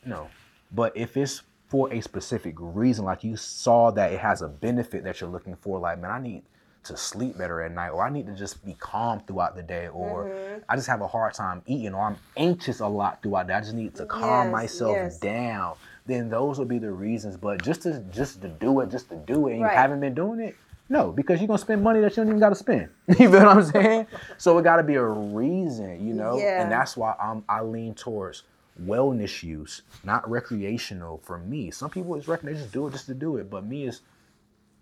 [0.05, 0.29] no.
[0.71, 5.05] But if it's for a specific reason, like you saw that it has a benefit
[5.05, 6.43] that you're looking for, like, man, I need
[6.85, 9.89] to sleep better at night, or I need to just be calm throughout the day,
[9.89, 10.59] or Mm-hmm.
[10.69, 13.57] I just have a hard time eating, or I'm anxious a lot throughout the day.
[13.57, 15.19] I just need to calm Yes, myself yes.
[15.19, 15.75] down.
[16.07, 17.37] Then those would be the reasons.
[17.37, 19.73] But just to just to do it, just to do it, and Right.
[19.73, 20.57] you haven't been doing it,
[20.93, 22.91] no, because you're gonna spend money that you don't even gotta spend.
[23.09, 24.07] you feel what I'm saying?
[24.37, 26.37] So it gotta be a reason, you know?
[26.37, 26.63] Yeah.
[26.63, 28.43] And that's why I'm I lean towards
[28.79, 31.71] wellness use, not recreational for me.
[31.71, 33.49] Some people it's recreational, they just do it just to do it.
[33.49, 34.03] But me it's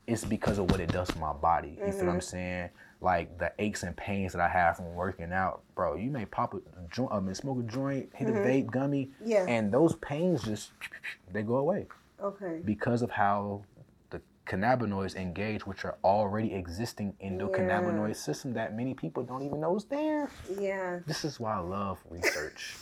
[0.09, 1.79] it's because of what it does for my body.
[1.79, 2.21] You feel what I'm mm-hmm.
[2.21, 2.71] saying?
[3.01, 5.95] Like the aches and pains that I have from working out, bro.
[5.95, 6.61] You may pop a
[6.93, 8.45] joint, I mean, smoke a joint, hit a mm-hmm.
[8.45, 9.47] vape gummy, Yeah.
[9.47, 10.73] and those pains just
[11.33, 11.87] they go away
[12.21, 12.63] Okay.
[12.65, 13.63] because of how
[14.47, 19.85] cannabinoids engage, which are already existing endocannabinoid system that many people don't even know is
[19.85, 20.31] there.
[20.59, 21.01] Yeah.
[21.07, 22.77] This is why I love research.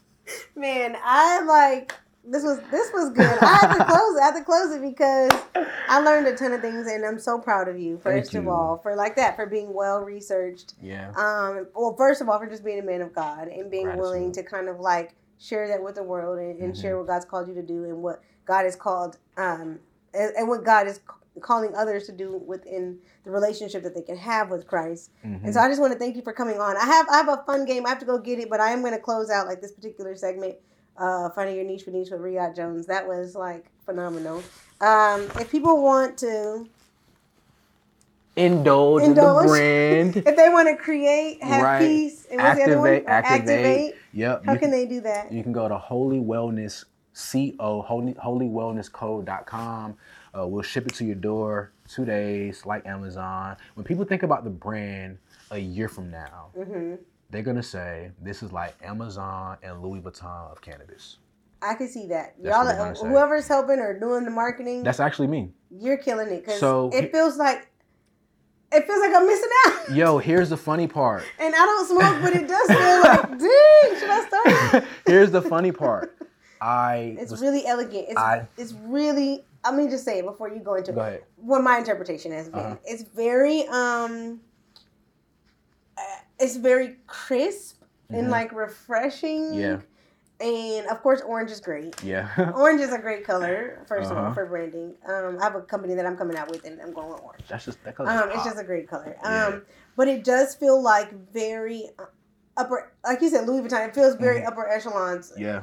[0.56, 1.94] Man, I like
[2.24, 3.38] this was this was good.
[3.40, 4.20] I had to close it.
[4.20, 5.32] I had to close it because
[5.88, 8.78] I learned a ton of things and I'm so proud of you, first of all,
[8.78, 10.74] for like that, for being well researched.
[10.82, 11.08] Yeah.
[11.16, 14.32] Um well first of all for just being a man of God and being willing
[14.32, 17.48] to kind of like share that with the world and, and share what God's called
[17.48, 19.78] you to do and what God has called um
[20.14, 21.00] and, and what God is
[21.40, 25.10] calling others to do within the relationship that they can have with Christ.
[25.22, 26.76] And so I just want to thank you for coming on.
[26.76, 27.86] I have I have a fun game.
[27.86, 29.72] I have to go get it, but I am going to close out like this
[29.72, 30.56] particular segment.
[30.96, 32.86] Uh, finding your niche for niche with Riyadh Jones.
[32.86, 34.42] That was like phenomenal.
[34.80, 36.66] Um, if people want to,
[38.34, 39.04] Indulge, Indulge.
[39.04, 40.16] in the brand.
[40.26, 41.78] if they want to create, have Right.
[41.88, 42.88] peace, and what's the other one?
[43.06, 43.94] activate, activate.
[44.12, 44.44] Yep.
[44.44, 45.32] How you can they do that?
[45.32, 47.82] You can go to Holy Wellness Co.
[47.82, 49.96] Holy HolyWellnessCo.com.
[50.38, 53.56] Uh, we'll ship it to your door two days, like Amazon.
[53.74, 55.18] When people think about the brand
[55.50, 56.94] a year from now, Mm-hmm.
[57.30, 61.18] they're gonna say this is like Amazon and Louis Vuitton of cannabis.
[61.60, 62.34] I can see that.
[62.40, 65.50] That's Y'all, whoever's helping or doing the marketing, That's actually me.
[65.70, 67.68] you're killing it because So- it feels like
[68.70, 69.90] it feels like I'm missing out.
[69.96, 71.22] Yo, here's the funny part.
[71.40, 74.84] And I don't smoke, but it does feel like, dang, should I start?
[75.06, 76.14] here's the funny part.
[76.60, 78.06] I It's was, really elegant.
[78.08, 79.44] It's, I- it's really.
[79.64, 81.24] Let me just say it before you go into Go ahead.
[81.36, 82.58] what my interpretation has been.
[82.60, 82.76] Uh-huh.
[82.84, 84.40] It's very um.
[85.96, 86.00] uh,
[86.38, 89.42] It's very crisp and like refreshing.
[89.52, 89.60] Mm-hmm.
[89.60, 89.78] Yeah.
[90.40, 92.00] And of course, orange is great.
[92.04, 92.28] Yeah.
[92.54, 94.34] Orange is a great color, 1st of all, Uh-huh.
[94.34, 94.94] for branding.
[95.04, 97.42] Um, I have a company that I'm coming out with, and I'm going with orange.
[97.48, 98.08] That's just that color.
[98.08, 99.16] Um, it's just a great color.
[99.24, 99.62] Um,
[99.96, 102.04] but it does feel like very uh,
[102.56, 103.88] upper, like you said, Louis Vuitton.
[103.88, 105.32] It feels very upper echelons.
[105.32, 105.42] Mm-hmm.
[105.42, 105.62] Yeah.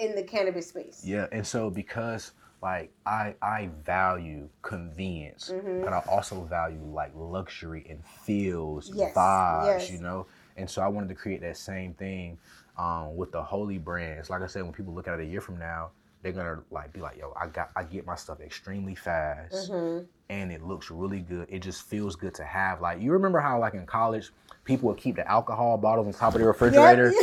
[0.00, 1.02] Within the cannabis space.
[1.04, 2.32] Yeah, and so because
[2.62, 5.82] like I I value convenience, Mm-hmm.
[5.84, 9.90] but I also value like luxury and feels, Yes, vibes, yes.
[9.90, 10.26] you know.
[10.56, 12.38] And so I wanted to create that same thing
[12.78, 14.30] um, with the holy brands.
[14.30, 15.90] Like I said, when people look at it a year from now,
[16.22, 20.04] they're gonna like be like, "Yo, I got I get my stuff extremely fast, Mm-hmm.
[20.28, 21.46] and it looks really good.
[21.50, 24.30] It just feels good to have." Like you remember how like in college,
[24.64, 27.12] people would keep the alcohol bottles on top of the refrigerator.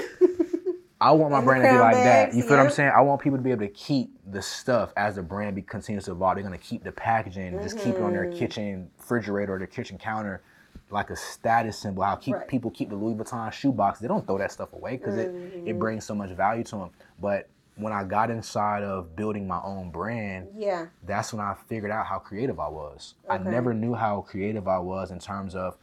[1.00, 2.34] I want my And brand to be like that.
[2.34, 2.92] You feel what I'm saying?
[2.96, 6.06] I want people to be able to keep the stuff as the brand be, continues
[6.06, 6.36] to evolve.
[6.36, 8.38] They're gonna keep the packaging, and just keep it on their Mm-hmm.
[8.38, 10.42] kitchen refrigerator or their kitchen counter,
[10.90, 12.04] like a status symbol.
[12.04, 12.48] How keep Right.
[12.48, 14.00] people keep the Louis Vuitton shoebox.
[14.00, 15.70] They don't throw that stuff away because it Mm-hmm.
[15.70, 16.90] it brings so much value to them.
[17.20, 20.88] But when I got inside of building my own brand, Yeah.
[21.06, 23.14] that's when I figured out how creative I was.
[23.30, 25.78] I never knew how creative I was in terms of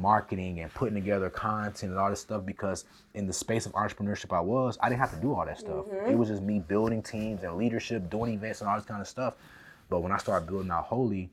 [0.00, 4.34] marketing and putting together content and all this stuff because in the space of entrepreneurship
[4.36, 5.86] I was, I didn't have to do all that stuff.
[5.86, 6.10] Mm-hmm.
[6.10, 9.08] It was just me building teams and leadership, doing events and all this kind of
[9.08, 9.34] stuff.
[9.88, 11.28] But when I started building out Holy,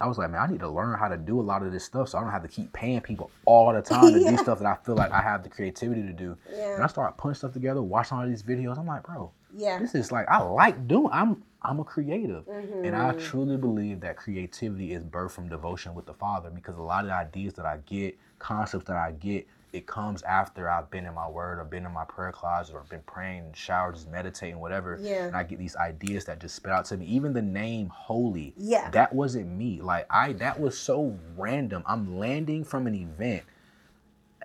[0.00, 1.84] I was like, man, I need to learn how to do a lot of this
[1.84, 4.30] stuff so I don't have to keep paying people all the time to Yeah.
[4.32, 6.36] do stuff that I feel like I have the creativity to do.
[6.52, 6.74] Yeah.
[6.74, 8.78] And I started putting stuff together, watching all these videos.
[8.78, 9.78] I'm like, bro, Yeah.
[9.78, 11.08] this is like I like doing.
[11.12, 13.18] I'm I'm a creative, and I Mm-hmm.
[13.18, 17.08] truly believe that creativity is birthed from devotion with the Father because a lot of
[17.10, 21.14] the ideas that I get, concepts that I get, it comes after I've been in
[21.14, 24.08] my Word or been in my prayer closet or been praying in the shower, just
[24.08, 24.98] meditating, whatever.
[25.02, 25.26] Yeah.
[25.26, 27.04] And I get these ideas that just spit out to me.
[27.06, 28.54] Even the name Holy.
[28.56, 28.88] Yeah.
[28.90, 29.80] That wasn't me.
[29.82, 31.82] Like I, that was so random.
[31.84, 33.42] I'm landing from an event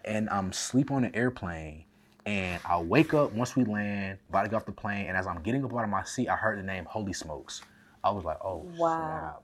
[0.04, 1.86] and I'm sleep on an airplane.
[2.26, 5.26] And I wake up once we land, about to get off the plane, and as
[5.28, 7.62] I'm getting up out of my seat, I heard the name Holy Smokes.
[8.04, 8.98] I was like, oh Wow.
[8.98, 9.44] snap.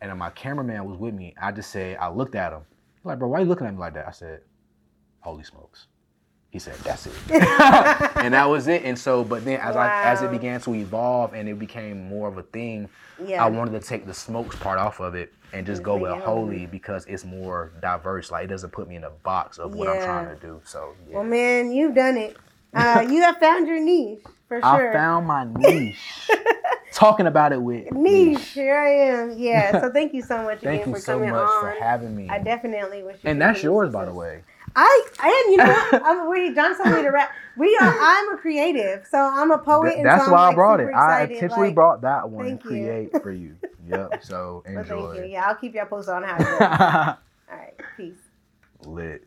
[0.00, 1.34] And then my cameraman was with me.
[1.40, 2.62] I just said, I looked at him.
[2.96, 4.06] He's like, bro, why are you looking at me like that?
[4.08, 4.40] I said,
[5.20, 5.86] Holy Smokes.
[6.50, 7.12] He said, that's it.
[7.30, 8.82] and that was it.
[8.84, 12.26] And so, but then as I as it began to evolve and it became more
[12.28, 12.88] of a thing,
[13.24, 13.44] Yeah.
[13.44, 16.66] I wanted to take the smokes part off of it and just go with holy
[16.66, 18.30] because it's more diverse.
[18.32, 20.60] Like it doesn't put me in a box of what I'm trying to do.
[20.64, 21.14] So yeah.
[21.16, 22.36] Well, man, you've done it.
[22.74, 24.90] Uh, you have found your niche for sure.
[24.90, 25.96] I found my niche.
[26.92, 29.38] talking about it with Niche, here I am.
[29.38, 29.80] Yeah.
[29.80, 31.60] So thank you so much Thank again you for so coming much on.
[31.62, 32.28] for having me.
[32.28, 33.16] I definitely wish.
[33.22, 34.42] you and that's yours, by the way.
[34.76, 36.02] I and you know what?
[36.04, 36.54] I'm.
[36.54, 37.30] John told me to rap.
[37.56, 37.96] We are.
[38.00, 39.88] I'm a creative, so I'm a poet.
[39.90, 40.84] Th- and that's so why I brought it.
[40.86, 43.56] super I excited, intentionally like- brought that one to create for you.
[43.88, 44.24] Yep.
[44.24, 44.94] So Well, thank you.
[44.98, 45.26] enjoy.
[45.30, 46.60] Yeah, I'll keep y'all posted on how it goes.
[47.50, 47.74] All right.
[47.96, 48.14] Peace.
[48.86, 49.26] Lit.